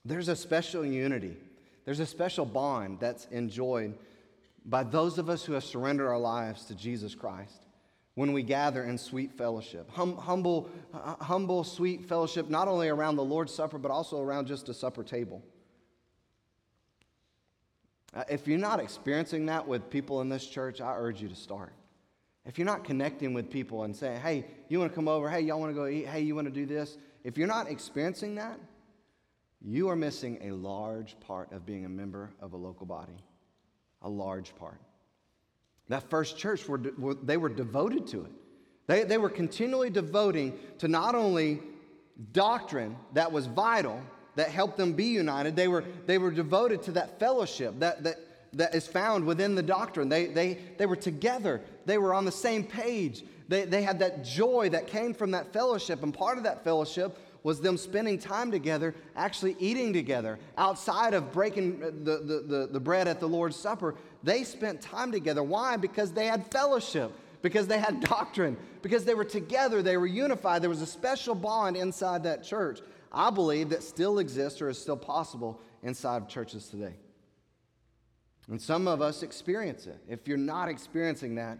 there's 0.05 0.29
a 0.29 0.35
special 0.35 0.85
unity, 0.85 1.37
there's 1.85 2.01
a 2.01 2.07
special 2.07 2.45
bond 2.45 2.99
that's 2.99 3.27
enjoyed 3.27 3.95
by 4.69 4.85
those 4.85 5.17
of 5.19 5.31
us 5.31 5.45
who 5.45 5.55
have 5.55 5.65
surrendered 5.65 6.07
our 6.07 6.19
lives 6.19 6.66
to 6.66 6.75
Jesus 6.75 7.14
Christ 7.14 7.66
when 8.14 8.33
we 8.33 8.43
gather 8.43 8.85
in 8.85 8.99
sweet 8.99 9.33
fellowship. 9.33 9.89
Hum, 9.91 10.16
humble, 10.16 10.69
uh, 10.93 11.16
humble, 11.25 11.64
sweet 11.64 12.05
fellowship, 12.05 12.51
not 12.51 12.69
only 12.69 12.89
around 12.89 13.16
the 13.16 13.25
Lord's 13.25 13.55
Supper, 13.55 13.79
but 13.79 13.91
also 13.91 14.21
around 14.21 14.47
just 14.47 14.69
a 14.69 14.75
supper 14.75 15.03
table. 15.03 15.43
Uh, 18.12 18.25
if 18.29 18.47
you're 18.47 18.59
not 18.59 18.79
experiencing 18.79 19.47
that 19.47 19.66
with 19.66 19.89
people 19.89 20.21
in 20.21 20.29
this 20.29 20.47
church, 20.47 20.81
I 20.81 20.95
urge 20.97 21.23
you 21.23 21.29
to 21.29 21.37
start. 21.37 21.73
If 22.45 22.59
you're 22.59 22.66
not 22.66 22.85
connecting 22.85 23.33
with 23.33 23.51
people 23.51 23.85
and 23.85 23.97
saying, 23.97 24.21
hey, 24.21 24.45
you 24.69 24.79
want 24.79 24.91
to 24.93 24.95
come 24.95 25.09
over? 25.09 25.31
Hey, 25.31 25.41
y'all 25.41 25.61
want 25.61 25.71
to 25.71 25.75
go 25.75 25.87
eat? 25.87 26.07
Hey, 26.07 26.21
you 26.21 26.35
want 26.35 26.47
to 26.47 26.53
do 26.53 26.66
this? 26.66 26.99
If 27.25 27.39
you're 27.39 27.47
not 27.47 27.71
experiencing 27.71 28.35
that, 28.35 28.59
you 29.62 29.89
are 29.89 29.97
missing 29.97 30.39
a 30.43 30.51
large 30.53 31.19
part 31.21 31.53
of 31.53 31.64
being 31.64 31.85
a 31.85 31.89
member 31.89 32.31
of 32.41 32.53
a 32.53 32.57
local 32.57 32.87
body 32.87 33.23
a 34.03 34.09
large 34.09 34.55
part. 34.57 34.80
That 35.88 36.09
first 36.11 36.36
church, 36.36 36.68
were, 36.68 36.80
were, 36.99 37.14
they 37.14 37.36
were 37.36 37.49
devoted 37.49 38.07
to 38.09 38.24
it. 38.24 38.32
They, 38.86 39.05
they 39.05 39.18
were 39.18 39.30
continually 39.30 39.90
devoting 39.90 40.59
to 40.78 40.88
not 40.88 41.14
only 41.14 41.61
doctrine 42.32 42.96
that 43.12 43.30
was 43.30 43.46
vital, 43.46 44.01
that 44.34 44.51
helped 44.51 44.76
them 44.76 44.92
be 44.92 45.07
united, 45.07 45.57
they 45.57 45.68
were, 45.68 45.84
they 46.07 46.18
were 46.18 46.30
devoted 46.30 46.82
to 46.82 46.92
that 46.92 47.18
fellowship 47.18 47.74
that, 47.80 48.03
that, 48.05 48.16
that 48.53 48.74
is 48.74 48.86
found 48.86 49.24
within 49.24 49.55
the 49.55 49.62
doctrine. 49.62 50.09
They, 50.09 50.26
they, 50.26 50.59
they 50.78 50.86
were 50.86 50.96
together, 50.96 51.61
they 51.86 51.99
were 51.99 52.14
on 52.14 52.24
the 52.24 52.32
same 52.32 52.64
page. 52.64 53.24
They, 53.49 53.64
they 53.64 53.82
had 53.82 53.99
that 53.99 54.24
joy 54.24 54.68
that 54.70 54.86
came 54.86 55.14
from 55.14 55.30
that 55.32 55.53
fellowship, 55.53 56.03
and 56.03 56.12
part 56.12 56.38
of 56.38 56.44
that 56.44 56.62
fellowship 56.62 57.18
was 57.43 57.61
them 57.61 57.76
spending 57.76 58.18
time 58.18 58.51
together, 58.51 58.95
actually 59.16 59.57
eating 59.59 59.93
together. 59.93 60.39
Outside 60.57 61.14
of 61.14 61.32
breaking 61.32 61.80
the, 61.80 62.18
the, 62.18 62.45
the, 62.47 62.68
the 62.72 62.80
bread 62.80 63.09
at 63.09 63.20
the 63.20 63.28
Lord's 63.28 63.57
Supper, 63.57 63.95
they 64.22 64.45
spent 64.45 64.80
time 64.80 65.12
together. 65.12 65.43
Why? 65.43 65.76
Because 65.76 66.12
they 66.12 66.26
had 66.26 66.51
fellowship 66.51 67.12
because 67.43 67.66
they 67.66 67.78
had 67.78 68.01
doctrine, 68.09 68.57
because 68.82 69.05
they 69.05 69.14
were 69.14 69.24
together, 69.24 69.82
they 69.82 69.97
were 69.97 70.07
unified. 70.07 70.62
There 70.62 70.70
was 70.70 70.82
a 70.82 70.86
special 70.86 71.34
bond 71.34 71.76
inside 71.76 72.24
that 72.24 72.45
church. 72.45 72.80
I 73.12 73.30
believe 73.30 73.70
that 73.70 73.82
still 73.82 74.18
exists 74.18 74.61
or 74.61 74.68
is 74.68 74.78
still 74.78 74.97
possible 74.97 75.61
inside 75.82 76.22
of 76.22 76.28
churches 76.28 76.68
today. 76.68 76.95
And 78.49 78.61
some 78.61 78.89
of 78.89 79.03
us 79.03 79.22
experience 79.22 79.86
it. 79.86 79.99
If 80.09 80.26
you're 80.26 80.39
not 80.39 80.68
experiencing 80.68 81.34
that, 81.36 81.59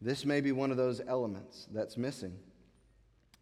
this 0.00 0.24
may 0.24 0.40
be 0.40 0.52
one 0.52 0.70
of 0.70 0.76
those 0.76 1.00
elements 1.06 1.68
that's 1.72 1.96
missing. 1.96 2.36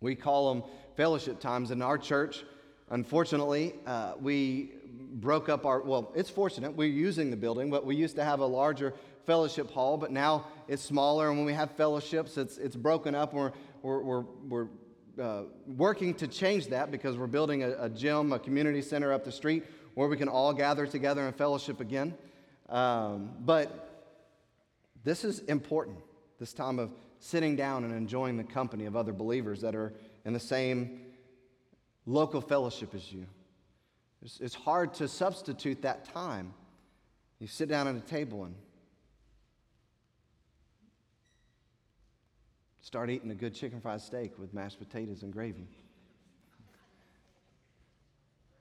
We 0.00 0.14
call 0.14 0.54
them 0.54 0.64
fellowship 0.96 1.40
times 1.40 1.70
in 1.70 1.82
our 1.82 1.98
church. 1.98 2.44
Unfortunately, 2.90 3.74
uh, 3.86 4.14
we 4.20 4.72
broke 5.14 5.48
up 5.48 5.66
our, 5.66 5.80
well, 5.80 6.12
it's 6.14 6.30
fortunate, 6.30 6.74
we're 6.74 6.88
using 6.88 7.30
the 7.30 7.36
building, 7.36 7.70
but 7.70 7.84
we 7.84 7.96
used 7.96 8.16
to 8.16 8.24
have 8.24 8.40
a 8.40 8.46
larger 8.46 8.94
fellowship 9.26 9.70
hall, 9.70 9.96
but 9.96 10.10
now 10.10 10.46
it's 10.68 10.82
smaller. 10.82 11.28
And 11.28 11.38
when 11.38 11.46
we 11.46 11.54
have 11.54 11.70
fellowships, 11.72 12.36
it's, 12.36 12.58
it's 12.58 12.76
broken 12.76 13.14
up. 13.14 13.32
We're, 13.32 13.52
we're, 13.82 14.02
we're, 14.02 14.24
we're 14.48 14.66
uh, 15.20 15.42
working 15.66 16.14
to 16.14 16.26
change 16.26 16.68
that 16.68 16.90
because 16.90 17.16
we're 17.16 17.26
building 17.26 17.62
a, 17.62 17.84
a, 17.84 17.88
gym, 17.88 18.32
a 18.32 18.38
community 18.38 18.82
center 18.82 19.12
up 19.12 19.24
the 19.24 19.32
street 19.32 19.64
where 19.94 20.08
we 20.08 20.16
can 20.16 20.28
all 20.28 20.52
gather 20.52 20.86
together 20.86 21.26
and 21.26 21.34
fellowship 21.36 21.80
again. 21.80 22.14
Um, 22.68 23.30
but 23.40 24.04
this 25.04 25.24
is 25.24 25.40
important, 25.40 25.98
this 26.40 26.52
time 26.52 26.78
of 26.78 26.90
sitting 27.18 27.56
down 27.56 27.84
and 27.84 27.94
enjoying 27.94 28.36
the 28.36 28.44
company 28.44 28.86
of 28.86 28.96
other 28.96 29.12
believers 29.12 29.60
that 29.60 29.74
are 29.74 29.92
in 30.24 30.32
the 30.32 30.40
same 30.40 31.00
local 32.06 32.40
fellowship 32.40 32.94
as 32.94 33.12
you. 33.12 33.26
It's, 34.22 34.40
it's 34.40 34.54
hard 34.54 34.94
to 34.94 35.08
substitute 35.08 35.82
that 35.82 36.04
time. 36.12 36.54
You 37.38 37.46
sit 37.46 37.68
down 37.68 37.88
at 37.88 37.96
a 37.96 38.00
table 38.00 38.44
and 38.44 38.54
Start 42.84 43.08
eating 43.08 43.30
a 43.30 43.34
good 43.34 43.54
chicken 43.54 43.80
fried 43.80 44.02
steak 44.02 44.38
with 44.38 44.52
mashed 44.52 44.78
potatoes 44.78 45.22
and 45.22 45.32
gravy. 45.32 45.66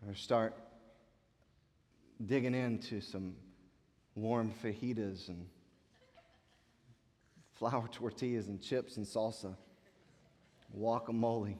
Or 0.08 0.16
start 0.16 0.56
digging 2.26 2.56
into 2.56 3.02
some 3.02 3.36
warm 4.16 4.54
fajitas 4.64 5.28
and 5.28 5.46
flour 7.56 7.90
tortillas 7.92 8.48
and 8.48 8.62
chips 8.62 8.96
and 8.96 9.06
salsa, 9.06 9.58
guacamole. 10.78 11.56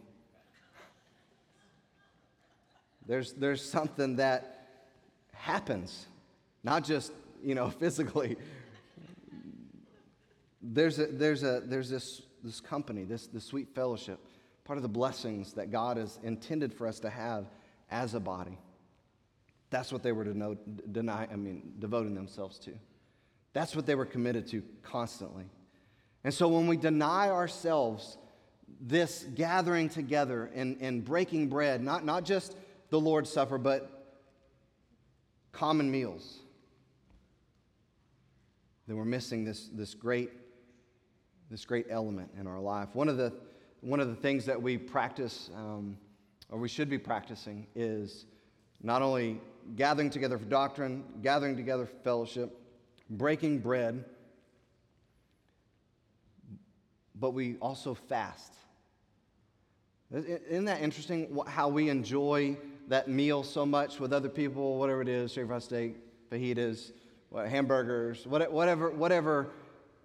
There's, 3.06 3.34
there's 3.34 3.64
something 3.64 4.16
that 4.18 4.68
happens, 5.34 6.08
not 6.64 6.84
just, 6.84 7.12
you 7.44 7.56
know, 7.56 7.70
physically. 7.80 8.38
There's, 10.62 11.00
a, 11.00 11.08
there's, 11.08 11.44
a, 11.44 11.62
there's 11.66 11.90
this 11.90 12.22
this 12.44 12.60
company, 12.60 13.06
this, 13.06 13.28
this 13.28 13.46
sweet 13.46 13.74
fellowship, 13.74 14.20
part 14.66 14.78
of 14.78 14.84
the 14.84 14.90
blessings 14.90 15.54
that 15.54 15.72
God 15.72 15.98
has 15.98 16.20
intended 16.24 16.74
for 16.74 16.88
us 16.88 17.00
to 17.00 17.10
have 17.10 17.46
as 17.90 18.14
a 18.14 18.20
body. 18.20 18.58
That's 19.70 19.92
what 19.92 20.04
they 20.04 20.12
were 20.12 20.26
know, 20.26 20.56
deny, 20.92 21.28
I 21.32 21.36
mean, 21.36 21.74
devoting 21.80 22.14
themselves 22.14 22.60
to. 22.60 22.72
That's 23.54 23.76
what 23.76 23.86
they 23.86 23.96
were 23.96 24.06
committed 24.06 24.48
to 24.48 24.64
constantly. 24.84 25.46
And 26.24 26.34
so 26.34 26.48
when 26.48 26.68
we 26.68 26.78
deny 26.78 27.30
ourselves 27.30 28.18
this 28.82 29.26
gathering 29.36 29.90
together 29.90 30.50
and, 30.54 30.78
and 30.82 31.04
breaking 31.04 31.50
bread, 31.50 31.84
not, 31.84 32.06
not 32.06 32.26
just 32.26 32.56
the 32.90 33.00
Lord's 33.00 33.32
Supper, 33.32 33.58
but 33.58 34.16
common 35.52 35.90
meals, 35.90 36.40
then 38.88 38.98
we're 38.98 39.06
missing 39.06 39.46
this, 39.46 39.70
this 39.74 39.94
great 39.94 40.32
this 41.54 41.66
great 41.66 41.86
element 41.92 42.32
in 42.40 42.48
our 42.48 42.60
life. 42.60 42.90
One 42.94 43.08
of 43.08 43.18
the, 43.18 43.32
one 43.82 44.00
of 44.00 44.08
the 44.08 44.16
things 44.16 44.46
that 44.46 44.60
we 44.60 44.76
practice, 44.76 45.52
um, 45.56 46.00
or 46.50 46.58
we 46.58 46.68
should 46.68 46.90
be 46.90 46.98
practicing, 46.98 47.68
is 47.76 48.26
not 48.82 49.04
only 49.04 49.40
gathering 49.76 50.10
together 50.10 50.40
for 50.40 50.46
doctrine, 50.46 51.04
gathering 51.22 51.56
together 51.56 51.86
for 51.86 51.96
fellowship, 51.98 52.60
breaking 53.08 53.60
bread, 53.60 54.04
but 57.24 57.34
we 57.34 57.56
also 57.62 57.94
fast. 57.94 58.54
Isn't 60.12 60.66
that 60.66 60.82
interesting 60.82 61.40
how 61.48 61.70
we 61.70 61.88
enjoy 61.88 62.58
that 62.90 63.08
meal 63.08 63.44
so 63.44 63.66
much 63.66 63.98
with 64.02 64.12
other 64.12 64.28
people, 64.28 64.78
whatever 64.78 65.02
it 65.02 65.08
is, 65.08 65.32
shaved 65.32 65.48
fried 65.48 65.64
steak, 65.64 65.96
fajitas, 66.30 66.92
hamburgers, 67.34 68.28
whatever, 68.28 68.90
whatever 68.90 69.52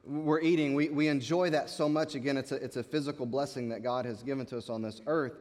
we're 0.05 0.41
eating, 0.41 0.77
we, 0.77 0.91
we 0.91 1.09
enjoy 1.09 1.51
that 1.51 1.69
so 1.69 1.89
much. 1.89 2.15
Again, 2.15 2.37
it's 2.37 2.53
a, 2.53 2.55
it's 2.55 2.77
a 2.77 2.85
physical 2.85 3.27
blessing 3.27 3.69
that 3.71 3.83
God 3.83 4.05
has 4.05 4.23
given 4.23 4.47
to 4.47 4.57
us 4.57 4.71
on 4.71 4.81
this 4.81 5.03
earth. 5.09 5.33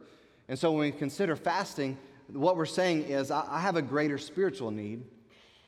And 0.48 0.58
so 0.58 0.72
when 0.72 0.80
we 0.80 0.90
consider 0.90 1.36
fasting, 1.36 1.96
what 2.32 2.56
we're 2.56 2.66
saying 2.66 3.04
is, 3.04 3.30
I, 3.30 3.44
I 3.48 3.60
have 3.60 3.76
a 3.76 3.82
greater 3.82 4.18
spiritual 4.18 4.72
need 4.72 5.04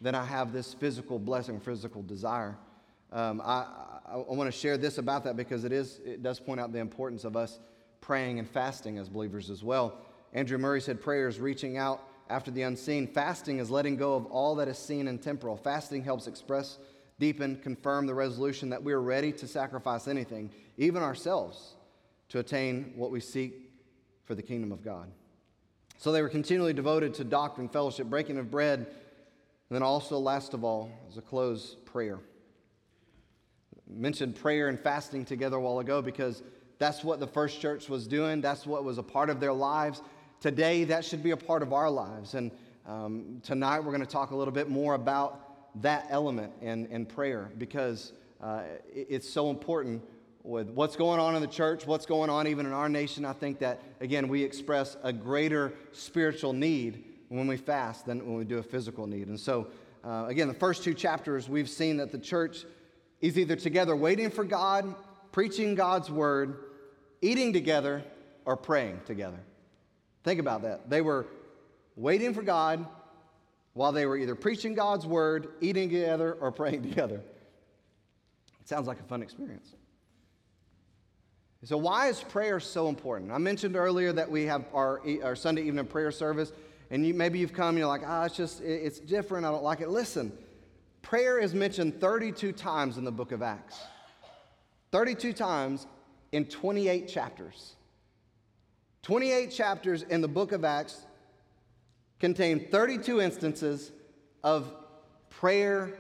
than 0.01 0.17
I 0.17 0.25
have 0.25 0.53
this 0.53 0.75
physical 0.75 1.21
blessing, 1.21 1.61
physical 1.61 2.03
desire. 2.03 2.57
Um, 3.13 3.41
I, 3.45 3.90
I, 4.11 4.17
I 4.17 4.35
want 4.35 4.53
to 4.53 4.59
share 4.59 4.77
this 4.77 4.99
about 4.99 5.25
that 5.25 5.37
because 5.37 5.65
it, 5.65 5.73
is, 5.73 6.01
it 6.05 6.23
does 6.23 6.41
point 6.41 6.61
out 6.61 6.73
the 6.73 6.79
importance 6.79 7.25
of 7.25 7.37
us 7.37 7.59
praying 8.01 8.39
and 8.39 8.49
fasting 8.49 8.99
as 8.99 9.09
believers 9.09 9.51
as 9.51 9.63
well. 9.63 9.99
Andrew 10.33 10.59
Murray 10.59 10.81
said, 10.81 11.01
Prayer 11.01 11.29
is 11.29 11.39
reaching 11.39 11.77
out 11.77 12.03
after 12.29 12.51
the 12.51 12.63
unseen. 12.63 13.07
Fasting 13.07 13.59
is 13.59 13.71
letting 13.71 13.97
go 13.97 14.15
of 14.15 14.27
all 14.27 14.55
that 14.57 14.69
is 14.69 14.79
seen 14.79 15.09
and 15.09 15.21
temporal. 15.21 15.57
Fasting 15.57 16.05
helps 16.05 16.27
express 16.27 16.79
deepen, 17.19 17.57
confirm 17.57 18.07
the 18.07 18.15
resolution 18.15 18.71
that 18.71 18.83
we're 18.83 19.01
ready 19.01 19.31
to 19.31 19.47
sacrifice 19.47 20.09
anything, 20.09 20.51
even 20.79 21.03
ourselves, 21.03 21.75
to 22.31 22.39
attain 22.39 22.93
what 22.97 23.11
we 23.11 23.21
seek 23.21 23.71
for 24.25 24.35
the 24.35 24.43
kingdom 24.43 24.73
of 24.73 24.83
God. 24.83 25.11
So 25.99 26.13
they 26.13 26.23
were 26.23 26.31
continually 26.31 26.73
devoted 26.73 27.13
to 27.15 27.25
doctrine, 27.25 27.69
fellowship, 27.69 28.07
breaking 28.07 28.39
of 28.39 28.51
bread, 28.51 28.79
and 28.79 29.77
then 29.77 29.83
also, 29.83 30.19
last 30.19 30.55
of 30.55 30.65
all, 30.65 30.91
as 31.09 31.19
a 31.19 31.23
close, 31.23 31.77
prayer. 31.85 32.19
Mentioned 33.93 34.37
prayer 34.37 34.69
and 34.69 34.79
fasting 34.79 35.25
together 35.25 35.57
a 35.57 35.61
while 35.61 35.81
ago 35.81 36.01
because 36.01 36.43
that's 36.79 37.05
what 37.05 37.21
the 37.21 37.27
first 37.27 37.61
church 37.61 37.89
was 37.89 38.07
doing. 38.07 38.41
That's 38.41 38.67
what 38.67 38.85
was 38.85 38.99
a 38.99 39.03
part 39.03 39.31
of 39.31 39.41
their 39.41 39.53
lives. 39.53 40.03
Today, 40.41 40.85
that 40.85 41.05
should 41.05 41.23
be 41.23 41.33
a 41.33 41.37
part 41.37 41.63
of 41.63 41.73
our 41.73 41.91
lives. 41.91 42.35
And 42.35 42.51
um, 42.87 43.41
tonight, 43.43 43.81
we're 43.81 43.93
going 43.93 44.01
to 44.01 44.07
talk 44.07 44.31
a 44.31 44.37
little 44.37 44.55
bit 44.55 44.71
more 44.71 44.95
about 44.95 45.83
that 45.83 46.07
element 46.09 46.53
in, 46.63 46.87
in 46.87 47.05
prayer 47.05 47.51
because 47.59 48.13
uh, 48.41 48.63
it's 48.93 49.29
so 49.29 49.51
important 49.51 50.03
with 50.43 50.71
what's 50.71 50.97
going 50.97 51.21
on 51.21 51.35
in 51.35 51.43
the 51.43 51.49
church, 51.49 51.87
what's 51.87 52.07
going 52.07 52.31
on 52.31 52.47
even 52.47 52.65
in 52.65 52.73
our 52.73 52.89
nation. 52.89 53.25
I 53.25 53.35
think 53.35 53.59
that, 53.59 53.83
again, 54.01 54.29
we 54.29 54.43
express 54.43 54.97
a 55.03 55.13
greater 55.13 55.75
spiritual 55.93 56.53
need 56.53 57.05
when 57.29 57.47
we 57.47 57.57
fast 57.57 58.07
than 58.07 58.25
when 58.27 58.37
we 58.37 58.45
do 58.45 58.59
a 58.59 58.63
physical 58.63 59.07
need. 59.07 59.29
And 59.29 59.39
so, 59.39 59.69
uh, 60.03 60.25
again, 60.29 60.49
the 60.49 60.55
first 60.55 60.83
two 60.83 60.95
chapters, 60.95 61.49
we've 61.49 61.69
seen 61.69 61.99
that 61.99 62.11
the 62.11 62.19
church 62.19 62.65
is 63.21 63.39
either 63.39 63.57
together 63.57 63.95
waiting 63.95 64.31
for 64.31 64.45
God, 64.45 64.95
preaching 65.33 65.75
God's 65.75 66.11
word, 66.11 66.57
eating 67.21 67.53
together, 67.53 68.03
or 68.45 68.57
praying 68.57 69.01
together. 69.07 69.41
Think 70.25 70.41
about 70.41 70.63
that. 70.63 70.89
They 70.89 71.01
were 71.01 71.27
waiting 71.97 72.35
for 72.35 72.43
God, 72.43 72.87
while 73.75 73.93
they 73.93 74.07
were 74.07 74.17
either 74.17 74.35
preaching 74.35 74.75
God's 74.75 75.07
word, 75.07 75.49
eating 75.61 75.89
together, 75.89 76.35
or 76.41 76.51
praying 76.51 76.83
together. 76.89 77.23
It 78.61 78.69
sounds 78.69 78.87
like 78.87 79.01
a 79.01 79.05
fun 79.05 79.23
experience. 79.23 79.75
So, 81.65 81.77
why 81.77 82.09
is 82.09 82.21
prayer 82.23 82.59
so 82.59 82.89
important? 82.89 83.33
I 83.33 83.39
mentioned 83.39 83.77
earlier 83.77 84.13
that 84.15 84.31
we 84.31 84.45
have 84.45 84.65
our, 84.73 85.03
our 85.23 85.37
Sunday 85.37 85.63
evening 85.63 85.87
prayer 85.87 86.11
service, 86.11 86.53
and 86.91 87.07
you, 87.07 87.13
maybe 87.13 87.39
you've 87.39 87.53
come 87.53 87.71
and 87.71 87.79
you're 87.79 87.87
like, 87.87 88.03
ah, 88.05 88.23
oh, 88.23 88.25
it's 88.25 88.37
just, 88.37 88.63
it's 88.63 88.99
different. 88.99 89.45
I 89.45 89.51
don't 89.51 89.63
like 89.63 89.81
it. 89.81 89.91
Listen, 89.91 90.33
prayer 91.03 91.39
is 91.39 91.55
mentioned 91.55 92.01
32 92.01 92.53
times 92.53 92.99
in 92.99 93.05
the 93.05 93.13
book 93.13 93.33
of 93.33 93.43
Acts, 93.43 93.79
32 94.93 95.33
times 95.33 95.87
in 96.33 96.45
28 96.45 97.09
chapters. 97.09 97.75
28 99.03 99.51
chapters 99.51 100.03
in 100.03 100.21
the 100.21 100.29
book 100.29 100.53
of 100.53 100.65
Acts, 100.65 101.07
contain 102.19 102.69
32 102.71 103.21
instances 103.21 103.93
of 104.45 104.73
prayer 105.31 105.95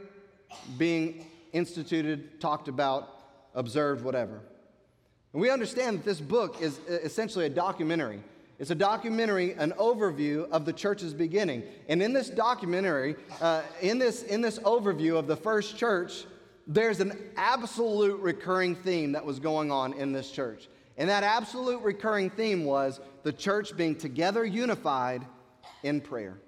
being 0.76 1.26
instituted, 1.52 2.40
talked 2.40 2.68
about, 2.68 3.08
observed, 3.54 4.04
whatever. 4.04 4.40
And 5.32 5.40
we 5.40 5.50
understand 5.50 5.98
that 5.98 6.04
this 6.04 6.20
book 6.20 6.60
is 6.60 6.78
uh, 6.88 6.94
essentially 7.02 7.46
a 7.46 7.50
documentary. 7.50 8.22
It's 8.60 8.70
a 8.70 8.74
documentary, 8.74 9.54
an 9.54 9.72
overview 9.78 10.46
of 10.50 10.66
the 10.66 10.72
church's 10.74 11.14
beginning. 11.14 11.62
And 11.88 12.02
in 12.02 12.12
this 12.12 12.28
documentary, 12.28 13.16
uh, 13.40 13.62
in, 13.80 13.98
this, 13.98 14.22
in 14.22 14.42
this 14.42 14.58
overview 14.58 15.18
of 15.18 15.26
the 15.26 15.34
first 15.34 15.78
church, 15.78 16.26
there's 16.66 17.00
an 17.00 17.18
absolute 17.38 18.20
recurring 18.20 18.76
theme 18.76 19.12
that 19.12 19.24
was 19.24 19.38
going 19.38 19.72
on 19.72 19.94
in 19.94 20.12
this 20.12 20.30
church. 20.30 20.68
And 20.98 21.08
that 21.08 21.24
absolute 21.24 21.80
recurring 21.80 22.28
theme 22.28 22.66
was 22.66 23.00
the 23.22 23.32
church 23.32 23.74
being 23.78 23.96
together, 23.96 24.44
unified 24.44 25.24
in 25.82 26.02
prayer. 26.02 26.38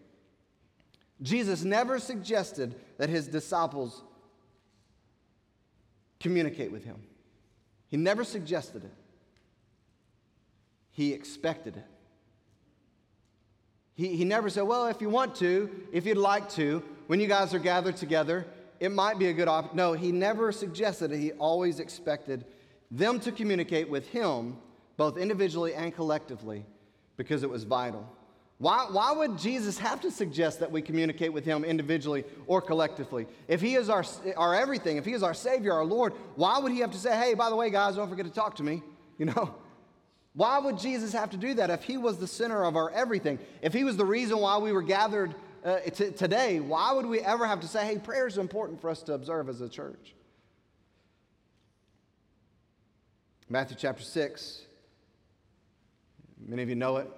Jesus 1.22 1.64
never 1.64 1.98
suggested 1.98 2.74
that 2.98 3.08
his 3.08 3.26
disciples 3.26 4.02
communicate 6.20 6.70
with 6.70 6.84
him, 6.84 7.02
he 7.88 7.96
never 7.96 8.22
suggested 8.22 8.84
it, 8.84 8.92
he 10.90 11.14
expected 11.14 11.78
it. 11.78 11.86
He, 13.94 14.16
he 14.16 14.24
never 14.24 14.48
said, 14.48 14.62
Well, 14.62 14.86
if 14.86 15.00
you 15.00 15.08
want 15.08 15.34
to, 15.36 15.70
if 15.92 16.06
you'd 16.06 16.16
like 16.16 16.48
to, 16.50 16.82
when 17.06 17.20
you 17.20 17.26
guys 17.26 17.52
are 17.54 17.58
gathered 17.58 17.96
together, 17.96 18.46
it 18.80 18.90
might 18.90 19.18
be 19.18 19.28
a 19.28 19.32
good 19.32 19.48
option. 19.48 19.76
No, 19.76 19.92
he 19.92 20.10
never 20.12 20.50
suggested 20.50 21.12
it. 21.12 21.18
He 21.18 21.32
always 21.32 21.78
expected 21.78 22.44
them 22.90 23.20
to 23.20 23.32
communicate 23.32 23.88
with 23.88 24.08
him, 24.08 24.56
both 24.96 25.16
individually 25.16 25.74
and 25.74 25.94
collectively, 25.94 26.64
because 27.16 27.42
it 27.42 27.50
was 27.50 27.64
vital. 27.64 28.06
Why, 28.58 28.86
why 28.90 29.10
would 29.10 29.38
Jesus 29.38 29.76
have 29.78 30.00
to 30.02 30.10
suggest 30.10 30.60
that 30.60 30.70
we 30.70 30.82
communicate 30.82 31.32
with 31.32 31.44
him 31.44 31.64
individually 31.64 32.24
or 32.46 32.60
collectively? 32.60 33.26
If 33.48 33.60
he 33.60 33.74
is 33.74 33.88
our, 33.88 34.04
our 34.36 34.54
everything, 34.54 34.98
if 34.98 35.04
he 35.04 35.14
is 35.14 35.24
our 35.24 35.34
Savior, 35.34 35.72
our 35.72 35.84
Lord, 35.84 36.12
why 36.36 36.58
would 36.60 36.70
he 36.70 36.78
have 36.78 36.92
to 36.92 36.98
say, 36.98 37.16
hey, 37.16 37.34
by 37.34 37.50
the 37.50 37.56
way, 37.56 37.70
guys, 37.70 37.96
don't 37.96 38.08
forget 38.08 38.24
to 38.24 38.32
talk 38.32 38.56
to 38.56 38.62
me? 38.62 38.82
You 39.18 39.26
know? 39.26 39.54
Why 40.34 40.58
would 40.58 40.78
Jesus 40.78 41.12
have 41.12 41.30
to 41.30 41.36
do 41.36 41.54
that 41.54 41.70
if 41.70 41.84
he 41.84 41.98
was 41.98 42.18
the 42.18 42.26
center 42.26 42.64
of 42.64 42.76
our 42.76 42.90
everything? 42.90 43.38
If 43.60 43.72
he 43.72 43.84
was 43.84 43.96
the 43.96 44.04
reason 44.04 44.38
why 44.38 44.58
we 44.58 44.72
were 44.72 44.82
gathered 44.82 45.34
uh, 45.64 45.80
t- 45.80 46.10
today, 46.10 46.58
why 46.60 46.92
would 46.92 47.06
we 47.06 47.20
ever 47.20 47.46
have 47.46 47.60
to 47.60 47.68
say, 47.68 47.84
hey, 47.84 47.98
prayer 47.98 48.26
is 48.26 48.38
important 48.38 48.80
for 48.80 48.88
us 48.88 49.02
to 49.02 49.12
observe 49.12 49.48
as 49.48 49.60
a 49.60 49.68
church? 49.68 50.14
Matthew 53.48 53.76
chapter 53.78 54.02
6, 54.02 54.62
many 56.46 56.62
of 56.62 56.70
you 56.70 56.74
know 56.74 56.96
it. 56.96 57.10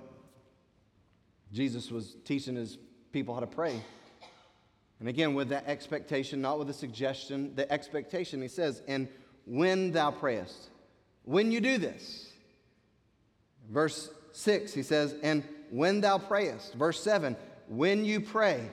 Jesus 1.52 1.92
was 1.92 2.16
teaching 2.24 2.56
his 2.56 2.76
people 3.12 3.34
how 3.34 3.40
to 3.40 3.46
pray. 3.46 3.80
And 4.98 5.08
again, 5.08 5.34
with 5.34 5.50
that 5.50 5.68
expectation, 5.68 6.40
not 6.40 6.58
with 6.58 6.68
a 6.70 6.74
suggestion, 6.74 7.54
the 7.54 7.70
expectation, 7.70 8.42
he 8.42 8.48
says, 8.48 8.82
and 8.88 9.06
when 9.46 9.92
thou 9.92 10.10
prayest, 10.10 10.70
when 11.22 11.52
you 11.52 11.60
do 11.60 11.78
this. 11.78 12.33
Verse 13.70 14.10
6, 14.32 14.72
he 14.72 14.82
says, 14.82 15.14
and 15.22 15.44
when 15.70 16.00
thou 16.00 16.18
prayest. 16.18 16.74
Verse 16.74 17.00
7, 17.00 17.36
when 17.68 18.04
you 18.04 18.20
pray. 18.20 18.68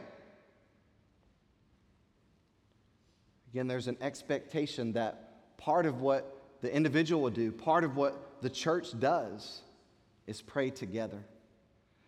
Again, 3.51 3.67
there's 3.67 3.87
an 3.87 3.97
expectation 4.01 4.93
that 4.93 5.57
part 5.57 5.85
of 5.85 6.01
what 6.01 6.37
the 6.61 6.73
individual 6.73 7.21
will 7.21 7.29
do, 7.29 7.51
part 7.51 7.83
of 7.83 7.95
what 7.95 8.41
the 8.41 8.49
church 8.49 8.97
does, 8.99 9.61
is 10.27 10.41
pray 10.41 10.69
together. 10.69 11.23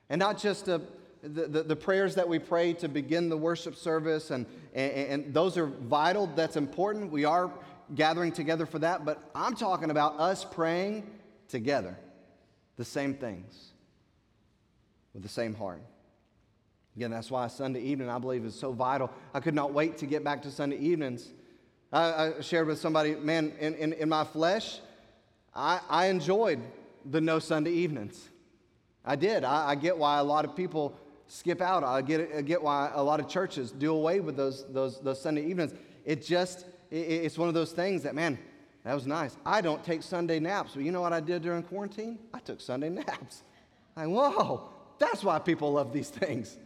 And 0.09 0.19
not 0.19 0.37
just 0.37 0.67
a, 0.67 0.81
the, 1.21 1.47
the, 1.47 1.63
the, 1.63 1.75
prayers 1.75 2.15
that 2.15 2.27
we 2.27 2.37
pray 2.37 2.73
to 2.73 2.87
begin 2.87 3.29
the 3.29 3.37
worship 3.37 3.75
service, 3.75 4.31
and, 4.31 4.45
and, 4.73 4.93
and 4.93 5.33
those 5.33 5.57
are 5.57 5.65
vital, 5.65 6.27
that's 6.27 6.55
important. 6.55 7.11
We 7.11 7.25
are 7.25 7.51
gathering 7.95 8.31
together 8.31 8.65
for 8.65 8.79
that, 8.79 9.05
but 9.05 9.21
I'm 9.33 9.55
talking 9.55 9.89
about 9.89 10.19
us 10.19 10.45
praying 10.45 11.09
together 11.47 11.97
the 12.77 12.85
same 12.85 13.13
things 13.13 13.71
with 15.13 15.23
the 15.23 15.29
same 15.29 15.53
heart. 15.53 15.81
Again, 16.95 17.11
that's 17.11 17.31
why 17.31 17.47
Sunday 17.47 17.81
evening, 17.81 18.09
I 18.09 18.19
believe, 18.19 18.45
is 18.45 18.53
so 18.53 18.71
vital. 18.71 19.09
I 19.33 19.39
could 19.39 19.55
not 19.55 19.73
wait 19.73 19.97
to 19.97 20.05
get 20.05 20.23
back 20.23 20.43
to 20.43 20.51
Sunday 20.51 20.77
evenings. 20.77 21.29
I, 21.91 22.33
I 22.37 22.41
shared 22.41 22.67
with 22.67 22.79
somebody, 22.79 23.15
man, 23.15 23.53
in, 23.59 23.73
in, 23.75 23.93
in 23.93 24.09
my 24.09 24.23
flesh, 24.23 24.79
I, 25.55 25.79
I 25.89 26.05
enjoyed 26.07 26.59
the 27.05 27.21
no 27.21 27.39
Sunday 27.39 27.71
evenings. 27.71 28.29
I 29.05 29.15
did. 29.15 29.43
I, 29.43 29.69
I, 29.69 29.75
get 29.75 29.97
why 29.97 30.19
a 30.19 30.23
lot 30.23 30.45
of 30.45 30.55
people 30.55 30.97
skip 31.27 31.61
out. 31.61 31.83
I 31.83 32.01
get, 32.01 32.29
I 32.35 32.41
get 32.41 32.61
why 32.61 32.91
a 32.93 33.03
lot 33.03 33.19
of 33.19 33.27
churches 33.27 33.71
do 33.71 33.93
away 33.93 34.19
with 34.19 34.37
those, 34.37 34.65
those, 34.71 34.99
those 35.01 35.21
Sunday 35.21 35.45
evenings. 35.45 35.73
It 36.05 36.23
just, 36.23 36.65
it, 36.89 36.95
it's 36.95 37.37
one 37.37 37.47
of 37.47 37.53
those 37.53 37.71
things 37.71 38.03
that, 38.03 38.15
man, 38.15 38.37
that 38.83 38.93
was 38.93 39.07
nice. 39.07 39.35
I 39.45 39.61
don't 39.61 39.83
take 39.83 40.03
Sunday 40.03 40.39
naps, 40.39 40.73
but 40.75 40.83
you 40.83 40.91
know 40.91 41.01
what 41.01 41.13
I 41.13 41.21
did 41.21 41.41
during 41.41 41.63
quarantine? 41.63 42.19
I 42.33 42.39
took 42.39 42.61
Sunday 42.61 42.89
naps. 42.89 43.43
Like, 43.95 44.07
whoa, 44.07 44.69
that's 44.97 45.23
why 45.23 45.37
people 45.37 45.73
love 45.73 45.93
these 45.93 46.09
things. 46.09 46.57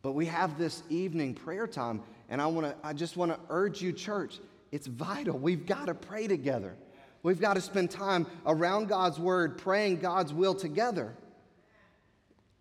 But 0.00 0.12
we 0.12 0.24
have 0.24 0.56
this 0.56 0.82
evening 0.88 1.34
prayer 1.34 1.66
time, 1.66 2.02
and 2.30 2.40
I, 2.40 2.46
wanna, 2.46 2.76
I 2.82 2.94
just 2.94 3.18
want 3.18 3.32
to 3.32 3.38
urge 3.50 3.82
you, 3.82 3.92
church, 3.92 4.38
it's 4.72 4.86
vital. 4.86 5.38
We've 5.38 5.66
got 5.66 5.88
to 5.88 5.94
pray 5.94 6.28
together. 6.28 6.76
We've 7.22 7.40
got 7.40 7.54
to 7.54 7.60
spend 7.60 7.90
time 7.90 8.26
around 8.46 8.88
God's 8.88 9.18
word, 9.18 9.58
praying 9.58 9.98
God's 9.98 10.32
will 10.32 10.54
together. 10.54 11.14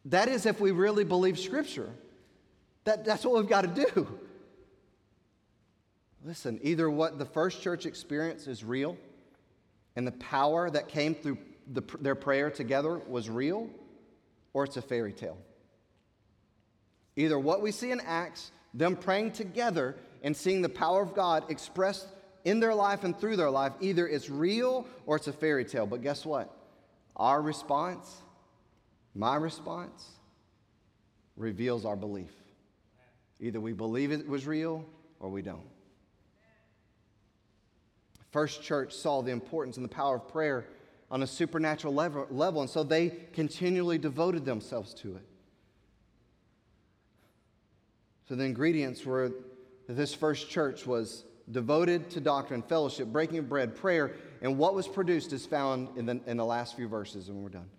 That 0.06 0.28
is 0.28 0.46
if 0.46 0.60
we 0.60 0.72
really 0.72 1.06
believe 1.06 1.40
Scripture. 1.40 1.90
That, 2.84 3.06
that's 3.06 3.24
what 3.24 3.36
we've 3.36 3.50
got 3.50 3.62
to 3.62 3.86
do. 3.94 4.20
Listen, 6.26 6.60
either 6.62 6.90
what 6.90 7.18
the 7.18 7.26
first 7.26 7.62
church 7.62 7.86
experienced 7.86 8.48
is 8.48 8.64
real, 8.64 8.98
and 9.96 10.06
the 10.06 10.12
power 10.14 10.70
that 10.70 10.88
came 10.88 11.16
through 11.16 11.38
the, 11.72 11.82
their 12.02 12.16
prayer 12.16 12.50
together 12.50 12.98
was 13.08 13.30
real, 13.30 13.70
or 14.54 14.64
it's 14.64 14.78
a 14.78 14.82
fairy 14.82 15.14
tale. 15.14 15.38
Either 17.16 17.38
what 17.38 17.62
we 17.62 17.72
see 17.72 17.92
in 17.92 18.02
Acts, 18.02 18.52
them 18.74 18.96
praying 18.96 19.32
together 19.32 19.96
and 20.24 20.36
seeing 20.36 20.62
the 20.62 20.70
power 20.70 21.02
of 21.02 21.14
God 21.14 21.50
expressed 21.50 22.08
in 22.46 22.60
their 22.60 22.74
life 22.74 23.04
and 23.04 23.18
through 23.18 23.36
their 23.36 23.50
life, 23.50 23.74
either 23.80 24.08
it's 24.08 24.30
real 24.30 24.88
or 25.06 25.18
it's 25.18 25.28
a 25.28 25.34
fairy 25.34 25.66
tale. 25.66 25.86
But 25.86 26.02
guess 26.02 26.26
what? 26.26 26.56
Our 27.16 27.42
response, 27.42 28.22
my 29.14 29.36
response, 29.36 30.08
reveals 31.36 31.86
our 31.86 31.96
belief. 31.96 32.32
Either 33.40 33.60
we 33.60 33.74
believe 33.74 34.12
it 34.12 34.28
was 34.28 34.46
real 34.46 34.86
or 35.20 35.30
we 35.30 35.42
don't. 35.42 35.68
First 38.32 38.62
Church 38.62 38.94
saw 38.94 39.22
the 39.22 39.32
importance 39.32 39.78
and 39.78 39.84
the 39.84 39.90
power 39.90 40.18
of 40.18 40.28
prayer 40.28 40.68
on 41.12 41.24
a 41.24 41.28
supernatural 41.28 41.94
level, 41.94 42.62
and 42.62 42.70
so 42.70 42.84
they 42.84 43.10
continually 43.34 43.98
devoted 43.98 44.46
themselves 44.46 44.94
to 44.96 45.16
it. 45.16 45.26
So 48.28 48.36
the 48.36 48.44
ingredients 48.44 49.06
were 49.06 49.32
that 49.88 49.94
this 49.94 50.14
first 50.14 50.50
church 50.50 50.86
was 50.86 51.24
devoted 51.52 52.12
to 52.12 52.20
doctrine, 52.20 52.62
fellowship, 52.62 53.08
breaking 53.08 53.40
of 53.40 53.50
bread, 53.50 53.76
prayer, 53.76 54.16
and 54.44 54.56
what 54.58 54.76
was 54.76 54.88
produced 54.88 55.34
is 55.34 55.48
found 55.48 55.90
in 55.98 56.06
the, 56.06 56.22
in 56.28 56.38
the 56.38 56.46
last 56.46 56.76
few 56.76 56.88
verses, 56.88 57.30
and 57.30 57.42
we're 57.42 57.50
done. 57.50 57.70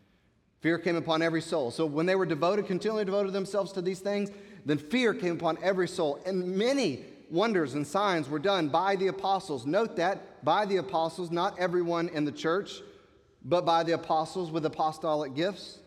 Fear 0.61 0.79
came 0.81 0.97
upon 0.97 1.23
every 1.23 1.41
soul. 1.41 1.71
So 1.71 1.87
when 1.87 2.05
they 2.05 2.17
were 2.17 2.27
devoted, 2.27 2.67
continually 2.67 3.05
devoted 3.05 3.33
themselves 3.33 3.73
to 3.73 3.83
these 3.83 4.01
things, 4.01 4.31
then 4.67 4.77
fear 4.77 5.15
came 5.15 5.35
upon 5.35 5.57
every 5.63 5.89
soul. 5.89 6.21
And 6.27 6.57
many 6.57 7.05
wonders 7.31 7.74
and 7.74 7.87
signs 7.87 8.28
were 8.28 8.39
done 8.39 8.68
by 8.68 8.97
the 8.97 9.09
apostles. 9.09 9.64
Note 9.64 9.97
that 9.97 10.45
by 10.45 10.66
the 10.66 10.76
apostles, 10.76 11.31
not 11.31 11.59
everyone 11.59 12.09
in 12.09 12.24
the 12.24 12.33
church, 12.33 12.81
but 13.45 13.64
by 13.64 13.83
the 13.83 13.93
apostles 13.93 14.51
with 14.51 14.66
apostolic 14.66 15.35
gifts. 15.35 15.78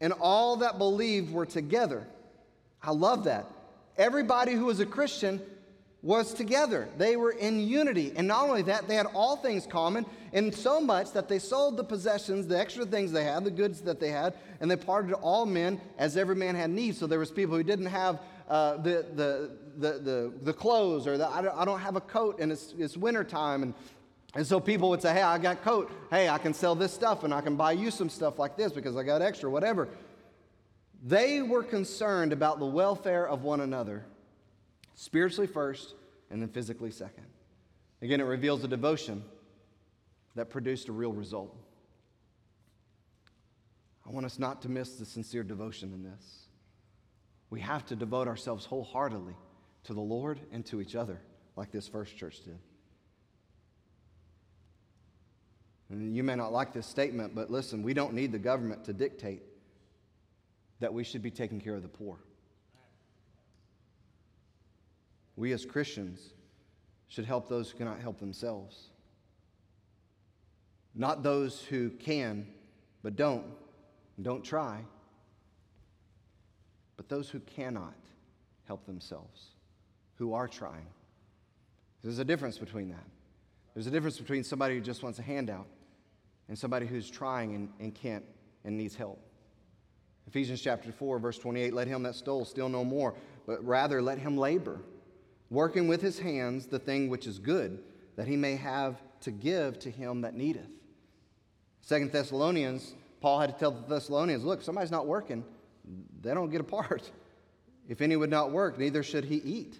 And 0.00 0.12
all 0.14 0.56
that 0.56 0.78
believed 0.78 1.32
were 1.32 1.46
together. 1.46 2.06
I 2.82 2.90
love 2.90 3.24
that. 3.24 3.46
Everybody 3.96 4.52
who 4.52 4.64
was 4.64 4.80
a 4.80 4.86
Christian 4.86 5.40
was 6.02 6.34
together. 6.34 6.88
They 6.98 7.16
were 7.16 7.30
in 7.30 7.60
unity. 7.60 8.12
And 8.16 8.26
not 8.26 8.48
only 8.48 8.62
that, 8.62 8.88
they 8.88 8.96
had 8.96 9.06
all 9.14 9.36
things 9.36 9.66
common, 9.66 10.04
and 10.32 10.54
so 10.54 10.80
much 10.80 11.12
that 11.12 11.28
they 11.28 11.38
sold 11.38 11.76
the 11.76 11.84
possessions, 11.84 12.48
the 12.48 12.58
extra 12.58 12.84
things 12.84 13.12
they 13.12 13.24
had, 13.24 13.44
the 13.44 13.50
goods 13.50 13.82
that 13.82 14.00
they 14.00 14.10
had, 14.10 14.34
and 14.60 14.70
they 14.70 14.76
parted 14.76 15.08
to 15.08 15.16
all 15.16 15.46
men 15.46 15.80
as 15.98 16.16
every 16.16 16.34
man 16.34 16.54
had 16.54 16.70
need. 16.70 16.96
So 16.96 17.06
there 17.06 17.20
was 17.20 17.30
people 17.30 17.56
who 17.56 17.62
didn't 17.62 17.86
have 17.86 18.20
uh, 18.48 18.78
the, 18.78 19.06
the, 19.14 19.50
the, 19.78 19.98
the, 20.00 20.32
the 20.42 20.52
clothes, 20.52 21.06
or 21.06 21.16
the, 21.16 21.28
I, 21.28 21.40
don't, 21.40 21.56
I 21.56 21.64
don't 21.64 21.80
have 21.80 21.96
a 21.96 22.00
coat, 22.00 22.40
and 22.40 22.50
it's, 22.50 22.74
it's 22.76 22.96
wintertime, 22.96 23.62
and 23.62 23.74
and 24.34 24.46
so 24.46 24.60
people 24.60 24.88
would 24.90 25.02
say, 25.02 25.12
Hey, 25.12 25.22
I 25.22 25.38
got 25.38 25.62
coat. 25.62 25.90
Hey, 26.10 26.28
I 26.28 26.38
can 26.38 26.54
sell 26.54 26.74
this 26.74 26.92
stuff 26.92 27.24
and 27.24 27.34
I 27.34 27.40
can 27.40 27.56
buy 27.56 27.72
you 27.72 27.90
some 27.90 28.08
stuff 28.08 28.38
like 28.38 28.56
this 28.56 28.72
because 28.72 28.96
I 28.96 29.02
got 29.02 29.20
extra, 29.20 29.50
whatever. 29.50 29.88
They 31.04 31.42
were 31.42 31.62
concerned 31.62 32.32
about 32.32 32.58
the 32.58 32.66
welfare 32.66 33.28
of 33.28 33.42
one 33.42 33.60
another, 33.60 34.04
spiritually 34.94 35.46
first 35.46 35.94
and 36.30 36.40
then 36.40 36.48
physically 36.48 36.90
second. 36.90 37.26
Again, 38.00 38.20
it 38.20 38.24
reveals 38.24 38.64
a 38.64 38.68
devotion 38.68 39.22
that 40.34 40.50
produced 40.50 40.88
a 40.88 40.92
real 40.92 41.12
result. 41.12 41.56
I 44.06 44.10
want 44.10 44.26
us 44.26 44.38
not 44.38 44.62
to 44.62 44.68
miss 44.68 44.94
the 44.94 45.04
sincere 45.04 45.42
devotion 45.42 45.92
in 45.92 46.02
this. 46.02 46.46
We 47.50 47.60
have 47.60 47.84
to 47.86 47.96
devote 47.96 48.28
ourselves 48.28 48.64
wholeheartedly 48.64 49.36
to 49.84 49.94
the 49.94 50.00
Lord 50.00 50.40
and 50.52 50.64
to 50.66 50.80
each 50.80 50.96
other, 50.96 51.20
like 51.54 51.70
this 51.70 51.86
first 51.86 52.16
church 52.16 52.42
did. 52.44 52.58
And 55.90 56.16
you 56.16 56.22
may 56.22 56.34
not 56.34 56.52
like 56.52 56.72
this 56.72 56.86
statement, 56.86 57.34
but 57.34 57.50
listen, 57.50 57.82
we 57.82 57.92
don't 57.92 58.14
need 58.14 58.32
the 58.32 58.38
government 58.38 58.84
to 58.86 58.92
dictate 58.92 59.42
that 60.80 60.92
we 60.92 61.04
should 61.04 61.22
be 61.22 61.30
taking 61.30 61.60
care 61.60 61.74
of 61.74 61.82
the 61.82 61.88
poor. 61.88 62.18
We 65.36 65.52
as 65.52 65.64
Christians 65.64 66.34
should 67.08 67.24
help 67.24 67.48
those 67.48 67.70
who 67.70 67.78
cannot 67.78 68.00
help 68.00 68.18
themselves. 68.18 68.90
Not 70.94 71.22
those 71.22 71.62
who 71.62 71.90
can 71.90 72.46
but 73.02 73.16
don't, 73.16 73.44
don't 74.20 74.44
try, 74.44 74.80
but 76.96 77.08
those 77.08 77.28
who 77.28 77.40
cannot 77.40 77.94
help 78.66 78.86
themselves, 78.86 79.48
who 80.16 80.34
are 80.34 80.46
trying. 80.46 80.86
There's 82.02 82.18
a 82.18 82.24
difference 82.24 82.58
between 82.58 82.88
that. 82.90 83.04
There's 83.74 83.86
a 83.86 83.90
difference 83.90 84.18
between 84.18 84.44
somebody 84.44 84.74
who 84.74 84.80
just 84.80 85.02
wants 85.02 85.18
a 85.18 85.22
handout 85.22 85.66
and 86.48 86.58
somebody 86.58 86.86
who's 86.86 87.10
trying 87.10 87.54
and, 87.54 87.68
and 87.80 87.94
can't 87.94 88.24
and 88.64 88.76
needs 88.76 88.94
help. 88.94 89.18
Ephesians 90.28 90.60
chapter 90.60 90.92
4, 90.92 91.18
verse 91.18 91.38
28 91.38 91.72
let 91.74 91.88
him 91.88 92.02
that 92.04 92.14
stole 92.14 92.44
steal 92.44 92.68
no 92.68 92.84
more, 92.84 93.14
but 93.46 93.64
rather 93.64 94.00
let 94.00 94.18
him 94.18 94.36
labor, 94.36 94.80
working 95.52 95.86
with 95.86 96.00
his 96.00 96.18
hands 96.18 96.66
the 96.66 96.78
thing 96.78 97.08
which 97.10 97.26
is 97.26 97.38
good, 97.38 97.78
that 98.16 98.26
he 98.26 98.36
may 98.36 98.56
have 98.56 98.96
to 99.20 99.30
give 99.30 99.78
to 99.78 99.90
him 99.90 100.22
that 100.22 100.34
needeth. 100.34 100.70
Second 101.82 102.10
Thessalonians, 102.10 102.94
Paul 103.20 103.38
had 103.38 103.52
to 103.52 103.58
tell 103.58 103.70
the 103.70 103.86
Thessalonians, 103.86 104.44
look, 104.44 104.62
somebody's 104.62 104.90
not 104.90 105.06
working, 105.06 105.44
they 106.22 106.32
don't 106.32 106.50
get 106.50 106.60
a 106.60 106.64
part. 106.64 107.10
If 107.88 108.00
any 108.00 108.16
would 108.16 108.30
not 108.30 108.52
work, 108.52 108.78
neither 108.78 109.02
should 109.02 109.24
he 109.24 109.36
eat. 109.36 109.78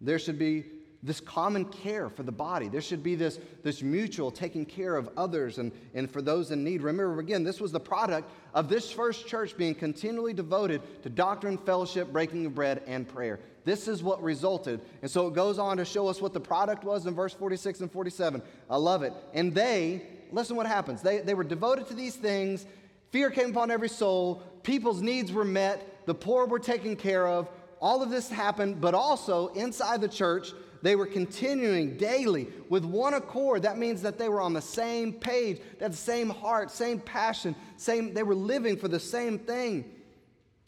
There 0.00 0.18
should 0.18 0.38
be 0.38 0.64
this 1.02 1.20
common 1.20 1.64
care 1.66 2.10
for 2.10 2.24
the 2.24 2.32
body. 2.32 2.68
There 2.68 2.80
should 2.80 3.02
be 3.02 3.14
this, 3.14 3.38
this 3.62 3.82
mutual 3.82 4.32
taking 4.32 4.66
care 4.66 4.96
of 4.96 5.08
others 5.16 5.58
and, 5.58 5.70
and 5.94 6.10
for 6.10 6.20
those 6.20 6.50
in 6.50 6.64
need. 6.64 6.82
Remember, 6.82 7.20
again, 7.20 7.44
this 7.44 7.60
was 7.60 7.70
the 7.70 7.80
product 7.80 8.28
of 8.52 8.68
this 8.68 8.90
first 8.90 9.28
church 9.28 9.56
being 9.56 9.74
continually 9.76 10.32
devoted 10.32 10.82
to 11.04 11.08
doctrine, 11.08 11.56
fellowship, 11.56 12.12
breaking 12.12 12.46
of 12.46 12.54
bread, 12.54 12.82
and 12.86 13.08
prayer. 13.08 13.38
This 13.68 13.86
is 13.86 14.02
what 14.02 14.22
resulted. 14.22 14.80
And 15.02 15.10
so 15.10 15.26
it 15.26 15.34
goes 15.34 15.58
on 15.58 15.76
to 15.76 15.84
show 15.84 16.08
us 16.08 16.22
what 16.22 16.32
the 16.32 16.40
product 16.40 16.84
was 16.84 17.04
in 17.04 17.14
verse 17.14 17.34
46 17.34 17.80
and 17.80 17.92
47. 17.92 18.40
I 18.70 18.76
love 18.76 19.02
it. 19.02 19.12
And 19.34 19.54
they, 19.54 20.06
listen 20.32 20.56
what 20.56 20.66
happens. 20.66 21.02
They, 21.02 21.18
they 21.18 21.34
were 21.34 21.44
devoted 21.44 21.86
to 21.88 21.94
these 21.94 22.16
things. 22.16 22.64
Fear 23.10 23.30
came 23.30 23.50
upon 23.50 23.70
every 23.70 23.90
soul. 23.90 24.42
People's 24.62 25.02
needs 25.02 25.32
were 25.32 25.44
met. 25.44 26.06
The 26.06 26.14
poor 26.14 26.46
were 26.46 26.58
taken 26.58 26.96
care 26.96 27.28
of. 27.28 27.46
All 27.78 28.02
of 28.02 28.08
this 28.08 28.30
happened, 28.30 28.80
but 28.80 28.94
also 28.94 29.48
inside 29.48 30.00
the 30.00 30.08
church, 30.08 30.54
they 30.80 30.96
were 30.96 31.04
continuing 31.04 31.98
daily 31.98 32.48
with 32.70 32.86
one 32.86 33.12
accord. 33.12 33.64
That 33.64 33.76
means 33.76 34.00
that 34.00 34.16
they 34.16 34.30
were 34.30 34.40
on 34.40 34.54
the 34.54 34.62
same 34.62 35.12
page, 35.12 35.60
that 35.78 35.92
same 35.92 36.30
heart, 36.30 36.70
same 36.70 37.00
passion, 37.00 37.54
same, 37.76 38.14
they 38.14 38.22
were 38.22 38.34
living 38.34 38.78
for 38.78 38.88
the 38.88 38.98
same 38.98 39.38
thing. 39.38 39.84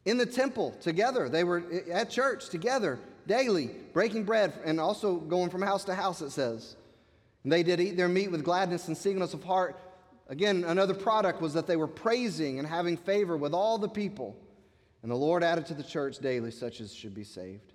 In 0.05 0.17
the 0.17 0.27
temple 0.27 0.73
together, 0.81 1.29
they 1.29 1.45
were 1.45 1.63
at 1.93 2.11
church 2.11 2.49
together 2.49 2.99
daily, 3.27 3.71
breaking 3.93 4.25
bread 4.25 4.53
and 4.65 4.81
also 4.81 5.17
going 5.17 5.51
from 5.51 5.63
house 5.63 5.85
to 5.85 5.95
house, 5.95 6.23
it 6.23 6.31
says. 6.31 6.77
And 7.45 7.53
they 7.53 7.63
did 7.63 7.81
eat 7.81 7.97
their 7.97 8.09
meat 8.09 8.31
with 8.31 8.45
gladness 8.45 8.89
and 8.89 8.97
singleness 8.97 9.35
of 9.35 9.45
heart. 9.45 9.79
Again, 10.29 10.65
another 10.65 10.95
product 10.95 11.41
was 11.41 11.55
that 11.55 11.67
they 11.67 11.77
were 11.77 11.89
praising 11.89 12.59
and 12.59 12.67
having 12.67 12.97
favor 12.97 13.37
with 13.37 13.53
all 13.53 13.79
the 13.79 13.89
people. 13.89 14.37
And 15.03 15.11
the 15.11 15.17
Lord 15.17 15.43
added 15.43 15.67
to 15.67 15.75
the 15.75 15.83
church 15.83 16.19
daily 16.19 16.51
such 16.51 16.81
as 16.81 16.95
should 16.95 17.15
be 17.15 17.25
saved 17.25 17.73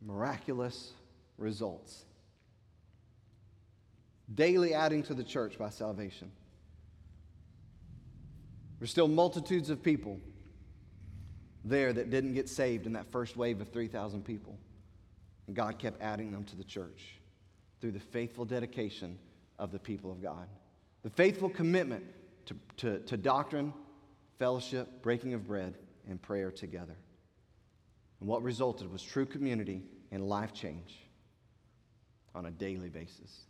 miraculous 0.00 0.92
results. 1.36 2.04
Daily 4.34 4.74
adding 4.74 5.02
to 5.04 5.14
the 5.14 5.24
church 5.24 5.58
by 5.58 5.70
salvation. 5.70 6.30
There's 8.78 8.90
still 8.90 9.08
multitudes 9.08 9.70
of 9.70 9.82
people 9.82 10.20
there 11.64 11.92
that 11.92 12.10
didn't 12.10 12.34
get 12.34 12.48
saved 12.48 12.86
in 12.86 12.92
that 12.92 13.10
first 13.10 13.36
wave 13.36 13.60
of 13.60 13.68
3,000 13.68 14.24
people. 14.24 14.58
And 15.46 15.56
God 15.56 15.78
kept 15.78 16.00
adding 16.00 16.30
them 16.30 16.44
to 16.44 16.56
the 16.56 16.64
church 16.64 17.14
through 17.80 17.92
the 17.92 18.00
faithful 18.00 18.44
dedication 18.44 19.18
of 19.58 19.72
the 19.72 19.78
people 19.78 20.10
of 20.10 20.22
God. 20.22 20.46
The 21.02 21.10
faithful 21.10 21.48
commitment 21.48 22.04
to, 22.46 22.56
to, 22.78 22.98
to 23.00 23.16
doctrine, 23.16 23.72
fellowship, 24.38 25.02
breaking 25.02 25.34
of 25.34 25.46
bread, 25.46 25.74
and 26.08 26.20
prayer 26.20 26.50
together. 26.50 26.96
And 28.20 28.28
what 28.28 28.42
resulted 28.42 28.90
was 28.90 29.02
true 29.02 29.26
community 29.26 29.82
and 30.10 30.28
life 30.28 30.52
change 30.52 30.94
on 32.34 32.46
a 32.46 32.50
daily 32.50 32.88
basis. 32.88 33.40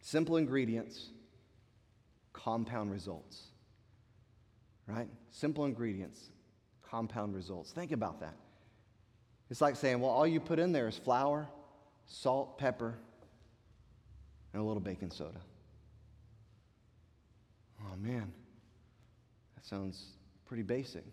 Simple 0.00 0.36
ingredients, 0.36 1.08
compound 2.32 2.90
results. 2.90 3.42
Right? 4.88 5.08
Simple 5.30 5.66
ingredients, 5.66 6.30
compound 6.90 7.34
results. 7.34 7.70
Think 7.70 7.92
about 7.92 8.20
that. 8.20 8.34
It's 9.50 9.60
like 9.60 9.76
saying, 9.76 10.00
well, 10.00 10.10
all 10.10 10.26
you 10.26 10.40
put 10.40 10.58
in 10.58 10.72
there 10.72 10.88
is 10.88 10.96
flour, 10.96 11.46
salt, 12.06 12.58
pepper, 12.58 12.94
and 14.52 14.62
a 14.62 14.64
little 14.64 14.80
baking 14.80 15.10
soda. 15.10 15.40
Oh, 17.82 17.96
man, 17.96 18.32
that 19.54 19.64
sounds 19.64 20.16
pretty 20.46 20.62
basic. 20.62 21.04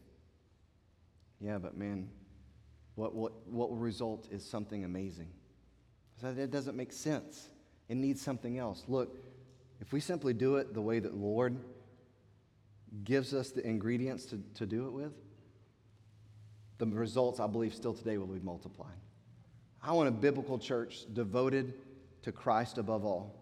Yeah, 1.42 1.58
but 1.58 1.78
man, 1.78 2.10
what, 2.96 3.14
what, 3.14 3.34
what 3.48 3.70
will 3.70 3.78
result 3.78 4.28
is 4.32 4.44
something 4.44 4.86
amazing. 4.86 5.28
So 6.22 6.34
that 6.34 6.50
doesn't 6.50 6.78
make 6.78 6.94
sense. 6.94 7.50
It 7.90 7.96
needs 7.98 8.22
something 8.22 8.58
else. 8.58 8.84
Look, 8.88 9.18
if 9.82 9.92
we 9.92 10.00
simply 10.00 10.34
do 10.34 10.56
it 10.56 10.74
the 10.74 10.82
way 10.82 11.00
that 11.00 11.12
the 11.12 11.18
Lord 11.18 11.58
gives 13.04 13.34
us 13.34 13.52
the 13.52 13.66
ingredients 13.66 14.26
to, 14.28 14.42
to 14.56 14.66
do 14.66 14.88
it 14.88 14.94
with, 14.94 15.14
the 16.78 16.86
results, 16.86 17.40
I 17.40 17.48
believe, 17.48 17.74
still 17.74 17.94
today 17.94 18.18
will 18.18 18.28
be 18.28 18.40
multiplied. 18.40 18.98
I 19.82 19.94
want 19.94 20.10
a 20.10 20.12
biblical 20.12 20.58
church 20.58 21.06
devoted 21.14 21.74
to 22.24 22.32
Christ 22.32 22.78
above 22.78 23.06
all, 23.06 23.36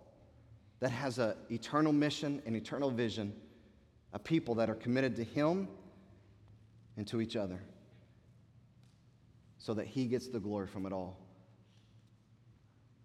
that 0.79 0.91
has 0.91 1.17
an 1.17 1.35
eternal 1.49 1.93
mission 1.93 2.41
and 2.45 2.55
eternal 2.55 2.91
vision, 2.91 3.33
a 4.11 4.19
people 4.19 4.55
that 4.55 4.69
are 4.69 4.75
committed 4.75 5.15
to 5.15 5.23
Him 5.23 5.67
and 6.97 7.07
to 7.07 7.21
each 7.21 7.35
other 7.35 7.61
so 9.57 9.73
that 9.73 9.87
He 9.87 10.05
gets 10.05 10.27
the 10.27 10.39
glory 10.39 10.67
from 10.67 10.85
it 10.85 10.91
all. 10.91 11.17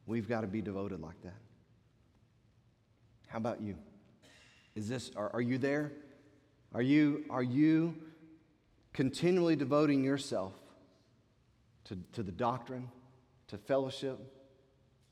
We've 0.06 0.28
got 0.28 0.40
to 0.40 0.46
be 0.46 0.60
devoted 0.60 1.00
like 1.00 1.22
that. 1.22 1.36
How 3.28 3.38
about 3.38 3.60
you? 3.60 3.76
Is 4.74 4.88
this, 4.88 5.12
are, 5.14 5.30
are 5.32 5.40
you 5.40 5.58
there? 5.58 5.92
Are 6.74 6.82
you, 6.82 7.24
are 7.30 7.42
you 7.42 7.96
continually 8.92 9.56
devoting 9.56 10.04
yourself 10.04 10.52
to, 11.84 11.98
to 12.12 12.22
the 12.22 12.32
doctrine, 12.32 12.88
to 13.48 13.56
fellowship, 13.56 14.18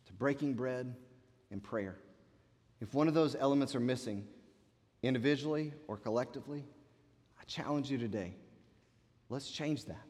to 0.07 0.12
breaking 0.12 0.54
bread, 0.54 0.94
and 1.50 1.62
prayer? 1.62 1.96
If 2.80 2.92
one 2.92 3.09
of 3.09 3.14
those 3.14 3.34
elements 3.34 3.74
are 3.74 3.80
missing, 3.80 4.26
individually 5.02 5.72
or 5.88 5.96
collectively, 5.96 6.64
I 7.40 7.44
challenge 7.44 7.90
you 7.90 7.96
today. 7.96 8.34
Let's 9.28 9.50
change 9.50 9.86
that. 9.86 10.04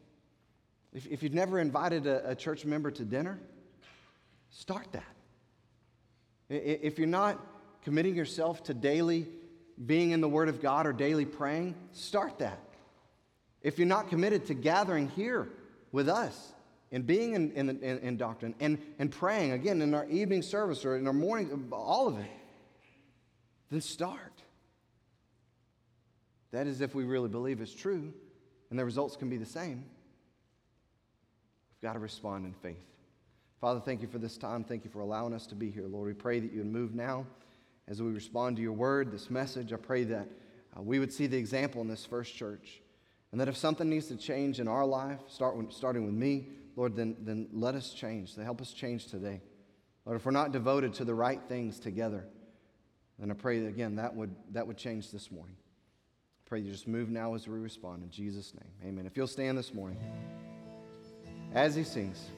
If, 0.93 1.07
if 1.07 1.23
you've 1.23 1.33
never 1.33 1.59
invited 1.59 2.07
a, 2.07 2.31
a 2.31 2.35
church 2.35 2.65
member 2.65 2.91
to 2.91 3.05
dinner, 3.05 3.39
start 4.49 4.91
that. 4.91 5.03
If 6.49 6.97
you're 6.97 7.07
not 7.07 7.39
committing 7.83 8.15
yourself 8.15 8.63
to 8.63 8.73
daily 8.73 9.27
being 9.85 10.11
in 10.11 10.21
the 10.21 10.29
Word 10.29 10.49
of 10.49 10.61
God 10.61 10.87
or 10.87 10.93
daily 10.93 11.25
praying, 11.25 11.75
start 11.91 12.39
that. 12.39 12.59
If 13.61 13.77
you're 13.77 13.87
not 13.87 14.09
committed 14.09 14.45
to 14.47 14.53
gathering 14.53 15.09
here 15.09 15.49
with 15.91 16.09
us 16.09 16.53
and 16.91 17.05
being 17.05 17.33
in, 17.33 17.51
in, 17.51 17.69
in, 17.69 17.99
in, 17.99 18.17
doctrine 18.17 18.55
and, 18.59 18.79
and 18.97 19.11
praying, 19.11 19.51
again, 19.51 19.81
in 19.81 19.93
our 19.93 20.07
evening 20.07 20.41
service 20.41 20.85
or 20.85 20.95
in 20.97 21.05
our 21.05 21.13
morning, 21.13 21.69
all 21.71 22.07
of 22.07 22.17
it, 22.17 22.31
then 23.69 23.81
start. 23.81 24.41
That 26.51 26.67
is 26.67 26.81
if 26.81 26.95
we 26.95 27.03
really 27.03 27.29
believe 27.29 27.61
it's 27.61 27.73
true, 27.73 28.13
and 28.69 28.79
the 28.79 28.85
results 28.85 29.15
can 29.15 29.29
be 29.29 29.37
the 29.37 29.45
same. 29.45 29.85
We've 31.75 31.89
got 31.89 31.93
to 31.93 31.99
respond 31.99 32.45
in 32.45 32.53
faith. 32.53 32.83
Father, 33.59 33.79
thank 33.79 34.01
you 34.01 34.07
for 34.07 34.17
this 34.17 34.37
time. 34.37 34.63
Thank 34.63 34.85
you 34.85 34.89
for 34.89 35.01
allowing 35.01 35.33
us 35.33 35.47
to 35.47 35.55
be 35.55 35.69
here. 35.69 35.85
Lord, 35.87 36.07
we 36.07 36.13
pray 36.13 36.39
that 36.39 36.51
you 36.51 36.59
would 36.59 36.71
move 36.71 36.95
now 36.95 37.25
as 37.87 38.01
we 38.01 38.11
respond 38.11 38.57
to 38.57 38.61
your 38.61 38.73
word, 38.73 39.11
this 39.11 39.29
message. 39.29 39.71
I 39.71 39.77
pray 39.77 40.03
that 40.05 40.27
uh, 40.77 40.81
we 40.81 40.99
would 40.99 41.13
see 41.13 41.27
the 41.27 41.37
example 41.37 41.81
in 41.81 41.87
this 41.87 42.05
first 42.05 42.35
church. 42.35 42.81
And 43.31 43.41
that 43.41 43.47
if 43.47 43.57
something 43.57 43.89
needs 43.89 44.07
to 44.07 44.15
change 44.15 44.59
in 44.59 44.67
our 44.67 44.85
life, 44.85 45.19
start 45.27 45.55
starting 45.73 46.05
with 46.05 46.13
me, 46.13 46.47
Lord, 46.75 46.95
then, 46.95 47.15
then 47.19 47.47
let 47.51 47.75
us 47.75 47.93
change. 47.93 48.35
So 48.35 48.41
help 48.41 48.61
us 48.61 48.71
change 48.71 49.07
today. 49.07 49.41
Lord, 50.05 50.17
if 50.17 50.25
we're 50.25 50.31
not 50.31 50.51
devoted 50.51 50.93
to 50.95 51.05
the 51.05 51.13
right 51.13 51.41
things 51.49 51.79
together, 51.79 52.25
then 53.19 53.31
I 53.31 53.33
pray 53.33 53.59
that, 53.59 53.67
again, 53.67 53.95
that 53.95 54.15
would, 54.15 54.33
that 54.51 54.65
would 54.65 54.77
change 54.77 55.11
this 55.11 55.31
morning. 55.31 55.55
I 55.59 56.43
pray 56.47 56.59
you 56.59 56.71
just 56.71 56.87
move 56.87 57.09
now 57.09 57.33
as 57.35 57.47
we 57.47 57.59
respond. 57.59 58.03
In 58.03 58.09
Jesus' 58.09 58.53
name, 58.53 58.89
amen. 58.89 59.05
If 59.05 59.17
you'll 59.17 59.27
stand 59.27 59.57
this 59.57 59.73
morning 59.73 59.99
as 61.53 61.75
he 61.75 61.83
sings. 61.83 62.29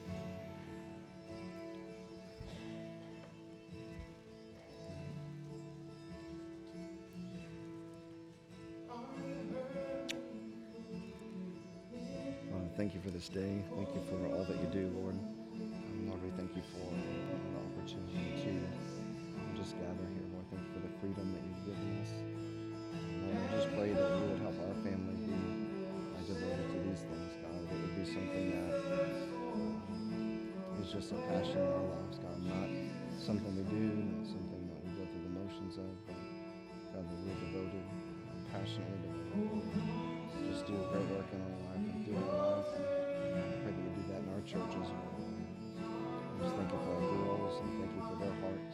You 13.04 13.10
for 13.10 13.16
this 13.16 13.28
day. 13.28 13.62
Thank 13.76 13.88
you 13.94 14.02
for 14.08 14.18
all 14.36 14.44
that 14.44 14.56
you 14.60 14.68
do, 14.72 14.92
Lord. 15.00 15.16
Um, 15.16 16.08
Lord, 16.08 16.20
we 16.22 16.30
thank 16.36 16.52
you 16.56 16.62
for 16.72 16.84
the 16.84 17.56
opportunity 17.56 18.36
to 18.44 18.50
um, 18.50 19.56
just 19.56 19.76
gather 19.80 20.06
here. 20.12 20.26
Lord, 20.32 20.44
thank 20.52 20.62
you 20.68 20.72
for 20.76 20.82
the 20.84 20.92
freedom 21.00 21.32
that 21.32 21.42
you've 21.44 21.64
given 21.64 21.88
us. 22.04 22.12
Lord, 22.92 23.36
I 23.40 23.48
just 23.56 23.68
pray 23.76 23.90
that 23.96 24.08
you 24.20 24.24
would 24.28 24.42
help 24.44 24.56
our 24.60 24.76
family 24.84 25.16
be 25.24 25.32
uh, 25.32 26.20
devoted 26.28 26.66
to 26.72 26.78
these 26.88 27.02
things, 27.08 27.32
God. 27.40 27.60
That 27.68 27.78
it 27.78 27.80
would 27.80 27.96
be 27.96 28.04
something 28.04 28.46
that 28.52 28.74
um, 29.48 29.80
is 30.82 30.92
just 30.92 31.12
a 31.12 31.20
passion 31.30 31.56
in 31.62 31.70
our 31.72 31.86
lives, 31.94 32.18
God. 32.20 32.36
Not 32.44 32.68
something 33.16 33.52
we 33.56 33.64
do, 33.70 33.84
not 33.96 34.28
something 34.28 34.62
that 34.66 34.80
we 34.84 34.88
go 34.98 35.04
through 35.08 35.24
the 35.24 35.34
motions 35.40 35.76
of, 35.80 35.92
but 36.04 36.20
God, 36.92 37.04
that 37.06 37.18
we're 37.24 37.38
devoted, 37.48 37.86
passionately 38.52 39.08
devoted. 39.08 39.64
Just 40.52 40.66
do 40.66 40.74
a 40.74 40.84
great 40.90 41.08
work 41.16 41.28
in 41.32 41.39
I 44.52 44.56
just 44.58 44.66
thank 46.56 46.72
you 46.72 46.78
for 46.78 46.94
our 46.94 47.00
girls 47.00 47.54
and 47.62 47.70
thank 47.78 47.94
you 47.94 48.02
for 48.02 48.16
their 48.18 48.34
hearts. 48.40 48.69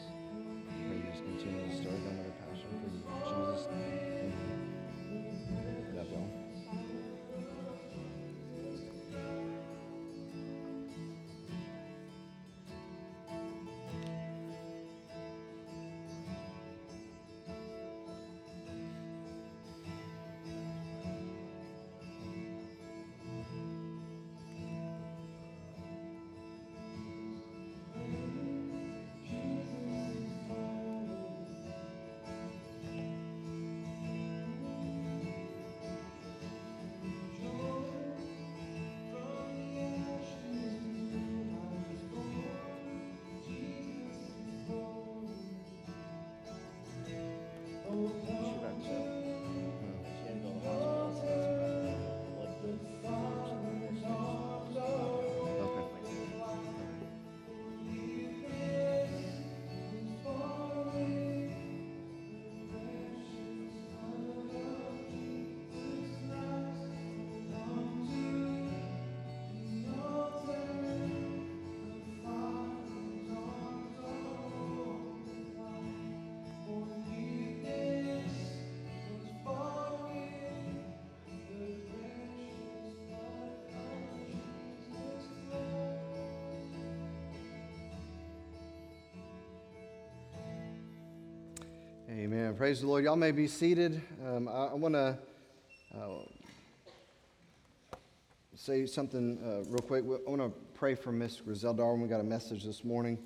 Amen. 92.17 92.55
Praise 92.55 92.81
the 92.81 92.87
Lord. 92.87 93.05
Y'all 93.05 93.15
may 93.15 93.31
be 93.31 93.47
seated. 93.47 94.01
Um, 94.27 94.49
I, 94.49 94.69
I 94.69 94.73
want 94.73 94.95
to 94.95 95.19
uh, 95.95 96.09
say 98.55 98.87
something 98.87 99.39
uh, 99.45 99.69
real 99.69 99.81
quick. 99.87 100.03
I 100.27 100.31
want 100.31 100.41
to 100.41 100.51
pray 100.73 100.95
for 100.95 101.13
Miss 101.13 101.43
Grizel 101.43 101.75
Darwin. 101.75 102.01
We 102.01 102.09
got 102.09 102.21
a 102.21 102.25
message 102.25 102.65
this 102.65 102.85
morning 102.85 103.19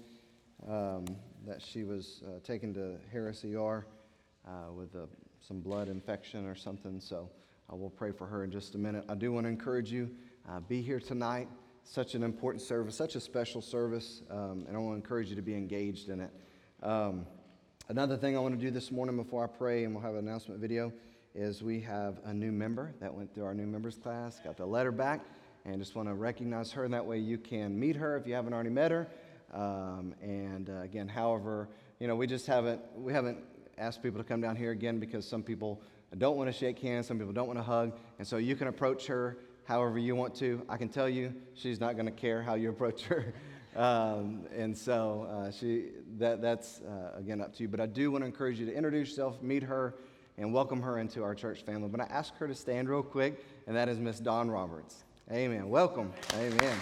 um, 0.69 1.05
that 1.47 1.63
she 1.63 1.85
was 1.85 2.25
uh, 2.27 2.41
taken 2.43 2.75
to 2.75 2.97
Harris 3.13 3.45
ER 3.45 3.87
uh, 4.45 4.73
with 4.73 4.93
a, 4.97 5.07
some 5.41 5.61
blood 5.61 5.89
infection 5.89 6.45
or 6.45 6.57
something. 6.57 6.99
So 6.99 7.31
I 7.71 7.77
will 7.77 7.91
pray 7.91 8.11
for 8.11 8.27
her 8.27 8.43
in 8.43 8.51
just 8.51 8.75
a 8.75 8.79
minute. 8.79 9.05
I 9.09 9.15
do 9.15 9.31
want 9.31 9.45
to 9.45 9.51
encourage 9.51 9.93
you 9.93 10.11
uh, 10.49 10.59
be 10.59 10.83
here 10.83 10.99
tonight. 10.99 11.47
Such 11.85 12.17
an 12.17 12.25
important 12.25 12.61
service, 12.61 12.97
such 12.97 13.15
a 13.15 13.21
special 13.21 13.63
service, 13.63 14.23
um, 14.31 14.65
and 14.67 14.77
I 14.77 14.81
want 14.81 14.95
to 14.95 14.97
encourage 14.97 15.29
you 15.29 15.37
to 15.37 15.43
be 15.43 15.55
engaged 15.55 16.09
in 16.09 16.19
it. 16.19 16.33
Another 17.91 18.17
thing 18.17 18.37
I 18.37 18.39
want 18.39 18.55
to 18.55 18.65
do 18.65 18.71
this 18.71 18.93
morning 18.93 19.17
before 19.17 19.43
I 19.43 19.49
pray, 19.49 19.83
and 19.83 19.93
we'll 19.93 20.05
have 20.05 20.15
an 20.15 20.21
announcement 20.29 20.61
video, 20.61 20.93
is 21.35 21.61
we 21.61 21.81
have 21.81 22.21
a 22.25 22.33
new 22.33 22.53
member 22.53 22.95
that 23.01 23.13
went 23.13 23.35
through 23.35 23.47
our 23.47 23.53
new 23.53 23.67
members 23.67 23.97
class, 23.97 24.39
got 24.45 24.57
the 24.57 24.65
letter 24.65 24.93
back, 24.93 25.27
and 25.65 25.81
just 25.81 25.97
want 25.97 26.07
to 26.07 26.15
recognize 26.15 26.71
her. 26.71 26.85
And 26.85 26.95
that 26.95 27.05
way 27.05 27.19
you 27.19 27.37
can 27.37 27.77
meet 27.77 27.97
her 27.97 28.17
if 28.17 28.29
you 28.29 28.35
haven't 28.35 28.53
already 28.53 28.71
met 28.71 28.93
her. 28.93 29.09
Um, 29.53 30.15
and 30.23 30.71
uh, 30.71 30.83
again, 30.83 31.09
however, 31.09 31.69
you 31.99 32.07
know, 32.07 32.15
we 32.15 32.29
just 32.29 32.47
haven't 32.47 32.81
we 32.97 33.13
haven't 33.13 33.39
asked 33.77 34.05
people 34.05 34.19
to 34.19 34.25
come 34.25 34.41
down 34.41 34.55
here 34.55 34.71
again 34.71 35.01
because 35.01 35.27
some 35.27 35.43
people 35.43 35.83
don't 36.17 36.37
want 36.37 36.49
to 36.49 36.57
shake 36.57 36.79
hands, 36.79 37.09
some 37.09 37.19
people 37.19 37.33
don't 37.33 37.49
want 37.49 37.59
to 37.59 37.65
hug, 37.65 37.99
and 38.21 38.29
so 38.29 38.37
you 38.37 38.55
can 38.55 38.69
approach 38.69 39.09
her 39.09 39.37
however 39.65 39.99
you 39.99 40.15
want 40.15 40.37
to. 40.37 40.63
I 40.69 40.77
can 40.77 40.91
tell 40.91 41.09
you, 41.09 41.35
she's 41.55 41.81
not 41.81 41.95
going 41.97 42.07
to 42.07 42.13
care 42.13 42.41
how 42.41 42.55
you 42.55 42.71
approach 42.71 43.03
her. 43.07 43.35
Um, 43.77 44.47
and 44.57 44.77
so 44.77 45.29
uh, 45.31 45.51
she, 45.51 45.87
that, 46.19 46.43
that's, 46.43 46.81
uh, 46.81 47.17
again, 47.17 47.41
up 47.41 47.55
to 47.57 47.63
you. 47.63 47.69
But 47.69 47.81
I 47.81 47.87
do 47.87 48.11
want 48.11 48.23
to 48.23 48.27
encourage 48.27 48.59
you 48.59 48.67
to 48.67 48.75
introduce 48.75 49.11
yourself, 49.11 49.41
meet 49.43 49.63
her, 49.63 49.95
and 50.39 50.53
welcome 50.53 50.83
her 50.83 50.99
into 50.99 51.23
our 51.23 51.35
church 51.35 51.63
family. 51.63 51.89
But 51.89 52.01
I 52.01 52.05
ask 52.05 52.35
her 52.37 52.49
to 52.49 52.55
stand 52.55 52.89
real 52.89 53.03
quick, 53.03 53.45
and 53.67 53.77
that 53.77 53.89
is 53.89 53.99
Miss 53.99 54.19
Dawn 54.19 54.51
Roberts. 54.51 55.05
Amen. 55.31 55.69
Welcome. 55.69 56.13
Amen. 56.35 56.77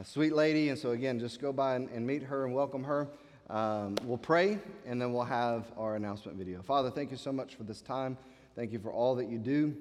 A 0.00 0.04
sweet 0.04 0.34
lady, 0.34 0.70
and 0.70 0.78
so 0.78 0.90
again, 0.90 1.18
just 1.18 1.40
go 1.40 1.52
by 1.52 1.76
and, 1.76 1.88
and 1.90 2.06
meet 2.06 2.22
her 2.22 2.44
and 2.44 2.54
welcome 2.54 2.82
her. 2.84 3.08
Um, 3.50 3.96
we'll 4.04 4.18
pray, 4.18 4.58
and 4.86 5.00
then 5.00 5.12
we'll 5.12 5.24
have 5.24 5.70
our 5.76 5.96
announcement 5.96 6.38
video. 6.38 6.62
Father, 6.62 6.90
thank 6.90 7.10
you 7.10 7.16
so 7.16 7.32
much 7.32 7.54
for 7.54 7.62
this 7.62 7.80
time. 7.80 8.16
Thank 8.56 8.72
you 8.72 8.78
for 8.78 8.92
all 8.92 9.14
that 9.16 9.28
you 9.28 9.38
do 9.38 9.76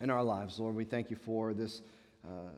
in 0.00 0.10
our 0.10 0.22
lives, 0.22 0.58
Lord. 0.58 0.74
We 0.74 0.84
thank 0.84 1.10
you 1.10 1.16
for 1.16 1.54
this 1.54 1.82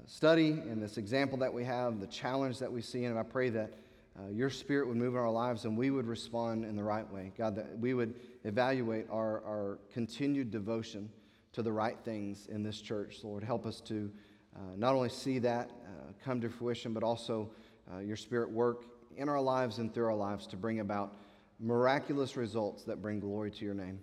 study 0.07 0.51
and 0.51 0.83
this 0.83 0.97
example 0.97 1.39
that 1.39 1.53
we 1.53 1.65
have, 1.65 2.01
the 2.01 2.07
challenge 2.07 2.59
that 2.59 2.71
we 2.71 2.81
see, 2.81 3.05
and 3.05 3.19
I 3.19 3.23
pray 3.23 3.49
that 3.51 3.73
uh, 4.19 4.29
your 4.31 4.49
spirit 4.49 4.89
would 4.89 4.97
move 4.97 5.15
in 5.15 5.21
our 5.21 5.31
lives 5.31 5.65
and 5.65 5.77
we 5.77 5.91
would 5.91 6.07
respond 6.07 6.65
in 6.65 6.77
the 6.77 6.83
right 6.83 7.11
way. 7.13 7.33
God, 7.37 7.57
that 7.57 7.79
we 7.79 7.93
would 7.93 8.15
evaluate 8.45 9.07
our, 9.11 9.43
our 9.45 9.79
continued 9.93 10.51
devotion 10.51 11.11
to 11.53 11.63
the 11.63 11.73
right 11.73 11.99
things 12.05 12.47
in 12.47 12.63
this 12.63 12.81
church. 12.81 13.19
Lord, 13.23 13.43
help 13.43 13.67
us 13.67 13.81
to 13.83 14.11
uh, 14.55 14.61
not 14.77 14.95
only 14.95 15.11
see 15.11 15.39
that 15.41 15.71
uh, 15.71 16.13
come 16.25 16.41
to 16.41 16.49
fruition, 16.49 16.95
but 16.95 17.03
also 17.03 17.51
uh, 17.93 17.99
your 17.99 18.17
spirit 18.17 18.51
work 18.51 18.85
in 19.17 19.29
our 19.29 19.41
lives 19.41 19.79
and 19.79 19.93
through 19.93 20.07
our 20.07 20.15
lives 20.15 20.47
to 20.47 20.57
bring 20.57 20.81
about 20.81 21.17
miraculous 21.61 22.37
results 22.37 22.85
that 22.85 23.03
bring 23.03 23.21
glory 23.21 23.51
to 23.51 23.65
your 23.65 23.75
name. 23.75 23.99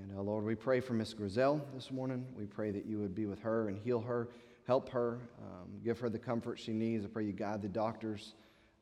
And 0.00 0.18
uh, 0.18 0.22
Lord, 0.22 0.44
we 0.44 0.56
pray 0.56 0.80
for 0.80 0.94
Miss 0.94 1.14
Grizel 1.14 1.60
this 1.74 1.92
morning. 1.92 2.26
We 2.36 2.46
pray 2.46 2.72
that 2.72 2.86
you 2.86 2.98
would 2.98 3.14
be 3.14 3.26
with 3.26 3.40
her 3.40 3.68
and 3.68 3.78
heal 3.78 4.00
her, 4.00 4.28
help 4.66 4.88
her, 4.90 5.20
um, 5.40 5.68
give 5.84 5.98
her 6.00 6.08
the 6.08 6.18
comfort 6.18 6.58
she 6.58 6.72
needs. 6.72 7.04
I 7.04 7.08
pray 7.08 7.24
you 7.24 7.32
guide 7.32 7.62
the 7.62 7.68
doctors 7.68 8.34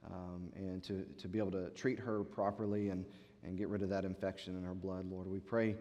um, 0.07 0.51
and 0.57 0.82
to, 0.85 1.05
to 1.18 1.28
be 1.28 1.39
able 1.39 1.53
to 1.53 1.70
treat 1.70 1.99
her 1.99 2.24
properly 2.24 2.89
and, 2.89 3.05
and 3.43 3.57
get 3.57 3.68
rid 3.68 3.82
of 3.82 3.89
that 3.91 4.05
infection 4.05 4.57
in 4.57 4.64
her 4.64 4.74
blood, 4.74 5.07
Lord. 5.11 5.26
We 5.26 5.41
pray 5.41 5.76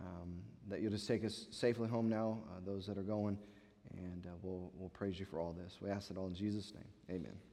um, 0.00 0.40
that 0.68 0.80
you'll 0.80 0.92
just 0.92 1.08
take 1.08 1.24
us 1.24 1.46
safely 1.50 1.88
home 1.88 2.08
now, 2.08 2.38
uh, 2.50 2.60
those 2.64 2.86
that 2.86 2.98
are 2.98 3.02
going, 3.02 3.36
and 3.96 4.26
uh, 4.26 4.30
we'll, 4.42 4.70
we'll 4.74 4.90
praise 4.90 5.18
you 5.18 5.26
for 5.26 5.40
all 5.40 5.52
this. 5.52 5.78
We 5.80 5.90
ask 5.90 6.10
it 6.10 6.16
all 6.16 6.26
in 6.26 6.34
Jesus' 6.34 6.72
name. 6.74 7.18
Amen. 7.20 7.47